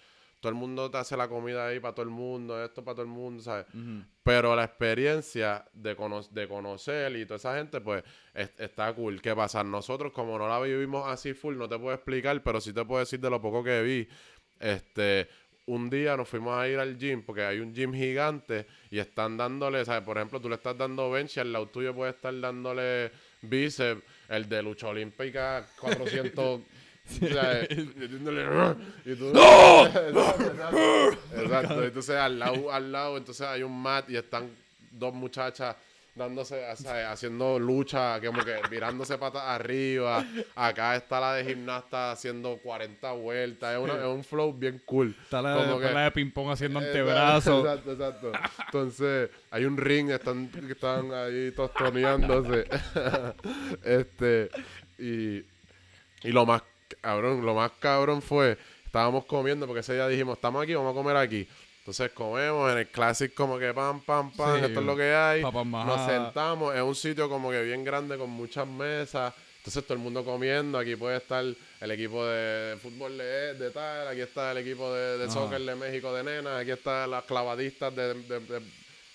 todo 0.47 0.53
el 0.53 0.61
mundo 0.61 0.89
te 0.91 0.99
hace 0.99 1.17
la 1.17 1.29
comida 1.29 1.67
ahí 1.67 1.81
para 1.81 1.93
todo 1.93 2.05
el 2.05 2.11
mundo, 2.11 2.63
esto 2.65 2.85
para 2.85 2.95
todo 2.95 3.03
el 3.05 3.11
mundo, 3.11 3.43
¿sabes? 3.43 3.67
Pero 4.23 4.55
la 4.55 4.63
experiencia 4.65 5.65
de, 5.73 5.97
cono- 5.97 6.23
de 6.31 6.47
conocer 6.47 7.17
y 7.17 7.27
toda 7.27 7.37
esa 7.37 7.57
gente, 7.57 7.81
pues, 7.81 8.05
es- 8.33 8.53
está 8.59 8.93
cool. 8.95 9.21
¿Qué 9.21 9.35
pasa? 9.35 9.65
Nosotros, 9.65 10.13
como 10.13 10.39
no 10.39 10.49
la 10.49 10.61
vivimos 10.61 11.07
así 11.09 11.35
full, 11.35 11.57
no 11.57 11.69
te 11.69 11.77
puedo 11.79 11.95
explicar, 11.95 12.41
pero 12.45 12.61
sí 12.61 12.73
te 12.73 12.85
puedo 12.85 13.01
decir 13.01 13.19
de 13.19 13.29
lo 13.29 13.41
poco 13.41 13.65
que 13.65 13.83
vi. 13.83 14.09
Este, 14.61 15.29
un 15.67 15.91
día 15.91 16.17
nos 16.17 16.29
fuimos 16.29 16.57
a 16.57 16.69
ir 16.69 16.79
al 16.79 16.97
gym, 16.97 17.23
porque 17.25 17.43
hay 17.43 17.59
un 17.59 17.75
gym 17.75 17.93
gigante 17.93 18.67
y 18.91 19.01
están 19.01 19.37
dándole, 19.37 19.85
¿sabes? 19.85 20.05
Por 20.05 20.17
ejemplo, 20.17 20.41
tú 20.41 20.49
le 20.49 20.55
estás 20.55 20.79
dando 20.79 21.11
bench 21.11 21.37
y 21.37 21.41
al 21.41 21.53
lado 21.53 21.67
tuyo 21.67 21.93
puede 21.93 22.13
estar 22.13 22.33
dándole 22.41 23.11
bíceps, 23.43 24.01
el 24.29 24.49
de 24.49 24.63
lucha 24.63 24.87
olímpica 24.89 25.67
400... 25.81 26.61
y 29.05 29.15
tú, 29.15 29.29
exacto, 29.35 30.09
exacto. 30.09 31.11
Exacto, 31.37 31.85
entonces 31.85 32.17
al 32.17 32.39
lado, 32.39 32.73
al 32.73 32.93
lado, 32.93 33.17
entonces 33.17 33.47
hay 33.47 33.63
un 33.63 33.81
mat 33.81 34.09
y 34.11 34.17
están 34.17 34.49
dos 34.91 35.15
muchachas 35.15 35.77
dándose, 36.15 36.65
haciendo 36.67 37.59
lucha, 37.59 38.19
como 38.25 38.43
que 38.43 38.55
mirándose 38.71 39.19
patas 39.19 39.43
arriba. 39.45 40.25
Acá 40.55 40.97
está 40.97 41.21
la 41.21 41.35
de 41.35 41.45
gimnasta 41.45 42.13
haciendo 42.13 42.57
40 42.63 43.13
vueltas. 43.13 43.75
Es, 43.75 43.79
una- 43.79 43.99
es 44.01 44.07
un 44.07 44.25
flow 44.25 44.51
bien 44.55 44.81
cool. 44.87 45.15
Está 45.23 45.43
la, 45.43 45.55
Como 45.57 45.79
que- 45.79 45.93
la 45.93 46.05
de 46.05 46.11
ping-pong 46.13 46.51
haciendo 46.53 46.79
antebrazos. 46.79 47.63
Exacto, 47.67 47.93
exacto. 47.93 48.33
Entonces, 48.65 49.29
hay 49.51 49.67
un 49.67 49.77
ring, 49.77 50.09
están, 50.11 50.51
están 50.71 51.13
ahí 51.13 51.53
tostoneándose. 51.55 52.67
este, 53.85 54.49
y, 54.99 55.45
y 56.27 56.33
lo 56.33 56.47
más 56.47 56.63
cabrón, 57.01 57.45
lo 57.45 57.55
más 57.55 57.73
cabrón 57.79 58.23
fue, 58.23 58.57
estábamos 58.85 59.25
comiendo, 59.25 59.67
porque 59.67 59.81
ese 59.81 59.95
día 59.95 60.09
dijimos, 60.09 60.37
estamos 60.37 60.63
aquí, 60.63 60.75
vamos 60.75 60.93
a 60.93 60.95
comer 60.95 61.17
aquí. 61.17 61.49
Entonces 61.81 62.11
comemos 62.13 62.73
en 62.73 62.79
el 62.79 62.89
Classic 62.89 63.33
como 63.33 63.59
que 63.59 63.73
pam, 63.73 64.01
pam, 64.01 64.33
pam, 64.33 64.59
Sí, 64.59 64.65
esto 64.67 64.81
es 64.81 64.87
lo 64.87 64.97
que 64.97 65.15
hay. 65.15 65.43
Nos 65.87 66.07
sentamos, 66.07 66.75
es 66.75 66.83
un 66.83 66.95
sitio 66.97 67.29
como 67.29 67.51
que 67.51 67.63
bien 67.63 67.85
grande 67.85 68.19
con 68.19 68.31
muchas 68.31 68.67
mesas. 68.67 69.33
Entonces 69.59 69.85
todo 69.85 69.95
el 69.95 70.01
mundo 70.01 70.25
comiendo, 70.25 70.79
aquí 70.79 70.95
puede 70.97 71.17
estar 71.17 71.45
el 71.45 71.91
equipo 71.91 72.25
de 72.25 72.77
fútbol 72.81 73.19
de, 73.19 73.55
de 73.55 73.71
tal, 73.71 74.07
aquí 74.09 74.21
está 74.21 74.53
el 74.53 74.59
equipo 74.59 74.93
de, 74.93 75.29
soccer 75.31 75.61
de 75.61 75.75
México 75.75 76.13
de 76.15 76.23
nenas, 76.23 76.61
aquí 76.61 76.71
están 76.71 77.11
las 77.11 77.25
clavadistas 77.25 77.95
de- 77.95 78.15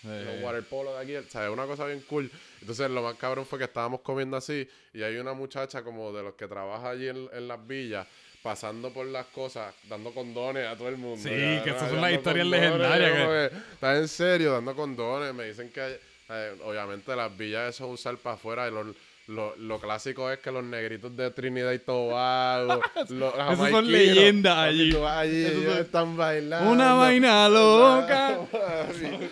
Eh, 0.03 0.23
los 0.35 0.43
waterpolo 0.43 0.93
de 0.95 0.99
aquí, 1.03 1.15
o 1.15 1.29
sea, 1.29 1.45
es 1.45 1.51
una 1.51 1.65
cosa 1.65 1.85
bien 1.85 2.01
cool. 2.09 2.31
Entonces 2.59 2.89
lo 2.89 3.01
más 3.03 3.15
cabrón 3.15 3.45
fue 3.45 3.59
que 3.59 3.65
estábamos 3.65 4.01
comiendo 4.01 4.35
así 4.37 4.67
y 4.93 5.03
hay 5.03 5.17
una 5.17 5.33
muchacha 5.33 5.83
como 5.83 6.11
de 6.11 6.23
los 6.23 6.33
que 6.35 6.47
trabaja 6.47 6.89
allí 6.89 7.07
en, 7.07 7.29
en 7.33 7.47
las 7.47 7.65
villas 7.67 8.07
pasando 8.41 8.91
por 8.91 9.05
las 9.05 9.27
cosas, 9.27 9.71
dando 9.87 10.11
condones 10.11 10.67
a 10.67 10.75
todo 10.75 10.89
el 10.89 10.97
mundo. 10.97 11.21
Sí, 11.21 11.29
Ya, 11.29 11.63
que 11.63 11.69
esas 11.69 11.91
son 11.91 12.01
las 12.01 12.11
historias 12.13 12.47
legendarias 12.47 13.11
como 13.11 13.25
que- 13.31 13.49
que, 13.51 13.73
Está 13.73 13.97
en 13.97 14.07
serio, 14.07 14.53
dando 14.53 14.75
condones. 14.75 15.31
Me 15.35 15.43
dicen 15.45 15.69
que, 15.71 15.99
eh, 16.29 16.55
obviamente, 16.65 17.15
las 17.15 17.37
villas 17.37 17.75
eso 17.75 17.85
es 17.85 17.99
usar 17.99 18.17
para 18.17 18.33
afuera. 18.37 18.67
Y 18.67 18.71
lo, 18.71 18.95
lo, 19.27 19.55
lo 19.57 19.79
clásico 19.79 20.31
es 20.31 20.39
que 20.39 20.51
los 20.51 20.63
negritos 20.63 21.15
de 21.15 21.29
Trinidad 21.29 21.71
y 21.73 21.77
Tobago. 21.79 22.81
los 23.09 23.33
son 23.69 23.91
leyendas 23.91 24.57
allí. 24.57 24.89
ellos 24.89 25.63
son- 25.73 25.77
están 25.77 26.17
bailando. 26.17 26.71
Una 26.71 26.93
vaina 26.95 27.47
loca. 27.47 28.39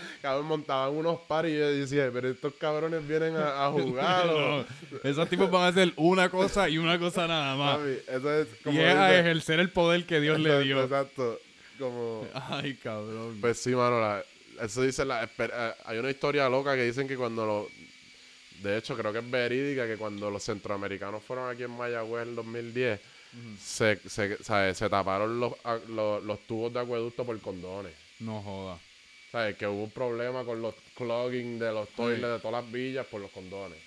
Cabrón, 0.22 0.45
montaban 0.47 0.93
unos 0.95 1.20
paris 1.22 1.54
y 1.54 1.58
yo 1.60 1.70
decía, 1.72 2.10
pero 2.14 2.30
estos 2.30 2.54
cabrones 2.56 3.08
vienen 3.08 3.36
a, 3.36 3.66
a 3.66 3.72
jugar. 3.72 4.26
No, 4.28 4.66
esos 5.04 5.30
tipos 5.30 5.50
van 5.52 5.64
a 5.64 5.68
hacer 5.68 5.93
una 5.95 6.30
cosa 6.30 6.68
y 6.70 6.78
una 6.78 6.97
cosa 7.00 7.28
nada 7.28 7.56
más. 7.56 7.78
Papi, 7.78 7.97
eso 8.08 8.34
es 8.41 8.47
Y 8.60 8.64
como 8.64 8.82
es 8.82 8.95
a 8.95 9.20
ejercer 9.20 9.60
el 9.60 9.70
poder 9.70 10.06
que 10.06 10.20
Dios 10.20 10.39
le 10.39 10.62
dio. 10.62 10.84
Exacto. 10.84 11.39
Como... 11.78 12.28
Ay, 12.34 12.76
cabrón. 12.76 13.38
Pues 13.39 13.58
sí, 13.60 13.70
mano, 13.76 14.02
la- 14.02 14.24
eso 14.62 14.82
dice 14.82 15.06
la... 15.06 15.24
eh, 15.24 15.74
hay 15.86 15.97
una 15.97 16.10
historia 16.10 16.50
loca 16.50 16.76
que 16.76 16.84
dicen 16.84 17.08
que 17.08 17.16
cuando 17.16 17.45
lo... 17.45 17.68
De 18.62 18.78
hecho, 18.78 18.97
creo 18.97 19.14
que 19.14 19.20
es 19.20 19.32
verídica 19.32 19.88
que 19.88 19.95
cuando 19.95 20.30
los 20.30 20.43
centroamericanos 20.43 21.24
fueron 21.24 21.50
aquí 21.50 21.64
en 21.64 21.72
Mayagüez 21.72 22.28
en 22.28 22.36
2010, 22.36 23.00
se, 23.64 23.97
se, 24.10 24.43
¿sabes? 24.43 24.78
se 24.78 24.89
taparon 24.89 25.39
los, 25.39 25.54
a- 25.64 25.80
los, 25.88 26.22
los 26.26 26.39
tubos 26.45 26.74
de 26.74 26.82
acueducto 26.82 27.24
por 27.24 27.39
condones. 27.39 27.93
No 28.20 28.41
joda. 28.41 28.78
¿Sabes? 29.32 29.55
Que 29.57 29.67
hubo 29.67 29.84
un 29.84 29.91
problema 29.91 30.43
con 30.43 30.61
los 30.61 30.75
clogging 30.95 31.59
de 31.59 31.71
los 31.71 31.89
toilets 31.89 32.21
de 32.21 32.39
todas 32.39 32.63
las 32.63 32.71
villas 32.71 33.05
por 33.05 33.21
los 33.21 33.32
condones. 33.32 33.77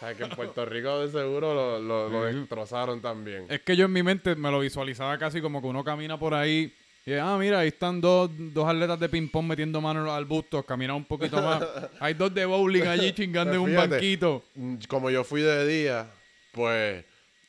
¿Sabes? 0.00 0.16
Que 0.16 0.24
en 0.24 0.30
Puerto 0.36 0.64
Rico 0.64 1.00
de 1.00 1.10
seguro 1.10 1.54
lo, 1.54 1.78
lo, 1.78 2.08
lo 2.08 2.24
destrozaron 2.24 3.00
también. 3.02 3.46
Es 3.48 3.60
que 3.60 3.76
yo 3.76 3.86
en 3.86 3.92
mi 3.92 4.02
mente 4.02 4.34
me 4.36 4.50
lo 4.50 4.60
visualizaba 4.60 5.18
casi 5.18 5.40
como 5.40 5.60
que 5.60 5.66
uno 5.68 5.84
camina 5.84 6.18
por 6.18 6.34
ahí 6.34 6.72
y, 7.08 7.14
ah, 7.14 7.38
mira, 7.38 7.60
ahí 7.60 7.68
están 7.68 8.02
dos, 8.02 8.30
dos 8.36 8.68
atletas 8.68 9.00
de 9.00 9.08
ping-pong 9.08 9.46
metiendo 9.46 9.80
manos 9.80 10.10
al 10.10 10.26
busto, 10.26 10.62
camina 10.62 10.94
un 10.94 11.06
poquito 11.06 11.40
más. 11.40 11.64
Hay 12.00 12.12
dos 12.12 12.34
de 12.34 12.44
bowling 12.44 12.82
allí 12.82 13.14
chingando 13.14 13.54
en 13.54 13.60
un 13.60 13.74
banquito. 13.74 14.44
Mm, 14.54 14.74
como 14.86 15.08
yo 15.08 15.24
fui 15.24 15.40
de 15.40 15.66
día, 15.66 16.10
pues 16.52 17.02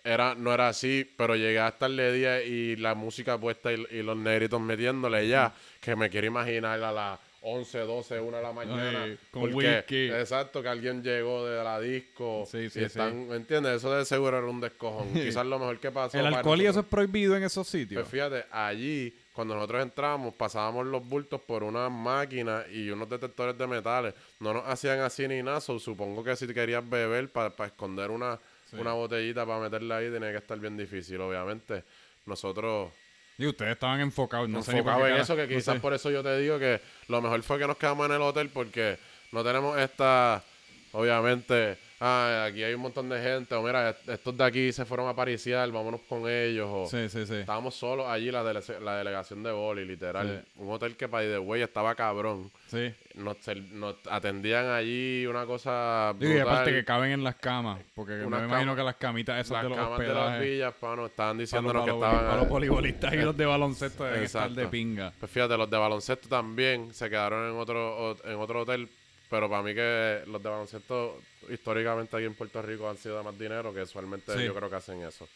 era 0.04 0.36
no 0.36 0.54
era 0.54 0.70
así, 0.70 1.10
pero 1.18 1.36
llegué 1.36 1.60
a 1.60 1.70
estar 1.70 1.90
de 1.92 2.14
día 2.14 2.42
y 2.44 2.76
la 2.76 2.96
música 2.96 3.38
puesta 3.38 3.72
y, 3.74 3.86
y 3.92 4.02
los 4.04 4.18
negritos 4.18 4.60
metiéndole 4.62 5.28
ya, 5.28 5.54
que 5.82 5.96
me 5.96 6.10
quiero 6.10 6.28
imaginar 6.28 6.82
a 6.84 6.92
las 6.92 7.20
11, 7.42 7.80
12, 7.80 8.20
1 8.20 8.38
de 8.38 8.44
la 8.44 8.52
mañana. 8.52 9.04
Ay, 9.04 9.18
con 9.32 9.50
porque- 9.52 9.56
whisky. 9.78 10.10
Exacto, 10.12 10.62
que 10.62 10.68
alguien 10.68 11.02
llegó 11.02 11.46
de 11.46 11.64
la 11.64 11.80
disco. 11.80 12.46
Sí, 12.46 12.70
sí, 12.70 12.82
y 12.82 12.84
están, 12.84 13.30
¿me 13.30 13.38
entiendes? 13.38 13.78
Eso 13.78 13.94
de 13.96 14.04
seguro 14.04 14.38
era 14.38 14.46
un 14.48 14.60
descojón. 14.60 15.14
Quizás 15.14 15.46
lo 15.46 15.58
mejor 15.58 15.80
que 15.80 15.90
pasó. 15.90 16.20
El 16.20 16.26
alcohol 16.26 16.62
y 16.62 16.66
eso 16.66 16.82
es 16.82 16.86
prohibido 16.86 17.38
en 17.38 17.44
esos 17.44 17.66
sitios. 17.68 18.02
pues 18.02 18.12
fíjate, 18.12 18.46
allí, 18.52 19.16
cuando 19.32 19.56
nosotros 19.56 19.82
entramos, 19.84 20.34
pasábamos 20.34 20.86
los 20.88 21.08
bultos 21.08 21.40
por 21.40 21.64
una 21.64 21.88
máquina 21.88 22.66
y 22.74 22.90
unos 22.90 23.08
detectores 23.10 23.58
de 23.58 23.68
metales. 23.68 24.14
No 24.42 24.54
nos 24.54 24.68
hacían 24.68 25.00
así 25.00 25.26
ni 25.26 25.42
nada. 25.42 25.62
so 25.62 25.80
supongo 25.80 26.22
que 26.22 26.36
si 26.36 26.46
querías 26.54 26.88
beber 26.90 27.30
para 27.32 27.54
esconder 27.66 28.12
una, 28.12 28.38
una 28.74 28.94
botellita 28.94 29.46
para 29.46 29.60
meterla 29.60 29.98
ahí, 29.98 30.12
tenía 30.12 30.32
que 30.32 30.38
estar 30.38 30.58
bien 30.60 30.78
difícil, 30.78 31.20
obviamente. 31.22 31.84
Nosotros 32.26 32.92
Y 33.38 33.46
ustedes 33.48 33.72
estaban 33.72 34.00
enfocados, 34.02 34.50
no 34.50 34.60
enfocados 34.60 35.02
en 35.04 35.10
cara- 35.12 35.22
eso, 35.22 35.36
que 35.36 35.48
quizás 35.48 35.80
por 35.80 35.94
eso 35.94 36.12
yo 36.12 36.22
te 36.22 36.38
digo 36.40 36.60
que 36.60 36.80
lo 37.08 37.22
mejor 37.22 37.42
fue 37.44 37.58
que 37.58 37.68
nos 37.68 37.78
quedamos 37.78 38.06
en 38.08 38.16
el 38.16 38.22
hotel 38.22 38.50
porque 38.50 38.98
no 39.32 39.44
tenemos 39.44 39.78
esta, 39.80 40.44
obviamente, 40.92 41.78
ah, 42.00 42.46
aquí 42.48 42.64
hay 42.64 42.74
un 42.74 42.82
montón 42.82 43.10
de 43.10 43.22
gente, 43.22 43.54
o 43.56 43.62
mira, 43.62 43.90
est- 43.92 44.10
estos 44.10 44.36
de 44.38 44.44
aquí 44.44 44.72
se 44.72 44.86
fueron 44.86 45.08
a 45.08 45.16
pariciar, 45.16 45.70
vámonos 45.72 46.02
con 46.08 46.30
ellos, 46.30 46.68
o 46.72 46.86
Sí, 46.88 47.10
sí, 47.10 47.26
sí. 47.26 47.36
estábamos 47.36 47.76
solos 47.76 48.06
allí, 48.08 48.32
la, 48.32 48.44
dele- 48.44 48.80
la 48.82 48.98
delegación 48.98 49.44
de 49.44 49.52
boli, 49.52 49.86
literal. 49.86 50.44
Sí. 50.46 50.62
Un 50.62 50.72
hotel 50.72 50.96
que, 50.96 51.08
by 51.08 51.26
the 51.28 51.40
way, 51.40 51.62
estaba 51.62 51.96
cabrón. 51.96 52.52
Sí. 52.68 52.94
Nos, 53.16 53.38
nos 53.72 53.96
atendían 54.10 54.68
allí 54.70 55.26
una 55.26 55.46
cosa 55.46 56.14
Digo, 56.18 56.34
y 56.34 56.38
aparte 56.40 56.62
brutal. 56.66 56.74
que 56.80 56.86
caben 56.86 57.12
en 57.12 57.24
las 57.24 57.36
camas, 57.36 57.80
porque 57.96 58.14
me 58.14 58.24
imagino 58.26 58.50
camas- 58.50 58.76
que 58.78 58.84
las 58.84 58.96
camitas 58.96 59.40
esas 59.40 59.52
Las 59.52 59.64
de 59.64 59.70
los 59.70 59.78
camas 59.78 60.00
de 60.00 60.08
las 60.08 60.40
villas, 60.40 60.74
pano, 60.80 61.06
estaban 61.08 61.36
para 61.36 61.42
diciéndonos 61.42 61.86
que 61.86 61.92
para 61.92 62.06
estaban... 62.12 62.26
para 62.30 62.38
los 62.42 62.50
voleibolistas 62.50 63.14
y 63.14 63.18
los 63.18 63.36
de 63.36 63.46
baloncesto 63.46 64.04
deben 64.06 64.24
estar 64.24 64.50
de 64.52 64.68
pinga. 64.68 65.12
Pues 65.20 65.32
fíjate, 65.32 65.58
los 65.58 65.70
de 65.70 65.78
baloncesto 65.78 66.30
también 66.30 66.94
se 66.94 67.10
quedaron 67.10 67.50
en 67.52 67.60
otro, 67.60 68.16
en 68.24 68.36
otro 68.40 68.62
hotel, 68.62 68.88
pero 69.30 69.50
para 69.50 69.62
mí 69.64 69.74
que 69.76 70.24
los 70.28 70.42
de 70.42 70.50
baloncesto 70.50 71.20
históricamente 71.50 72.16
aquí 72.16 72.26
en 72.26 72.36
Puerto 72.36 72.62
Rico 72.62 72.90
han 72.90 72.98
sido 72.98 73.18
de 73.18 73.24
más 73.24 73.38
dinero, 73.38 73.74
que 73.74 73.82
usualmente 73.84 74.34
Sí. 74.38 74.46
yo 74.46 74.54
creo 74.56 74.70
que 74.70 74.76
hacen 74.76 75.02
eso. 75.04 75.28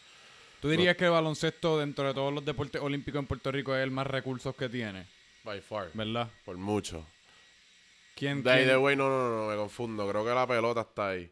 ¿Tú 0.61 0.69
dirías 0.69 0.95
que 0.95 1.05
el 1.05 1.11
baloncesto 1.11 1.77
dentro 1.79 2.07
de 2.07 2.13
todos 2.13 2.33
los 2.33 2.43
deportes 2.45 2.81
olímpicos 2.81 3.19
en 3.19 3.27
Puerto 3.27 3.51
Rico 3.51 3.75
es 3.75 3.83
el 3.83 3.91
más 3.91 4.07
recursos 4.07 4.55
que 4.55 4.69
tiene? 4.69 5.05
By 5.43 5.59
far. 5.61 5.89
¿Verdad? 5.93 6.29
Por 6.45 6.55
mucho. 6.57 7.05
¿Quién, 8.15 8.43
De 8.43 8.51
ahí 8.51 8.57
quién? 8.59 8.69
de 8.69 8.77
way, 8.77 8.95
no, 8.95 9.09
no, 9.09 9.29
no, 9.45 9.47
me 9.51 9.55
confundo. 9.57 10.07
Creo 10.07 10.23
que 10.23 10.31
la 10.31 10.47
pelota 10.47 10.81
está 10.81 11.09
ahí. 11.09 11.29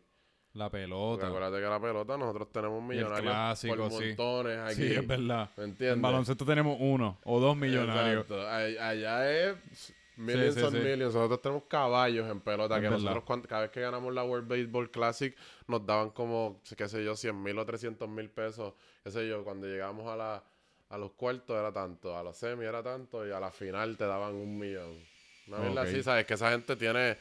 La 0.54 0.66
Porque 0.70 0.82
pelota. 0.84 1.28
acuérdate 1.28 1.58
que 1.64 1.70
la 1.70 1.80
pelota 1.80 2.18
nosotros 2.18 2.52
tenemos 2.52 2.84
millonarios 2.84 3.22
clásico, 3.22 3.76
por 3.78 3.92
sí. 3.92 4.08
montones 4.08 4.60
aquí. 4.60 4.76
Sí, 4.76 4.94
es 4.96 5.08
verdad. 5.08 5.50
¿Me 5.56 5.64
En 5.64 5.70
entiendes? 5.70 6.02
baloncesto 6.02 6.46
tenemos 6.46 6.76
uno 6.82 7.18
o 7.24 7.40
dos 7.40 7.56
millonarios. 7.56 8.26
Exacto. 8.30 8.50
Allá 8.50 9.32
es 9.32 9.56
millions 10.18 10.56
sí, 10.56 10.62
and 10.62 10.72
sí. 10.72 10.78
millions. 10.84 11.14
Nosotros 11.16 11.42
tenemos 11.42 11.64
caballos 11.68 12.30
en 12.30 12.40
pelota. 12.42 12.76
Es 12.76 12.82
que 12.82 12.90
verdad. 12.90 13.04
nosotros 13.16 13.48
cada 13.48 13.62
vez 13.64 13.72
que 13.72 13.82
ganamos 13.82 14.14
la 14.14 14.24
World 14.24 14.48
Baseball 14.48 14.90
Classic 14.92 15.36
nos 15.68 15.86
daban 15.86 16.10
como, 16.12 16.62
qué 16.78 16.88
sé 16.88 17.04
yo, 17.04 17.16
100 17.16 17.42
mil 17.42 17.58
o 17.58 17.66
300 17.66 18.08
mil 18.10 18.30
pesos. 18.30 18.74
Qué 19.04 19.12
sé 19.12 19.28
yo, 19.28 19.44
cuando 19.44 19.68
llegamos 19.68 20.08
a, 20.08 20.16
la, 20.16 20.44
a 20.90 20.98
los 20.98 21.12
cuartos 21.12 21.58
era 21.58 21.72
tanto, 21.72 22.16
a 22.18 22.24
los 22.24 22.38
semi 22.38 22.66
era 22.66 22.84
tanto 22.84 23.28
y 23.28 23.32
a 23.32 23.40
la 23.40 23.52
final 23.52 23.98
te 23.98 24.06
daban 24.06 24.36
un 24.36 24.58
millón. 24.60 24.98
Una 25.48 25.58
mierda 25.60 25.82
Ok. 25.82 25.88
así, 25.88 26.04
¿sabes? 26.04 26.26
Que 26.26 26.36
esa 26.36 26.52
gente 26.52 26.76
tiene 26.76 27.18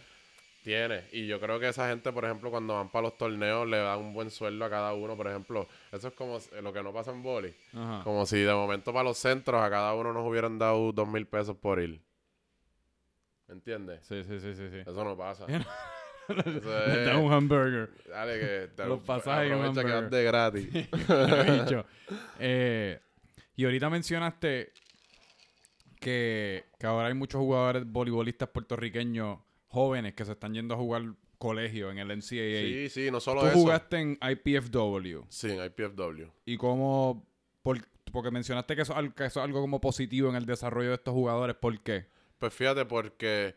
Tiene. 0.63 1.09
Y 1.13 1.27
yo 1.27 1.41
creo 1.41 1.59
que 1.59 1.69
esa 1.69 1.89
gente, 1.89 2.13
por 2.13 2.25
ejemplo, 2.27 2.51
cuando 2.51 2.75
van 2.75 2.91
para 2.91 3.05
los 3.05 3.17
torneos, 3.17 3.67
le 3.67 3.79
dan 3.79 3.99
un 3.99 4.13
buen 4.13 4.31
sueldo 4.31 4.65
a 4.67 4.69
cada 4.71 4.93
uno. 4.93 5.17
Por 5.17 5.27
ejemplo, 5.27 5.67
eso 5.91 6.09
es 6.09 6.15
como 6.15 6.39
lo 6.61 6.73
que 6.73 6.83
no 6.83 6.93
pasa 6.93 7.13
en 7.13 7.23
boli. 7.23 7.55
Ajá. 7.73 8.03
Como 8.05 8.27
si 8.27 8.39
de 8.41 8.53
momento 8.53 8.93
para 8.93 9.05
los 9.05 9.17
centros 9.17 9.63
a 9.63 9.71
cada 9.71 9.95
uno 9.95 10.13
nos 10.13 10.27
hubieran 10.29 10.59
dado 10.59 10.93
dos 10.93 11.09
mil 11.09 11.27
pesos 11.27 11.57
por 11.57 11.81
ir. 11.81 12.03
¿Me 13.51 13.55
entiendes? 13.57 14.01
Sí, 14.07 14.23
sí, 14.23 14.39
sí, 14.39 14.55
sí. 14.55 14.69
sí. 14.71 14.77
Eso 14.79 15.05
no 15.05 15.17
pasa. 15.17 15.45
Da 16.29 17.11
es- 17.11 17.17
un 17.17 17.33
hamburger. 17.33 17.91
Dale, 18.09 18.39
que 18.39 18.69
te 18.77 18.87
Los 18.87 19.01
pasajes 19.01 19.51
un 19.53 19.75
que 19.75 20.17
de 20.17 20.23
gratis. 20.23 20.69
Qué 20.71 20.87
bicho. 21.65 21.85
Eh, 22.39 23.01
y 23.57 23.65
ahorita 23.65 23.91
mencionaste 23.91 24.73
que, 25.99 26.67
que 26.79 26.87
ahora 26.87 27.09
hay 27.09 27.15
muchos 27.15 27.41
jugadores 27.41 27.85
voleibolistas 27.85 28.49
puertorriqueños 28.51 29.39
jóvenes 29.67 30.15
que 30.15 30.25
se 30.25 30.33
están 30.33 30.55
yendo 30.55 30.75
a 30.75 30.77
jugar 30.79 31.03
colegio 31.39 31.91
en 31.91 31.99
el 31.99 32.09
NCAA. 32.17 32.21
Sí, 32.23 32.89
sí, 32.91 33.11
no 33.11 33.19
solo 33.19 33.41
Tú 33.41 33.47
eso. 33.49 33.57
jugaste 33.57 33.97
en 33.99 34.19
IPFW. 34.23 35.23
Sí, 35.29 35.51
en 35.51 35.65
IPFW. 35.65 36.27
¿Y 36.45 36.57
cómo? 36.57 37.27
por- 37.63 37.81
porque 38.13 38.31
mencionaste 38.31 38.77
que 38.77 38.83
eso, 38.83 38.95
que 39.17 39.25
eso 39.25 39.41
es 39.41 39.45
algo 39.45 39.61
como 39.61 39.81
positivo 39.81 40.29
en 40.31 40.37
el 40.37 40.47
desarrollo 40.47 40.91
de 40.91 40.95
estos 40.97 41.13
jugadores. 41.15 41.57
¿Por 41.57 41.81
qué? 41.81 42.07
Pues 42.41 42.55
fíjate, 42.55 42.87
porque 42.87 43.55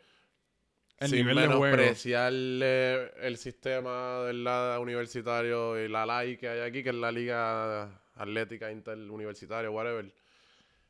El 0.97 1.07
sin 1.07 1.19
nivel 1.19 1.35
menospreciarle 1.35 3.13
el 3.25 3.37
sistema 3.37 4.23
del 4.23 4.45
universitario 4.77 5.81
y 5.81 5.87
la 5.87 6.05
LAI 6.05 6.35
que 6.35 6.49
hay 6.49 6.59
aquí, 6.59 6.83
que 6.83 6.89
es 6.89 6.95
la 6.95 7.09
Liga 7.09 8.01
Atlética 8.15 8.69
Interuniversitaria, 8.73 9.71
whatever, 9.71 10.13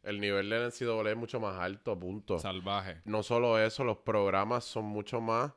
el 0.01 0.19
nivel 0.19 0.49
de 0.49 0.57
NCAA 0.57 1.11
es 1.11 1.15
mucho 1.15 1.39
más 1.39 1.59
alto, 1.59 1.97
punto. 1.97 2.39
Salvaje. 2.39 3.01
no 3.05 3.21
solo 3.21 3.59
eso, 3.59 3.83
los 3.83 3.99
programas 3.99 4.65
son 4.65 4.85
mucho 4.85 5.21
más. 5.21 5.53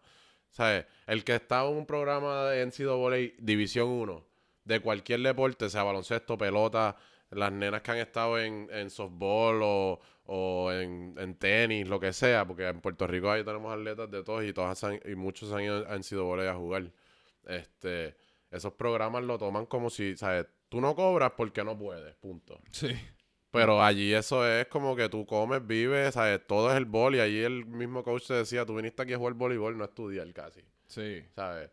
¿Sabes? 0.50 0.84
El 1.06 1.24
que 1.24 1.36
está 1.36 1.66
en 1.66 1.74
un 1.74 1.86
programa 1.86 2.44
de 2.50 2.66
NCAA 2.66 3.34
División 3.38 3.88
1, 3.88 4.26
de 4.64 4.80
cualquier 4.80 5.20
deporte, 5.20 5.70
sea 5.70 5.84
baloncesto, 5.84 6.36
pelota, 6.36 6.96
las 7.30 7.50
nenas 7.50 7.80
que 7.80 7.90
han 7.92 7.98
estado 7.98 8.38
en, 8.38 8.68
en 8.70 8.90
softball 8.90 9.60
o, 9.62 10.00
o 10.26 10.72
en, 10.72 11.14
en 11.18 11.34
tenis, 11.36 11.88
lo 11.88 11.98
que 12.00 12.12
sea, 12.12 12.46
porque 12.46 12.66
en 12.68 12.80
Puerto 12.80 13.06
Rico 13.06 13.30
ahí 13.30 13.44
tenemos 13.44 13.72
atletas 13.72 14.10
de 14.10 14.22
todos 14.22 14.44
y, 14.44 14.52
todas 14.52 14.82
han- 14.84 15.00
y 15.04 15.14
muchos 15.14 15.52
han 15.52 15.62
ido 15.62 15.86
a 15.88 15.94
NCAA 15.96 16.50
a 16.50 16.54
jugar. 16.54 16.90
Este, 17.44 18.16
esos 18.50 18.72
programas 18.74 19.22
lo 19.24 19.38
toman 19.38 19.66
como 19.66 19.90
si, 19.90 20.16
¿sabes? 20.16 20.46
Tú 20.68 20.80
no 20.80 20.94
cobras 20.94 21.32
porque 21.36 21.62
no 21.64 21.78
puedes, 21.78 22.14
punto. 22.16 22.60
Sí. 22.72 22.88
Pero 23.52 23.82
allí 23.82 24.12
eso 24.12 24.46
es 24.46 24.66
como 24.66 24.94
que 24.96 25.08
tú 25.08 25.24
comes, 25.24 25.66
vives, 25.66 26.14
¿sabes? 26.14 26.44
Todo 26.46 26.70
es 26.70 26.76
el 26.76 26.84
boli. 26.84 27.20
Allí 27.20 27.38
el 27.42 27.64
mismo 27.64 28.02
coach 28.02 28.26
te 28.26 28.34
decía, 28.34 28.66
tú 28.66 28.74
viniste 28.74 29.02
aquí 29.02 29.12
a 29.14 29.18
jugar 29.18 29.34
voleibol, 29.34 29.78
no 29.78 29.84
a 29.84 29.86
estudiar 29.86 30.30
casi, 30.32 30.60
Sí. 30.86 31.24
¿sabes? 31.34 31.70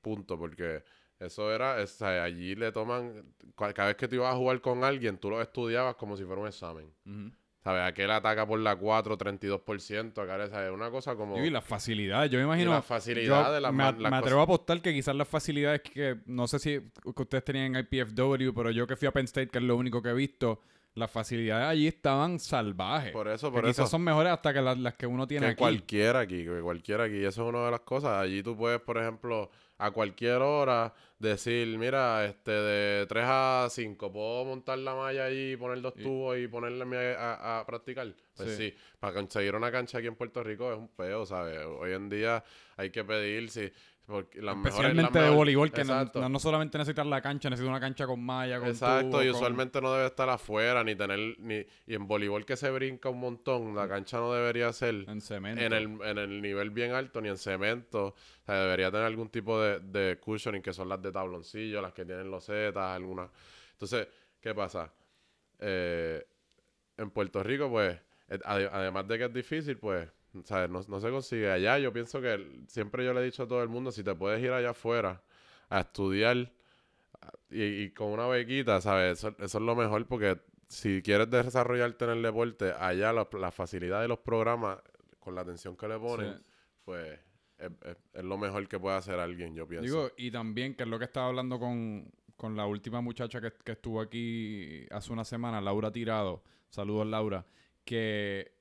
Punto, 0.00 0.38
porque 0.38 0.84
eso 1.18 1.52
era, 1.52 1.82
es- 1.82 1.90
¿sabes? 1.90 2.20
Allí 2.22 2.54
le 2.54 2.70
toman, 2.72 3.34
cada 3.56 3.88
vez 3.88 3.96
que 3.96 4.08
tú 4.08 4.14
ibas 4.14 4.32
a 4.32 4.36
jugar 4.38 4.60
con 4.60 4.84
alguien, 4.84 5.18
tú 5.18 5.28
lo 5.30 5.42
estudiabas 5.42 5.96
como 5.96 6.16
si 6.16 6.24
fuera 6.24 6.40
un 6.40 6.46
examen. 6.48 6.86
Ujú. 7.04 7.30
¿Sabes? 7.68 7.82
Aquel 7.82 8.10
ataca 8.10 8.46
por 8.46 8.58
la 8.60 8.76
4, 8.76 9.18
32%, 9.18 10.22
acá, 10.22 10.48
¿sabes? 10.48 10.72
Una 10.72 10.90
cosa 10.90 11.14
como... 11.16 11.36
Y 11.44 11.50
las 11.50 11.62
facilidades, 11.62 12.30
yo 12.30 12.38
me 12.38 12.44
imagino. 12.44 12.70
las 12.70 12.86
facilidades, 12.86 13.56
yo 13.56 13.60
las 13.60 13.72
me, 13.74 13.92
me 14.08 14.16
atrevo 14.16 14.40
a 14.40 14.44
apostar 14.44 14.80
que 14.80 14.94
quizás 14.94 15.14
las 15.14 15.28
facilidades 15.28 15.82
que 15.82 16.16
no 16.24 16.48
sé 16.48 16.58
si 16.60 16.80
que 16.80 17.22
ustedes 17.22 17.44
tenían 17.44 17.76
en 17.76 17.86
IPFW, 17.90 18.54
pero 18.54 18.70
yo 18.70 18.86
que 18.86 18.96
fui 18.96 19.06
a 19.06 19.12
Penn 19.12 19.26
State, 19.26 19.48
que 19.48 19.58
es 19.58 19.64
lo 19.64 19.76
único 19.76 20.00
que 20.00 20.08
he 20.08 20.14
visto, 20.14 20.62
las 20.94 21.10
facilidades 21.10 21.66
allí 21.66 21.86
estaban 21.86 22.38
salvajes. 22.38 23.12
Por 23.12 23.28
eso, 23.28 23.50
que 23.50 23.56
por 23.56 23.64
quizás 23.64 23.80
eso. 23.80 23.90
son 23.90 24.02
mejores 24.02 24.32
hasta 24.32 24.54
que 24.54 24.62
las, 24.62 24.78
las 24.78 24.94
que 24.94 25.06
uno 25.06 25.26
tiene 25.26 25.44
que 25.48 25.52
aquí. 25.52 25.58
cualquiera 25.58 26.20
aquí, 26.20 26.44
que 26.46 26.60
cualquiera 26.62 27.04
aquí. 27.04 27.18
Eso 27.18 27.42
es 27.42 27.48
una 27.50 27.66
de 27.66 27.70
las 27.70 27.80
cosas. 27.80 28.12
Allí 28.18 28.42
tú 28.42 28.56
puedes, 28.56 28.80
por 28.80 28.96
ejemplo, 28.96 29.50
a 29.78 29.90
cualquier 29.92 30.42
hora 30.42 30.92
decir, 31.18 31.78
mira, 31.78 32.24
este 32.26 32.50
de 32.50 33.06
3 33.06 33.24
a 33.26 33.68
5, 33.70 34.12
¿puedo 34.12 34.44
montar 34.44 34.78
la 34.78 34.94
malla 34.94 35.24
allí, 35.26 35.56
poner 35.56 35.80
dos 35.80 35.94
Y- 35.96 36.02
tubos 36.02 36.36
y 36.38 36.48
ponerle 36.48 37.14
a, 37.16 37.34
a- 37.34 37.60
a 37.60 37.66
practicar? 37.66 38.12
Pues 38.36 38.56
Sí. 38.56 38.70
sí. 38.70 38.76
para 39.00 39.14
conseguir 39.14 39.54
una 39.54 39.70
cancha 39.70 39.98
aquí 39.98 40.06
en 40.08 40.16
Puerto 40.16 40.42
Rico 40.42 40.70
es 40.72 40.78
un 40.78 40.88
peo, 40.88 41.24
¿sabes? 41.26 41.58
Hoy 41.64 41.92
en 41.92 42.08
día 42.08 42.42
hay 42.76 42.90
que 42.90 43.04
pedir, 43.04 43.50
si... 43.50 43.70
Porque 44.08 44.40
las 44.40 44.56
mejores- 44.56 44.64
las 44.64 44.74
Especialmente 44.74 45.18
de 45.18 45.24
mejor- 45.26 45.36
voleibol, 45.36 45.70
que 45.70 45.84
no, 45.84 46.02
no, 46.14 46.28
no 46.30 46.38
solamente 46.38 46.78
necesitas 46.78 47.06
la 47.06 47.20
cancha, 47.20 47.50
necesitas 47.50 47.68
una 47.68 47.78
cancha 47.78 48.06
con 48.06 48.24
malla, 48.24 48.58
con 48.58 48.68
Exacto, 48.68 49.10
tubo, 49.10 49.22
y 49.22 49.26
con- 49.26 49.36
usualmente 49.36 49.80
no 49.82 49.92
debe 49.92 50.06
estar 50.06 50.30
afuera, 50.30 50.82
ni 50.82 50.96
tener, 50.96 51.36
ni, 51.38 51.56
y 51.86 51.94
en 51.94 52.06
voleibol 52.08 52.46
que 52.46 52.56
se 52.56 52.70
brinca 52.70 53.10
un 53.10 53.20
montón, 53.20 53.74
la 53.76 53.86
cancha 53.86 54.16
no 54.16 54.32
debería 54.32 54.72
ser 54.72 55.04
en 55.06 55.20
cemento. 55.20 55.60
en 55.62 55.74
el, 55.74 55.98
en 56.02 56.16
el 56.16 56.40
nivel 56.40 56.70
bien 56.70 56.92
alto, 56.92 57.20
ni 57.20 57.28
en 57.28 57.36
cemento. 57.36 58.06
O 58.06 58.14
sea, 58.46 58.62
debería 58.62 58.90
tener 58.90 59.04
algún 59.04 59.28
tipo 59.28 59.60
de, 59.60 59.80
de 59.80 60.18
cushioning, 60.18 60.62
que 60.62 60.72
son 60.72 60.88
las 60.88 61.02
de 61.02 61.12
tabloncillo, 61.12 61.82
las 61.82 61.92
que 61.92 62.06
tienen 62.06 62.30
losetas, 62.30 62.96
algunas. 62.96 63.28
Entonces, 63.72 64.08
¿qué 64.40 64.54
pasa? 64.54 64.90
Eh, 65.58 66.24
en 66.96 67.10
Puerto 67.10 67.42
Rico, 67.42 67.68
pues, 67.68 67.94
eh, 68.28 68.38
ade- 68.44 68.70
además 68.72 69.06
de 69.06 69.18
que 69.18 69.24
es 69.26 69.32
difícil, 69.34 69.76
pues, 69.76 70.08
No, 70.70 70.80
no 70.88 71.00
se 71.00 71.10
consigue. 71.10 71.50
Allá 71.50 71.78
yo 71.78 71.92
pienso 71.92 72.20
que 72.20 72.62
siempre 72.68 73.04
yo 73.04 73.12
le 73.14 73.20
he 73.20 73.24
dicho 73.24 73.42
a 73.44 73.48
todo 73.48 73.62
el 73.62 73.68
mundo, 73.68 73.90
si 73.92 74.02
te 74.02 74.14
puedes 74.14 74.42
ir 74.42 74.50
allá 74.52 74.70
afuera 74.70 75.22
a 75.68 75.80
estudiar 75.80 76.50
y, 77.50 77.62
y 77.62 77.90
con 77.90 78.08
una 78.08 78.26
bequita, 78.26 78.80
¿sabes? 78.80 79.18
Eso, 79.18 79.28
eso 79.38 79.58
es 79.58 79.64
lo 79.64 79.74
mejor 79.74 80.06
porque 80.06 80.38
si 80.68 81.02
quieres 81.02 81.30
desarrollarte 81.30 82.04
en 82.04 82.10
el 82.12 82.22
deporte, 82.22 82.72
allá 82.78 83.12
la- 83.12 83.28
las 83.38 83.54
facilidades 83.54 84.04
de 84.04 84.08
los 84.08 84.18
programas, 84.18 84.78
con 85.18 85.34
la 85.34 85.40
atención 85.42 85.76
que 85.76 85.88
le 85.88 85.98
ponen, 85.98 86.34
Sí. 86.38 86.44
pues 86.84 87.18
es, 87.58 87.70
es- 87.84 87.96
es 88.14 88.24
lo 88.24 88.38
mejor 88.38 88.66
que 88.68 88.78
puede 88.78 88.96
hacer 88.96 89.18
alguien, 89.18 89.54
yo 89.54 89.66
pienso. 89.66 89.84
Digo, 89.84 90.10
y 90.16 90.30
también, 90.30 90.74
que 90.74 90.84
es 90.84 90.88
lo 90.88 90.98
que 90.98 91.06
estaba 91.06 91.26
hablando 91.28 91.58
con, 91.58 92.10
con 92.36 92.54
la 92.56 92.66
última 92.66 93.00
muchacha 93.00 93.40
que, 93.40 93.52
que 93.64 93.72
estuvo 93.72 94.00
aquí 94.00 94.86
hace 94.90 95.12
una 95.12 95.24
semana, 95.24 95.60
Laura 95.60 95.90
Tirado. 95.90 96.42
Saludos, 96.70 97.06
Laura. 97.06 97.44
Que 97.84 98.52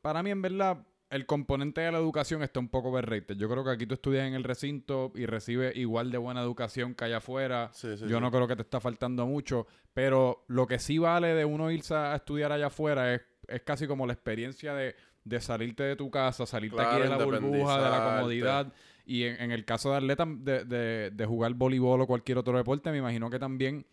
para 0.00 0.22
mí, 0.22 0.30
en 0.30 0.42
verdad, 0.42 0.84
el 1.12 1.26
componente 1.26 1.82
de 1.82 1.92
la 1.92 1.98
educación 1.98 2.42
está 2.42 2.58
un 2.58 2.68
poco 2.68 2.88
overrated. 2.88 3.36
Yo 3.36 3.48
creo 3.48 3.62
que 3.62 3.70
aquí 3.70 3.86
tú 3.86 3.94
estudias 3.94 4.26
en 4.26 4.32
el 4.34 4.44
recinto 4.44 5.12
y 5.14 5.26
recibes 5.26 5.76
igual 5.76 6.10
de 6.10 6.16
buena 6.18 6.40
educación 6.40 6.94
que 6.94 7.04
allá 7.04 7.18
afuera. 7.18 7.68
Sí, 7.72 7.96
sí, 7.98 8.04
Yo 8.08 8.16
sí. 8.16 8.20
no 8.22 8.30
creo 8.30 8.48
que 8.48 8.56
te 8.56 8.62
está 8.62 8.80
faltando 8.80 9.26
mucho, 9.26 9.66
pero 9.92 10.44
lo 10.48 10.66
que 10.66 10.78
sí 10.78 10.96
vale 10.96 11.34
de 11.34 11.44
uno 11.44 11.70
irse 11.70 11.94
a 11.94 12.16
estudiar 12.16 12.50
allá 12.50 12.68
afuera 12.68 13.14
es, 13.14 13.20
es 13.46 13.60
casi 13.60 13.86
como 13.86 14.06
la 14.06 14.14
experiencia 14.14 14.72
de, 14.74 14.96
de 15.24 15.40
salirte 15.40 15.82
de 15.82 15.96
tu 15.96 16.10
casa, 16.10 16.46
salirte 16.46 16.80
aquí 16.80 17.02
de 17.02 17.08
la 17.08 17.22
burbuja, 17.22 17.76
de 17.76 17.90
la 17.90 18.16
comodidad. 18.16 18.72
Y 19.04 19.24
en, 19.24 19.40
en 19.40 19.50
el 19.50 19.64
caso 19.66 19.90
de 19.90 19.96
atleta 19.98 20.24
de, 20.26 20.64
de, 20.64 21.10
de 21.10 21.26
jugar 21.26 21.52
voleibol 21.54 22.00
o 22.00 22.06
cualquier 22.06 22.38
otro 22.38 22.56
deporte, 22.56 22.90
me 22.90 22.98
imagino 22.98 23.28
que 23.28 23.38
también 23.38 23.84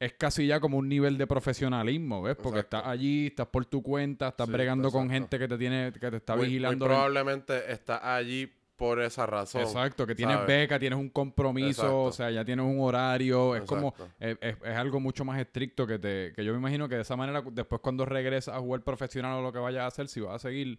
es 0.00 0.12
casi 0.12 0.46
ya 0.46 0.60
como 0.60 0.78
un 0.78 0.88
nivel 0.88 1.18
de 1.18 1.26
profesionalismo, 1.26 2.22
¿ves? 2.22 2.36
Porque 2.36 2.60
Exacto. 2.60 2.76
estás 2.78 2.90
allí, 2.92 3.26
estás 3.26 3.48
por 3.48 3.66
tu 3.66 3.82
cuenta, 3.82 4.28
estás 4.28 4.46
Sí, 4.46 4.52
bregando 4.52 4.90
con 4.92 5.10
gente 5.10 5.38
que 5.38 5.48
te 5.48 5.58
tiene, 5.58 5.92
que 5.92 6.10
te 6.10 6.16
está 6.18 6.34
Muy- 6.34 6.42
muy 6.42 6.48
vigilando. 6.48 6.86
probablemente 6.86 7.72
está 7.72 8.14
allí 8.14 8.52
por 8.76 9.00
esa 9.02 9.26
razón. 9.26 9.62
Exacto, 9.62 10.06
que 10.06 10.14
tienes 10.14 10.36
¿sabes? 10.36 10.46
beca, 10.46 10.78
tienes 10.78 10.96
un 11.00 11.08
compromiso, 11.10 11.68
Exacto. 11.82 12.02
o 12.04 12.12
sea, 12.12 12.30
ya 12.30 12.44
tienes 12.44 12.64
un 12.64 12.78
horario, 12.80 13.56
es 13.56 13.62
como, 13.64 13.88
Exacto. 13.88 14.12
es, 14.20 14.38
es- 14.40 14.56
es 14.62 14.76
algo 14.76 15.00
mucho 15.00 15.24
más 15.24 15.40
estricto 15.40 15.84
que 15.84 15.98
te, 15.98 16.32
que 16.32 16.44
yo 16.44 16.52
me 16.52 16.58
imagino 16.58 16.88
que 16.88 16.94
de 16.94 17.02
esa 17.02 17.16
manera, 17.16 17.42
después 17.50 17.80
cuando 17.82 18.04
regresas 18.04 18.54
a 18.54 18.60
jugar 18.60 18.82
profesional 18.82 19.38
o 19.38 19.42
lo 19.42 19.52
que 19.52 19.58
vayas 19.58 19.82
a 19.82 19.86
hacer, 19.88 20.06
si 20.06 20.20
vas 20.20 20.36
a 20.36 20.38
seguir, 20.38 20.78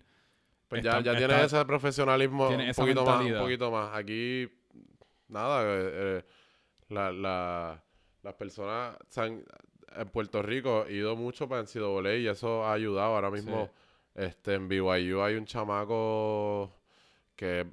Pues 0.70 0.82
ya, 0.82 0.92
ya 1.02 1.12
está- 1.12 1.18
tiene 1.28 1.44
ese 1.44 1.66
profesionalismo 1.66 2.48
un 2.48 2.72
poquito 2.74 3.04
más, 3.06 3.26
un 3.26 3.38
poquito 3.38 3.70
más. 3.70 3.94
Aquí, 3.98 4.50
nada, 5.28 5.64
eh, 5.66 5.92
eh, 5.94 6.26
la, 6.88 7.12
la- 7.12 7.84
las 8.24 8.34
personas 8.36 8.98
han- 9.18 9.44
en 9.96 10.10
Puerto 10.10 10.42
Rico 10.42 10.86
he 10.88 10.94
ido 10.94 11.16
mucho 11.16 11.48
para 11.50 11.62
NCAA 11.64 12.16
y 12.18 12.28
eso 12.28 12.64
ha 12.66 12.74
ayudado. 12.74 13.16
Ahora 13.16 13.32
mismo, 13.32 13.70
este, 14.16 14.54
en 14.56 14.68
BYU 14.68 15.22
hay 15.22 15.36
un 15.36 15.46
chamaco 15.46 16.72
que, 17.36 17.66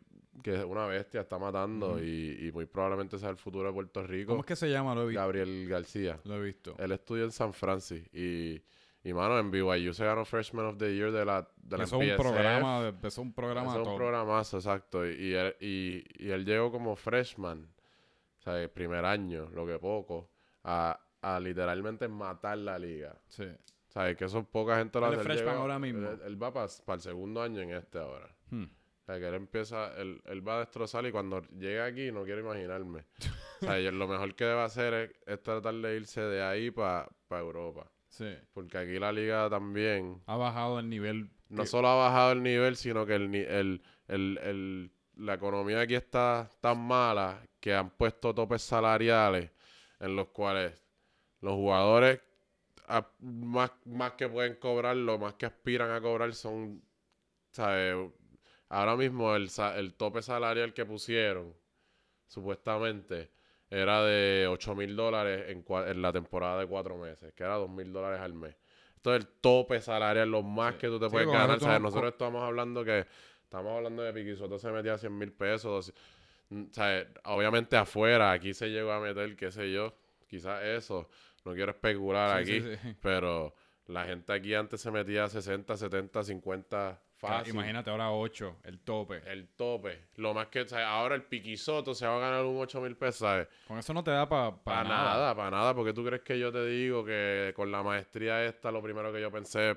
que 0.42 0.54
es 0.54 0.64
una 0.64 0.86
bestia, 0.86 1.20
está 1.22 1.38
matando 1.38 2.02
y, 2.02 2.46
y 2.46 2.52
muy 2.52 2.66
probablemente 2.66 3.18
sea 3.18 3.30
el 3.30 3.36
futuro 3.36 3.68
de 3.68 3.74
Puerto 3.74 4.02
Rico. 4.02 4.30
¿cómo 4.32 4.40
es 4.40 4.46
que 4.46 4.56
se 4.56 4.70
llama? 4.70 4.94
Lo 4.94 5.02
he, 5.04 5.08
vi- 5.08 5.14
Gabriel 5.14 5.66
García. 5.68 6.18
lo 6.24 6.36
he 6.36 6.42
visto. 6.44 6.74
Él 6.78 6.92
estudia 6.92 7.24
en 7.24 7.32
San 7.32 7.52
Francis 7.52 8.02
y, 8.14 8.62
y 9.04 9.12
mano, 9.12 9.38
en 9.38 9.50
BYU 9.50 9.92
se 9.92 10.04
ganó 10.04 10.24
Freshman 10.24 10.66
of 10.66 10.78
the 10.78 10.94
Year 10.94 11.12
de 11.12 11.24
la, 11.24 11.48
de 11.56 11.78
la 11.78 11.84
Eso 11.84 12.00
es 12.00 12.10
un 12.10 12.16
programa, 12.16 12.92
es 13.02 13.18
un 13.18 13.32
programa 13.32 13.70
Eso 13.72 13.82
es 13.82 13.88
un 13.88 13.96
programazo, 13.96 14.56
exacto. 14.58 15.06
Y, 15.06 15.14
y 15.16 15.34
él, 15.34 15.56
y, 15.60 16.04
y 16.24 16.30
él 16.30 16.44
llegó 16.44 16.70
como 16.70 16.96
freshman, 16.96 17.68
o 18.38 18.42
sea, 18.42 18.62
el 18.62 18.70
primer 18.70 19.04
año, 19.04 19.48
lo 19.52 19.66
que 19.66 19.78
poco, 19.78 20.30
a, 20.68 21.00
a 21.22 21.40
literalmente 21.40 22.08
matar 22.08 22.58
la 22.58 22.78
liga. 22.78 23.16
Sí. 23.28 23.44
Sea, 23.88 24.14
que 24.14 24.24
eso 24.26 24.44
poca 24.44 24.76
gente 24.78 24.98
lo 25.00 25.06
hace. 25.06 25.20
Él 25.20 25.38
llegó- 25.38 25.50
ahora 25.50 25.78
mismo. 25.78 26.08
Él, 26.10 26.20
él 26.26 26.42
va 26.42 26.52
para 26.52 26.66
el 26.66 27.00
segundo 27.00 27.40
año 27.42 27.60
en 27.62 27.70
este 27.70 27.98
ahora. 27.98 28.28
Hmm. 28.50 28.64
O 28.64 29.04
sea, 29.06 29.18
que 29.20 29.28
él 29.28 29.34
empieza, 29.34 29.94
él, 30.00 30.20
él 30.24 30.46
va 30.46 30.56
a 30.56 30.58
destrozar 30.60 31.06
y 31.06 31.12
cuando 31.12 31.40
llegue 31.52 31.80
aquí 31.80 32.10
no 32.12 32.24
quiero 32.24 32.40
imaginarme. 32.40 33.04
o 33.62 33.64
sea, 33.64 33.78
yo- 33.80 33.92
lo 33.92 34.08
mejor 34.08 34.34
que 34.34 34.44
debe 34.44 34.60
hacer 34.60 34.92
es, 34.94 35.10
es 35.26 35.42
tratar 35.42 35.74
de 35.74 35.96
irse 35.96 36.20
de 36.20 36.42
ahí 36.42 36.70
para 36.70 37.08
Europa. 37.30 37.90
Sí. 38.08 38.34
Porque 38.52 38.78
aquí 38.78 38.98
la 38.98 39.12
liga 39.12 39.48
también 39.48 40.20
Ha 40.26 40.36
bajado 40.36 40.78
el 40.80 40.88
nivel. 40.88 41.30
no 41.48 41.62
que- 41.62 41.68
solo 41.68 41.88
ha 41.88 41.94
bajado 41.94 42.32
el 42.32 42.42
nivel, 42.42 42.76
sino 42.76 43.06
que 43.06 43.14
el, 43.14 43.30
ni- 43.30 43.38
el, 43.38 43.80
el, 44.08 44.38
el, 44.42 44.90
la 45.16 45.34
economía 45.34 45.80
aquí 45.80 45.94
está 45.94 46.50
tan 46.60 46.78
mala 46.86 47.40
que 47.60 47.74
han 47.74 47.90
puesto 47.90 48.34
topes 48.34 48.62
salariales 48.62 49.50
en 50.00 50.16
los 50.16 50.28
cuales 50.28 50.84
los 51.40 51.54
jugadores 51.54 52.20
a- 52.88 53.10
más, 53.20 53.72
más 53.84 54.12
que 54.12 54.28
pueden 54.28 54.56
cobrar, 54.56 54.96
lo 54.96 55.18
más 55.18 55.34
que 55.34 55.46
aspiran 55.46 55.90
a 55.90 56.00
cobrar 56.00 56.32
son, 56.34 56.82
¿sabes? 57.52 57.96
Ahora 58.68 58.96
mismo 58.96 59.34
el, 59.36 59.48
sa- 59.50 59.76
el 59.78 59.94
tope 59.94 60.22
salarial 60.22 60.74
que 60.74 60.84
pusieron, 60.86 61.54
supuestamente, 62.26 63.30
era 63.70 64.02
de 64.04 64.46
8 64.48 64.74
mil 64.74 64.94
dólares 64.96 65.46
en, 65.48 65.64
en 65.88 66.02
la 66.02 66.12
temporada 66.12 66.60
de 66.60 66.66
cuatro 66.66 66.96
meses, 66.96 67.32
que 67.34 67.42
era 67.42 67.54
2 67.56 67.68
mil 67.70 67.92
dólares 67.92 68.20
al 68.20 68.32
mes. 68.34 68.56
Esto 68.94 69.14
es 69.14 69.20
el 69.22 69.28
tope 69.40 69.80
salarial, 69.80 70.30
lo 70.30 70.42
más 70.42 70.74
Sí. 70.74 70.80
que 70.80 70.86
tú 70.88 70.98
te 70.98 71.06
Sí, 71.06 71.12
puedes 71.12 71.28
ganar. 71.28 71.58
tú- 71.58 71.66
Nosotros 71.80 72.12
estamos 72.12 72.42
hablando 72.42 72.84
que, 72.84 73.06
estamos 73.42 73.76
hablando 73.76 74.02
de 74.02 74.12
Piquisoto 74.12 74.58
se 74.58 74.70
metía 74.70 74.98
100 74.98 75.16
mil 75.16 75.32
pesos. 75.32 75.92
Mm. 76.50 76.64
Obviamente 77.24 77.76
afuera, 77.76 78.32
aquí 78.32 78.54
se 78.54 78.68
llegó 78.68 78.92
a 78.92 79.00
meter, 79.00 79.36
qué 79.36 79.50
sé 79.50 79.70
yo, 79.72 79.94
quizás 80.28 80.62
eso. 80.62 81.08
No 81.44 81.54
quiero 81.54 81.70
especular 81.70 82.44
Sí, 82.44 82.52
aquí, 82.52 82.60
sí, 82.60 82.76
sí. 82.82 82.96
pero 83.02 83.54
la 83.86 84.04
gente 84.04 84.32
aquí 84.32 84.54
antes 84.54 84.80
se 84.80 84.90
metía 84.90 85.28
60, 85.28 85.76
70, 85.76 86.24
50 86.24 87.00
fácil. 87.16 87.54
Imagínate 87.54 87.90
ahora 87.90 88.10
8, 88.10 88.56
el 88.64 88.80
tope. 88.80 89.22
El 89.26 89.48
tope. 89.48 90.08
Lo 90.16 90.34
más 90.34 90.48
que, 90.48 90.66
ahora 90.84 91.14
el 91.14 91.22
piquisoto 91.22 91.94
se 91.94 92.06
va 92.06 92.16
a 92.16 92.18
ganar 92.18 92.44
un 92.44 92.58
8 92.58 92.80
mil 92.80 92.96
pesos, 92.96 93.20
¿sabes? 93.20 93.48
Con 93.66 93.78
eso 93.78 93.94
no 93.94 94.02
te 94.02 94.10
da 94.10 94.28
para 94.28 94.56
Para 94.56 94.84
nada, 94.84 95.34
para 95.34 95.50
nada. 95.50 95.74
Porque 95.74 95.92
tú 95.92 96.04
crees 96.04 96.22
que 96.22 96.38
yo 96.38 96.52
te 96.52 96.64
digo 96.66 97.04
que 97.04 97.52
con 97.54 97.70
la 97.70 97.82
maestría 97.82 98.44
esta, 98.44 98.70
lo 98.70 98.82
primero 98.82 99.12
que 99.12 99.20
yo 99.20 99.30
pensé, 99.30 99.76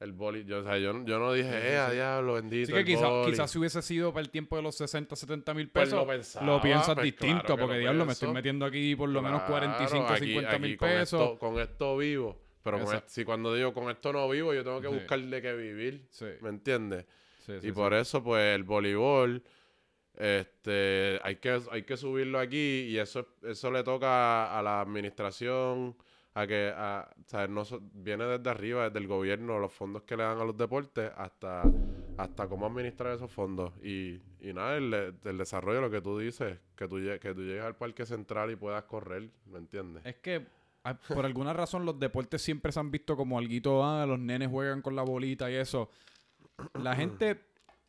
el 0.00 0.12
boli. 0.12 0.44
Yo, 0.44 0.60
o 0.60 0.64
sea, 0.64 0.78
yo, 0.78 1.04
yo 1.04 1.18
no 1.18 1.32
dije, 1.32 1.72
eh, 1.72 1.76
a 1.78 1.90
diablo, 1.90 2.34
bendito. 2.34 2.74
Así 2.74 2.84
que 2.84 2.84
quizás 2.92 3.08
boli". 3.08 3.30
quizás 3.30 3.50
si 3.50 3.58
hubiese 3.58 3.82
sido 3.82 4.12
para 4.12 4.22
el 4.22 4.30
tiempo 4.30 4.56
de 4.56 4.62
los 4.62 4.74
60, 4.74 5.14
70 5.14 5.54
mil 5.54 5.68
Pues 5.68 5.84
pesos, 5.84 5.98
lo 5.98 6.04
lo, 6.04 6.10
pensaba, 6.10 6.62
piensas 6.62 6.94
pues 6.94 7.04
distinto, 7.04 7.40
claro 7.44 7.56
que 7.56 7.60
porque 7.62 7.74
lo 7.74 7.80
diablo, 7.80 8.06
me 8.06 8.12
estoy 8.12 8.32
metiendo 8.32 8.64
aquí 8.66 8.96
por 8.96 9.08
lo 9.10 9.20
menos 9.22 9.42
Claro, 9.42 9.52
45, 9.60 10.06
aquí- 10.08 10.24
50 10.26 10.50
aquí 10.50 10.62
mil 10.62 10.76
pesos. 10.78 11.20
Esto, 11.22 11.38
con 11.38 11.58
esto 11.60 11.96
vivo. 11.96 12.40
Pero 12.62 12.78
con 12.84 12.94
esto- 12.94 13.08
si 13.08 13.24
cuando 13.24 13.54
digo 13.54 13.72
con 13.72 13.90
esto 13.90 14.12
no 14.12 14.28
vivo, 14.28 14.52
yo 14.52 14.62
tengo 14.64 14.80
que 14.80 14.88
Sí. 14.88 14.94
buscar 14.94 15.20
de 15.20 15.42
qué 15.42 15.52
vivir. 15.54 16.06
Sí, 16.10 16.26
¿Me 16.40 16.48
entiendes? 16.50 17.06
sí, 17.46 17.52
y 17.62 17.72
por 17.72 17.94
eso, 17.94 18.22
pues, 18.22 18.54
el 18.54 18.64
voleibol, 18.64 19.42
este, 20.16 21.18
hay 21.22 21.36
que, 21.36 21.60
hay 21.70 21.82
que 21.84 21.96
subirlo 21.96 22.38
aquí 22.38 22.86
y 22.90 22.98
eso, 22.98 23.26
eso 23.42 23.70
le 23.70 23.82
toca 23.82 24.58
a 24.58 24.62
la 24.62 24.80
administración, 24.80 25.96
a 26.34 26.46
que, 26.46 26.72
a, 26.74 27.08
¿sabes? 27.26 27.50
No, 27.50 27.64
so- 27.64 27.80
viene 27.92 28.24
desde 28.24 28.48
arriba, 28.50 28.84
desde 28.84 28.98
el 29.00 29.06
gobierno, 29.08 29.58
los 29.58 29.72
fondos 29.72 30.02
que 30.02 30.16
le 30.16 30.22
dan 30.22 30.38
a 30.38 30.44
los 30.44 30.56
deportes, 30.56 31.10
hasta, 31.16 31.62
hasta 32.16 32.48
cómo 32.48 32.66
administrar 32.66 33.14
esos 33.14 33.30
fondos. 33.32 33.72
Y, 33.82 34.20
y 34.40 34.52
nada, 34.52 34.76
el, 34.76 34.94
el 35.24 35.38
desarrollo, 35.38 35.80
lo 35.80 35.90
que 35.90 36.00
tú 36.00 36.18
dices, 36.18 36.58
que 36.76 36.86
tú, 36.86 36.96
que 37.20 37.34
tú 37.34 37.42
llegues 37.42 37.64
al 37.64 37.76
parque 37.76 38.06
central 38.06 38.50
y 38.50 38.56
puedas 38.56 38.84
correr, 38.84 39.28
¿me 39.46 39.58
entiendes? 39.58 40.04
Es 40.06 40.16
que 40.16 40.46
ah, 40.84 40.96
por 41.08 41.26
alguna 41.26 41.52
razón 41.52 41.84
los 41.84 41.98
deportes 41.98 42.40
siempre 42.42 42.70
se 42.72 42.78
han 42.80 42.90
visto 42.90 43.16
como 43.16 43.36
alguito, 43.38 43.84
ah, 43.84 44.06
los 44.06 44.18
nenes 44.18 44.48
juegan 44.48 44.82
con 44.82 44.94
la 44.94 45.02
bolita 45.02 45.50
y 45.50 45.56
eso. 45.56 45.90
La 46.74 46.94
gente 46.94 47.40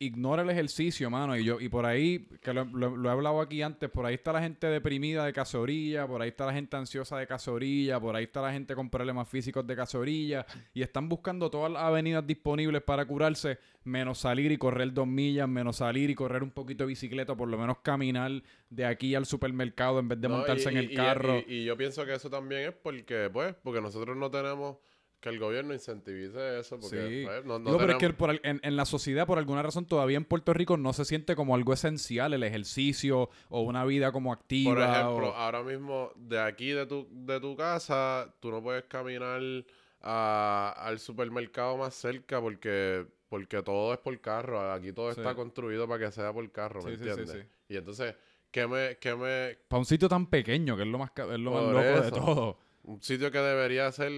ignora 0.04 0.42
el 0.42 0.50
ejercicio, 0.50 1.08
mano, 1.10 1.36
y 1.36 1.44
yo 1.44 1.60
y 1.60 1.68
por 1.68 1.86
ahí, 1.86 2.28
que 2.42 2.52
lo, 2.52 2.64
lo- 2.64 2.96
lo 2.96 3.08
he 3.08 3.12
hablado 3.12 3.40
aquí 3.40 3.62
antes, 3.62 3.88
por 3.90 4.04
ahí 4.06 4.14
está 4.14 4.32
la 4.32 4.40
gente 4.42 4.66
deprimida 4.66 5.24
de 5.24 5.32
casorilla, 5.32 6.06
por 6.06 6.20
ahí 6.22 6.28
está 6.30 6.46
la 6.46 6.52
gente 6.52 6.76
ansiosa 6.76 7.16
de 7.18 7.26
casorilla, 7.26 8.00
por 8.00 8.16
ahí 8.16 8.24
está 8.24 8.42
la 8.42 8.52
gente 8.52 8.74
con 8.74 8.90
problemas 8.90 9.28
físicos 9.28 9.66
de 9.66 9.76
casorilla, 9.76 10.46
y 10.74 10.82
están 10.82 11.08
buscando 11.08 11.50
todas 11.50 11.70
las 11.70 11.82
avenidas 11.82 12.26
disponibles 12.26 12.82
para 12.82 13.04
curarse, 13.06 13.58
menos 13.84 14.18
salir 14.18 14.52
y 14.52 14.56
correr 14.58 14.92
dos 14.92 15.06
millas, 15.06 15.48
menos 15.48 15.76
salir 15.76 16.10
y 16.10 16.14
correr 16.14 16.42
un 16.42 16.50
poquito 16.50 16.84
de 16.84 16.88
bicicleta, 16.88 17.34
por 17.34 17.48
lo 17.48 17.58
menos 17.58 17.78
caminar 17.82 18.30
de 18.70 18.84
aquí 18.86 19.14
al 19.14 19.26
supermercado 19.26 19.98
en 19.98 20.08
vez 20.08 20.20
de 20.20 20.28
No, 20.28 20.36
montarse 20.38 20.68
y- 20.70 20.72
en 20.72 20.78
el 20.78 20.92
y- 20.92 20.94
carro. 20.94 21.38
Y, 21.46 21.52
y 21.54 21.64
yo 21.64 21.76
pienso 21.76 22.04
que 22.06 22.14
eso 22.14 22.30
también 22.30 22.62
es 22.68 22.72
porque, 22.74 23.28
pues, 23.32 23.54
porque 23.62 23.80
nosotros 23.80 24.16
no 24.16 24.30
tenemos 24.30 24.76
que 25.22 25.28
el 25.30 25.38
gobierno 25.38 25.72
incentivize 25.72 26.58
eso, 26.58 26.78
porque 26.78 27.08
Sí. 27.08 27.22
pues, 27.24 27.44
no, 27.46 27.58
no 27.58 27.66
Digo, 27.66 27.78
pero 27.78 27.92
es 27.92 27.98
que 27.98 28.10
por 28.12 28.30
en, 28.42 28.60
en 28.62 28.76
la 28.76 28.84
sociedad, 28.84 29.26
por 29.26 29.38
alguna 29.38 29.62
razón, 29.62 29.86
todavía 29.86 30.16
en 30.18 30.24
Puerto 30.24 30.52
Rico 30.52 30.76
no 30.76 30.92
se 30.92 31.04
siente 31.06 31.34
como 31.36 31.54
algo 31.54 31.72
esencial 31.72 32.34
el 32.34 32.42
ejercicio 32.42 33.30
o 33.48 33.60
una 33.62 33.84
vida 33.84 34.12
como 34.12 34.32
activa. 34.32 34.74
Por 34.74 34.82
ejemplo, 34.82 35.28
o- 35.30 35.34
ahora 35.34 35.62
mismo 35.62 36.10
de 36.16 36.40
aquí 36.40 36.70
de 36.72 36.84
tu, 36.86 37.06
de 37.10 37.40
tu 37.40 37.56
casa, 37.56 38.34
tú 38.40 38.50
no 38.50 38.62
puedes 38.62 38.82
caminar 38.84 39.40
a- 40.00 40.74
al 40.76 40.98
supermercado 40.98 41.76
más 41.76 41.94
cerca 41.94 42.40
porque, 42.40 43.06
porque 43.28 43.62
todo 43.62 43.92
es 43.92 44.00
por 44.00 44.20
carro. 44.20 44.72
Aquí 44.72 44.92
todo 44.92 45.12
Sí. 45.12 45.20
está 45.20 45.34
construido 45.34 45.86
para 45.88 46.06
que 46.06 46.12
sea 46.12 46.32
por 46.32 46.50
carro, 46.50 46.82
¿me 46.82 46.96
Sí, 46.96 47.02
entiendes? 47.08 47.46
Y 47.68 47.76
entonces, 47.76 48.14
¿qué 48.50 48.66
me, 48.66 48.96
qué 48.98 49.14
me... 49.14 49.56
Para 49.68 49.78
un 49.78 49.86
sitio 49.86 50.08
tan 50.08 50.26
pequeño, 50.26 50.76
que 50.76 50.82
es 50.82 50.88
lo 50.88 50.98
más, 50.98 51.10
es 51.16 51.38
lo 51.38 51.52
más 51.52 51.62
loco 51.72 52.00
de 52.02 52.10
todo. 52.10 52.58
Un 52.84 53.00
sitio 53.00 53.30
que 53.30 53.38
debería 53.38 53.90
ser 53.92 54.10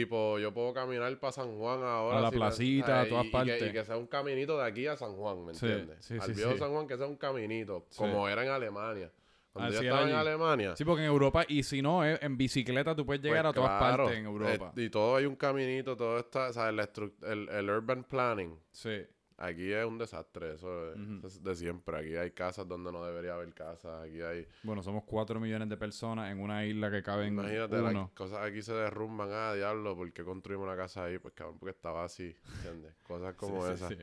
tipo, 0.00 0.38
yo 0.38 0.52
puedo 0.52 0.74
caminar 0.74 1.18
para 1.18 1.32
San 1.32 1.56
Juan 1.56 1.82
ahora. 1.82 2.18
A 2.18 2.20
la 2.20 2.28
si 2.28 2.34
me- 2.34 2.38
placita, 2.40 3.00
a 3.00 3.08
todas 3.08 3.24
y- 3.24 3.28
y 3.28 3.30
que- 3.30 3.36
partes. 3.36 3.62
Y 3.62 3.72
que, 3.72 3.84
sea 3.84 3.96
un 3.96 4.06
caminito 4.06 4.58
de 4.58 4.66
aquí 4.66 4.86
a 4.86 4.96
San 4.96 5.14
Juan, 5.14 5.44
¿me 5.46 5.54
Sí, 5.54 5.64
entiendes? 5.66 6.04
sí, 6.04 6.16
Al 6.20 6.32
viejo. 6.34 6.56
San 6.58 6.70
Juan 6.72 6.86
que 6.86 6.96
sea 6.98 7.06
un 7.06 7.16
caminito, 7.16 7.86
como 7.96 8.28
era 8.28 8.44
en 8.44 8.50
Alemania. 8.50 9.10
Cuando 9.52 9.72
yo 9.72 9.80
estaba 9.80 10.02
en. 10.10 10.14
Alemania, 10.14 10.76
Sí, 10.76 10.84
porque 10.84 11.00
en 11.02 11.08
Europa, 11.08 11.46
y 11.48 11.62
si 11.62 11.80
no, 11.80 12.04
eh, 12.04 12.18
en 12.20 12.36
bicicleta 12.36 12.94
tú 12.94 13.06
puedes 13.06 13.22
llegar 13.22 13.42
pues 13.44 13.50
a 13.52 13.54
todas 13.54 13.78
claro, 13.78 14.04
partes 14.04 14.18
en 14.18 14.26
Europa. 14.26 14.72
eh, 14.76 14.82
y 14.82 14.90
todo 14.90 15.16
hay 15.16 15.24
un 15.24 15.34
caminito, 15.36 15.96
todo 15.96 16.18
está, 16.18 16.52
¿sabes? 16.52 16.74
La 16.74 16.92
estru- 16.92 17.14
el, 17.22 17.48
el 17.48 17.70
urban 17.70 18.04
planning. 18.04 18.54
sí. 18.72 19.00
Aquí 19.38 19.70
es 19.70 19.84
un 19.84 19.98
desastre, 19.98 20.54
eso 20.54 20.92
es, 20.92 20.96
Ujú. 20.98 21.18
eso 21.18 21.26
es 21.26 21.42
de 21.42 21.54
siempre. 21.54 21.98
Aquí 21.98 22.16
hay 22.16 22.30
casas 22.30 22.66
donde 22.66 22.90
no 22.90 23.04
debería 23.04 23.34
haber 23.34 23.52
casas. 23.52 24.02
Aquí 24.02 24.22
hay. 24.22 24.46
Bueno, 24.62 24.82
somos 24.82 25.04
4 25.04 25.38
millones 25.38 25.68
de 25.68 25.76
personas 25.76 26.32
en 26.32 26.40
una 26.40 26.64
isla 26.64 26.90
que 26.90 27.02
caben 27.02 27.34
Imagínate, 27.34 27.76
las 27.82 28.10
cosas 28.12 28.38
aquí 28.46 28.62
se 28.62 28.72
derrumban. 28.72 29.28
Ah, 29.30 29.52
diablo, 29.54 29.94
¿por 29.94 30.10
qué 30.12 30.24
construimos 30.24 30.64
una 30.66 30.76
casa 30.76 31.04
ahí? 31.04 31.18
Pues 31.18 31.34
cabrón, 31.34 31.58
porque 31.58 31.72
estaba 31.76 32.04
así, 32.04 32.34
¿entiendes? 32.56 32.94
Cosas 33.06 33.34
como 33.34 33.66
Sí, 33.66 33.72
esas. 33.74 33.88
sí. 33.92 33.98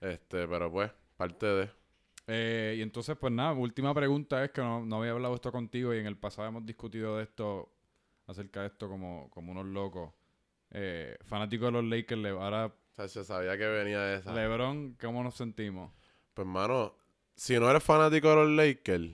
Este, 0.00 0.48
pero 0.48 0.70
pues, 0.72 0.90
parte 1.16 1.46
de. 1.46 1.70
Eh, 2.26 2.74
y 2.78 2.82
entonces, 2.82 3.16
pues 3.16 3.32
nada, 3.32 3.52
última 3.52 3.94
pregunta 3.94 4.44
es 4.44 4.50
que 4.50 4.60
no, 4.60 4.84
no 4.84 4.96
había 4.96 5.12
hablado 5.12 5.34
esto 5.34 5.52
contigo 5.52 5.94
y 5.94 5.98
en 5.98 6.06
el 6.06 6.16
pasado 6.16 6.48
hemos 6.48 6.64
discutido 6.66 7.16
de 7.18 7.24
esto, 7.24 7.72
acerca 8.26 8.60
de 8.62 8.66
esto 8.68 8.88
como, 8.88 9.30
como 9.30 9.52
unos 9.52 9.66
locos. 9.66 10.12
Eh, 10.70 11.16
fanático 11.24 11.66
de 11.66 11.72
los 11.72 11.84
Lakers, 11.84 12.24
ahora 12.26 12.72
O 12.92 12.94
sea, 12.96 13.08
se 13.08 13.24
sabía 13.24 13.56
que 13.56 13.66
venía 13.66 14.14
esa. 14.14 14.34
LeBron, 14.34 14.96
¿cómo 15.00 15.22
nos 15.22 15.34
sentimos? 15.34 15.90
Pues, 16.34 16.46
mano, 16.46 16.94
si 17.34 17.58
no 17.58 17.70
eres 17.70 17.82
fanático 17.82 18.28
de 18.30 18.36
los 18.36 18.50
Lakers, 18.50 19.10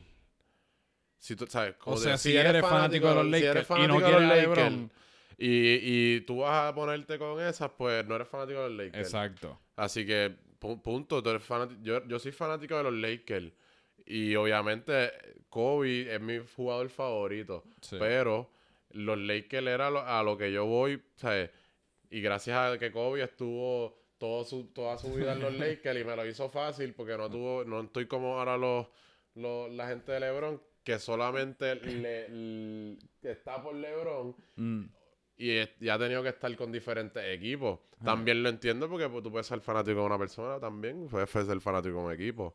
si 1.18 1.36
tú, 1.36 1.46
¿sabes? 1.48 1.74
O 1.80 1.84
Como 1.84 1.96
sea, 1.96 2.12
de- 2.12 2.18
si 2.18 2.36
eres 2.36 2.62
fanático 2.62 3.08
de 3.08 3.14
los 3.14 3.24
si 3.24 3.30
Lakers 3.30 3.70
eres 3.70 3.84
y 3.84 3.86
no 3.88 3.94
de 4.00 4.04
quieres 4.04 4.30
a 4.30 4.34
LeBron, 4.34 4.90
Y, 5.40 5.78
y 6.16 6.20
tú 6.22 6.38
vas 6.38 6.68
a 6.70 6.74
ponerte 6.74 7.16
con 7.18 7.40
esas, 7.40 7.70
pues 7.76 8.04
no 8.06 8.16
eres 8.16 8.26
fanático 8.28 8.60
de 8.62 8.68
los 8.70 8.76
Lakers. 8.78 9.06
exacto. 9.06 9.60
Así 9.76 10.04
que, 10.04 10.34
pu- 10.60 10.82
punto, 10.82 11.22
tú 11.22 11.30
eres 11.30 11.44
fanático. 11.44 11.80
Yo, 11.82 12.04
yo 12.08 12.18
soy 12.18 12.32
fanático 12.32 12.76
de 12.76 12.82
los 12.82 12.92
Lakers. 12.94 13.52
Y 14.06 14.34
obviamente, 14.34 15.12
Kobe 15.48 16.12
es 16.12 16.20
mi 16.20 16.40
jugador 16.56 16.88
favorito. 16.88 17.62
Sí. 17.82 17.96
Pero 18.00 18.50
los 18.90 19.16
Lakers 19.18 19.66
era 19.68 19.90
lo- 19.90 20.00
a 20.04 20.20
lo 20.24 20.36
que 20.36 20.50
yo 20.50 20.66
voy, 20.66 21.00
¿sabes? 21.14 21.50
Y 22.10 22.20
gracias 22.20 22.56
a 22.56 22.78
que 22.78 22.90
Kobe 22.90 23.22
estuvo 23.22 23.98
todo 24.18 24.44
su, 24.44 24.66
toda 24.72 24.96
su 24.98 25.14
vida 25.14 25.32
en 25.32 25.40
los 25.40 25.52
Lakers 25.58 26.00
y 26.00 26.04
me 26.04 26.16
lo 26.16 26.26
hizo 26.26 26.48
fácil 26.48 26.94
porque 26.94 27.16
no 27.16 27.30
tuvo, 27.30 27.64
no 27.64 27.80
estoy 27.82 28.06
como 28.06 28.38
ahora 28.38 28.56
los, 28.56 28.86
los- 29.34 29.70
la 29.72 29.88
gente 29.88 30.12
de 30.12 30.20
LeBron 30.20 30.60
que 30.82 30.98
solamente 30.98 31.74
le, 31.74 32.28
le- 32.30 32.98
está 33.22 33.62
por 33.62 33.74
LeBron 33.74 34.34
Mm, 34.56 34.84
y, 35.36 35.58
y 35.80 35.88
ha 35.88 35.98
tenido 35.98 36.22
que 36.22 36.30
estar 36.30 36.54
con 36.56 36.72
diferentes 36.72 37.22
equipos. 37.32 37.78
También 38.02 38.42
lo 38.42 38.48
entiendo 38.48 38.88
porque 38.88 39.08
pues, 39.08 39.22
tú 39.22 39.30
puedes 39.30 39.46
ser 39.46 39.60
fanático 39.60 40.00
de 40.00 40.06
una 40.06 40.18
persona 40.18 40.58
también, 40.58 41.06
puedes 41.08 41.28
ser 41.30 41.60
fanático 41.60 41.98
de 41.98 42.04
un 42.06 42.12
equipo. 42.12 42.54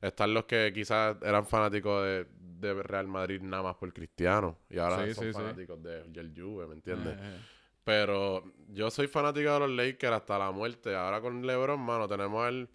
Están 0.00 0.32
los 0.34 0.44
que 0.46 0.72
quizás 0.74 1.16
eran 1.22 1.46
fanáticos 1.46 2.04
de, 2.04 2.26
de 2.60 2.82
Real 2.82 3.06
Madrid 3.06 3.40
nada 3.42 3.62
más 3.64 3.76
por 3.76 3.92
Cristiano 3.92 4.58
y 4.70 4.78
ahora 4.78 5.06
Sí, 5.06 5.14
son 5.14 5.24
sí, 5.24 5.30
sí. 5.32 5.38
fanáticos 5.38 5.82
de, 5.82 6.04
del 6.04 6.32
Juve, 6.34 6.66
¿me 6.66 6.74
entiendes? 6.74 7.16
eh, 7.18 7.20
eh. 7.20 7.38
Pero 7.84 8.44
yo 8.68 8.90
soy 8.90 9.08
fanático 9.08 9.52
de 9.52 9.58
los 9.60 9.70
Lakers 9.70 10.12
hasta 10.14 10.38
la 10.38 10.50
muerte. 10.50 10.94
Ahora 10.94 11.20
con 11.20 11.44
LeBron, 11.46 11.80
mano, 11.80 12.06
tenemos 12.06 12.48
el, 12.48 12.68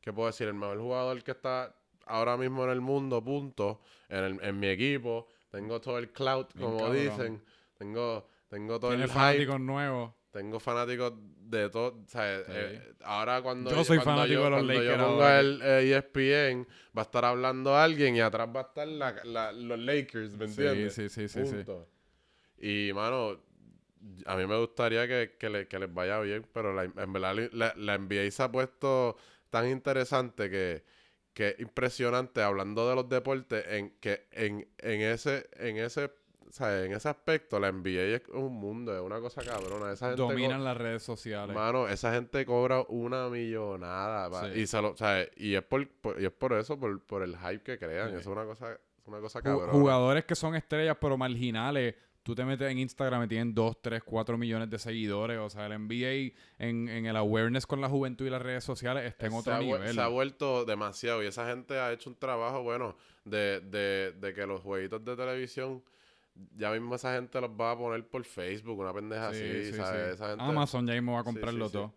¿qué 0.00 0.12
puedo 0.12 0.28
decir? 0.28 0.48
El 0.48 0.54
mejor 0.54 0.78
jugador 0.78 1.22
que 1.22 1.32
está 1.32 1.74
ahora 2.06 2.36
mismo 2.36 2.64
en 2.64 2.70
el 2.70 2.80
mundo, 2.80 3.22
punto. 3.22 3.80
En, 4.08 4.24
el- 4.24 4.38
en 4.42 4.58
mi 4.58 4.68
equipo. 4.68 5.28
Tengo 5.50 5.80
todo 5.80 5.98
el 5.98 6.10
clout, 6.10 6.52
como 6.58 6.78
cabrón. 6.78 6.96
dicen. 6.96 7.42
Tengo, 7.78 8.28
tengo 8.48 8.80
todo 8.80 8.90
Tiene 8.90 9.04
el 9.04 9.10
fanáticos 9.10 9.60
nuevos. 9.60 10.12
Tengo 10.30 10.60
fanáticos 10.60 11.12
de 11.16 11.70
todo. 11.70 11.98
o 12.04 12.08
sea, 12.08 12.40
eh, 12.48 12.94
ahora 13.04 13.40
cuando 13.42 13.70
Yo 13.70 13.84
soy 13.84 13.96
cuando 13.98 14.12
fanático 14.22 14.44
de 14.44 14.50
los 14.50 14.58
cuando 14.58 14.72
yo 14.74 14.80
Lakers 14.90 15.04
ponga 15.04 15.40
el 15.40 15.60
eh, 15.62 15.96
ESPN, 15.96 16.66
va 16.96 17.02
a 17.02 17.04
estar 17.04 17.24
hablando 17.24 17.74
alguien 17.76 18.16
y 18.16 18.20
atrás 18.20 18.48
va 18.54 18.60
a 18.60 18.62
estar 18.64 18.86
la- 18.88 19.20
la- 19.24 19.52
los 19.52 19.78
Lakers, 19.78 20.32
¿me 20.36 20.46
Sí, 20.48 20.62
entiendes? 20.62 20.94
sí, 20.94 21.08
sí, 21.08 21.28
sí, 21.28 21.46
sí. 21.46 21.54
Punto. 21.54 21.88
Y, 22.58 22.90
mano, 22.94 23.38
a 24.26 24.36
mí 24.36 24.46
me 24.46 24.58
gustaría 24.58 25.06
que, 25.08 25.36
que, 25.38 25.48
le- 25.50 25.68
que 25.68 25.78
les 25.78 25.92
vaya 25.92 26.18
bien, 26.20 26.46
pero 26.52 26.72
la, 26.74 26.84
en 26.84 27.12
verdad 27.12 27.34
la, 27.52 27.72
la 27.76 27.98
NBA 27.98 28.30
se 28.30 28.42
ha 28.42 28.50
puesto 28.52 29.16
tan 29.50 29.68
interesante 29.68 30.50
que, 30.50 30.84
que 31.32 31.48
es 31.48 31.60
impresionante 31.60 32.42
hablando 32.42 32.88
de 32.88 32.94
los 32.94 33.08
deportes, 33.08 33.64
en 33.68 33.90
que 34.00 34.26
en, 34.32 34.68
en 34.78 35.00
ese, 35.02 35.48
en 35.58 35.76
ese, 35.76 36.06
o 36.48 36.52
sea, 36.52 36.84
en 36.84 36.92
ese 36.92 37.08
aspecto 37.08 37.58
la 37.60 37.70
NBA 37.72 38.16
es 38.16 38.22
un 38.32 38.54
mundo, 38.54 38.94
es 38.94 39.00
una 39.02 39.20
cosa 39.20 39.42
cabrona. 39.42 39.92
Esa 39.92 40.08
gente 40.08 40.22
Dominan 40.22 40.64
las 40.64 40.76
redes 40.76 41.02
sociales. 41.02 41.54
Mano, 41.54 41.88
esa 41.88 42.12
gente 42.14 42.46
cobra 42.46 42.82
una 42.88 43.28
millonada. 43.28 44.52
Sí. 44.52 44.60
Y, 44.60 44.66
se 44.66 44.80
lo, 44.80 44.92
o 44.92 44.96
sea, 44.96 45.26
y 45.36 45.54
es 45.54 45.62
por, 45.62 45.86
por- 45.88 46.20
y 46.20 46.24
es 46.26 46.32
por 46.32 46.52
eso, 46.54 46.78
por, 46.78 47.02
por 47.04 47.22
el 47.22 47.36
hype 47.36 47.62
que 47.62 47.78
crean. 47.78 48.10
Sí. 48.10 48.16
Eso 48.16 48.30
es 48.30 48.36
una 48.36 48.44
cosa, 48.44 48.72
es 48.72 48.78
una 49.06 49.20
cosa 49.20 49.42
cabrona. 49.42 49.72
Jugadores 49.72 50.24
que 50.24 50.34
son 50.34 50.54
estrellas 50.54 50.96
pero 51.00 51.16
marginales. 51.16 51.94
Tú 52.26 52.34
te 52.34 52.44
metes 52.44 52.68
en 52.68 52.78
Instagram 52.78 53.22
y 53.22 53.28
tienen 53.28 53.54
2, 53.54 53.80
3, 53.80 54.02
4 54.02 54.36
millones 54.36 54.68
de 54.68 54.80
seguidores. 54.80 55.38
O 55.38 55.48
sea, 55.48 55.66
el 55.66 55.78
NBA 55.78 56.34
en, 56.58 56.88
en 56.88 57.06
el 57.06 57.14
awareness 57.16 57.68
con 57.68 57.80
la 57.80 57.88
juventud 57.88 58.26
y 58.26 58.30
las 58.30 58.42
redes 58.42 58.64
sociales 58.64 59.04
está 59.04 59.26
en 59.26 59.32
se 59.32 59.38
otro 59.38 59.54
ha, 59.54 59.58
nivel. 59.60 59.94
se 59.94 60.00
ha 60.00 60.08
vuelto 60.08 60.64
demasiado. 60.64 61.22
Y 61.22 61.26
esa 61.26 61.46
gente 61.48 61.78
ha 61.78 61.92
hecho 61.92 62.10
un 62.10 62.16
trabajo 62.16 62.64
bueno 62.64 62.96
de, 63.24 63.60
de, 63.60 64.12
de 64.20 64.34
que 64.34 64.44
los 64.44 64.60
jueguitos 64.60 65.04
de 65.04 65.14
televisión, 65.14 65.84
ya 66.58 66.72
mismo 66.72 66.96
esa 66.96 67.14
gente 67.14 67.40
los 67.40 67.50
va 67.50 67.70
a 67.70 67.78
poner 67.78 68.04
por 68.08 68.24
Facebook, 68.24 68.80
una 68.80 68.92
pendeja 68.92 69.32
Sí, 69.32 69.38
así, 69.44 69.64
sí, 69.66 69.72
¿sabes? 69.76 70.08
sí. 70.08 70.14
Esa 70.14 70.28
gente, 70.30 70.44
Amazon 70.44 70.84
ya 70.84 70.94
mismo 70.94 71.12
va 71.14 71.20
a 71.20 71.24
comprarlo 71.24 71.70
todo. 71.70 71.94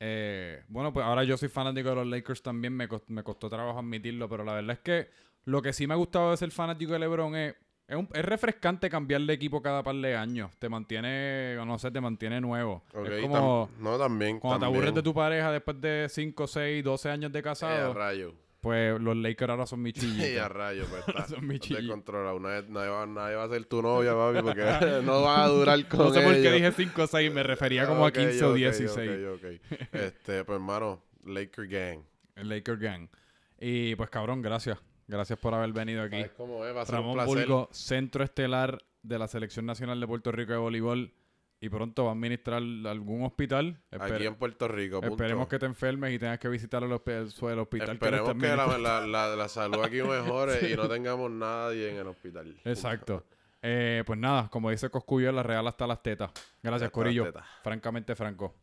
Eh, 0.00 0.64
bueno, 0.68 0.92
pues 0.92 1.06
ahora 1.06 1.22
yo 1.22 1.36
soy 1.36 1.48
fanático 1.48 1.88
de 1.90 1.94
los 1.94 2.06
Lakers 2.08 2.42
también. 2.42 2.72
Me, 2.74 2.88
cost- 2.88 3.06
me 3.08 3.22
costó 3.22 3.48
trabajo 3.48 3.78
admitirlo, 3.78 4.28
pero 4.28 4.42
la 4.44 4.54
verdad 4.54 4.72
es 4.72 4.80
que 4.80 5.08
lo 5.44 5.62
que 5.62 5.72
sí 5.72 5.86
me 5.86 5.94
ha 5.94 5.96
gustado 5.96 6.32
de 6.32 6.36
ser 6.36 6.50
fanático 6.50 6.92
de 6.92 6.98
LeBron 6.98 7.36
es. 7.36 7.54
Es, 7.92 7.98
un- 7.98 8.08
es 8.14 8.24
refrescante 8.24 8.88
cambiar 8.88 9.20
de 9.20 9.34
equipo 9.34 9.60
cada 9.60 9.82
par 9.82 9.94
de 9.96 10.16
años. 10.16 10.50
Te 10.58 10.68
mantiene, 10.70 11.56
no 11.66 11.78
sé, 11.78 11.90
te 11.90 12.00
mantiene 12.00 12.40
nuevo. 12.40 12.82
Ok, 12.94 13.06
es 13.08 13.20
como 13.22 13.68
tam- 13.68 13.82
no, 13.82 13.98
también. 13.98 14.40
cuando 14.40 14.60
te 14.60 14.64
también. 14.64 14.82
aburres 14.82 14.94
de 14.94 15.02
tu 15.02 15.12
pareja 15.12 15.52
después 15.52 15.78
de 15.80 16.06
5, 16.08 16.46
6, 16.46 16.82
12 16.82 17.10
años 17.10 17.30
de 17.30 17.38
Eh, 17.38 17.40
a 17.40 17.42
casado, 17.42 17.92
rayo. 17.92 18.34
pues 18.62 18.98
los 18.98 19.14
Lakers 19.16 19.50
ahora 19.50 19.66
son 19.66 19.82
mi 19.82 19.90
Y 19.94 19.98
a 19.98 20.00
chillitos. 20.00 20.48
rayo, 20.52 20.86
pues 20.88 21.04
está 21.08 21.28
Son 21.28 21.46
mi 21.46 21.58
chilli. 21.58 21.82
descontrolado. 21.82 22.40
Nadie, 22.40 22.64
nadie, 22.70 22.88
va, 22.88 23.06
nadie 23.06 23.34
va 23.36 23.44
a 23.44 23.48
ser 23.50 23.64
tu 23.66 23.82
novia, 23.82 24.14
papi, 24.14 24.40
porque 24.40 24.62
no 25.04 25.20
va 25.20 25.44
a 25.44 25.48
durar 25.48 25.86
con 25.88 25.98
no 26.00 26.10
sé 26.14 26.20
por 26.22 26.32
qué 26.32 26.40
ellos. 26.40 26.52
dije 26.54 26.72
5, 26.72 27.06
6, 27.06 27.30
me 27.32 27.42
refería 27.42 27.86
como 27.86 28.06
Ok, 28.06 28.08
a 28.08 28.12
15 28.20 28.44
o 28.44 28.50
ok, 28.52 28.56
16. 28.56 29.10
ok, 29.34 29.44
ok. 29.44 29.78
Este, 29.92 30.44
pues, 30.44 30.56
hermano, 30.56 31.02
Laker 31.26 31.66
Gang. 31.68 31.98
El 32.36 32.48
Laker 32.48 32.78
Gang. 32.78 33.08
Y 33.60 33.94
pues 33.96 34.08
cabrón, 34.08 34.40
gracias. 34.40 34.78
Gracias 35.12 35.38
por 35.38 35.52
haber 35.54 35.72
venido 35.72 36.02
aquí. 36.02 36.16
¿Sabes 36.16 36.32
cómo 36.36 36.64
es? 36.64 36.74
Va 36.74 36.82
a 36.82 36.86
ser 36.86 36.94
un 37.00 37.16
Ramón. 37.16 37.26
Bulgo, 37.26 37.68
centro 37.70 38.24
estelar 38.24 38.78
de 39.02 39.18
la 39.18 39.28
Selección 39.28 39.66
Nacional 39.66 40.00
de 40.00 40.06
Puerto 40.06 40.32
Rico 40.32 40.52
de 40.52 40.58
Voleibol. 40.58 41.12
Y 41.60 41.68
pronto 41.68 42.04
va 42.06 42.10
a 42.10 42.14
administrar 42.14 42.60
algún 42.60 43.22
hospital. 43.24 43.80
Aquí 43.92 44.02
Espere- 44.10 44.26
en 44.26 44.34
Puerto 44.34 44.66
Rico, 44.66 45.00
punto. 45.00 45.14
esperemos 45.14 45.46
que 45.46 45.60
te 45.60 45.66
enfermes 45.66 46.12
y 46.12 46.18
tengas 46.18 46.40
que 46.40 46.48
visitar 46.48 46.82
el, 46.82 46.90
hosp- 46.90 47.52
el 47.52 47.58
hospital. 47.60 47.86
que 47.86 47.92
Esperemos 47.92 48.34
no 48.34 48.40
que 48.40 48.48
la, 48.56 48.78
la, 48.78 49.06
la, 49.06 49.36
la 49.36 49.48
salud 49.48 49.80
aquí 49.84 50.02
mejore 50.02 50.72
y 50.72 50.74
no 50.74 50.88
tengamos 50.88 51.30
nadie 51.30 51.90
en 51.90 51.98
el 51.98 52.06
hospital. 52.08 52.56
Exacto. 52.64 53.24
Eh, 53.62 54.02
pues 54.04 54.18
nada, 54.18 54.48
como 54.50 54.70
dice 54.70 54.90
Coscuyo, 54.90 55.30
la 55.30 55.44
real 55.44 55.64
hasta 55.68 55.86
las 55.86 56.02
tetas. 56.02 56.32
Gracias, 56.62 56.86
Hasta 56.86 56.90
Corillo. 56.90 57.26
tetas. 57.26 57.46
Francamente 57.62 58.16
franco. 58.16 58.56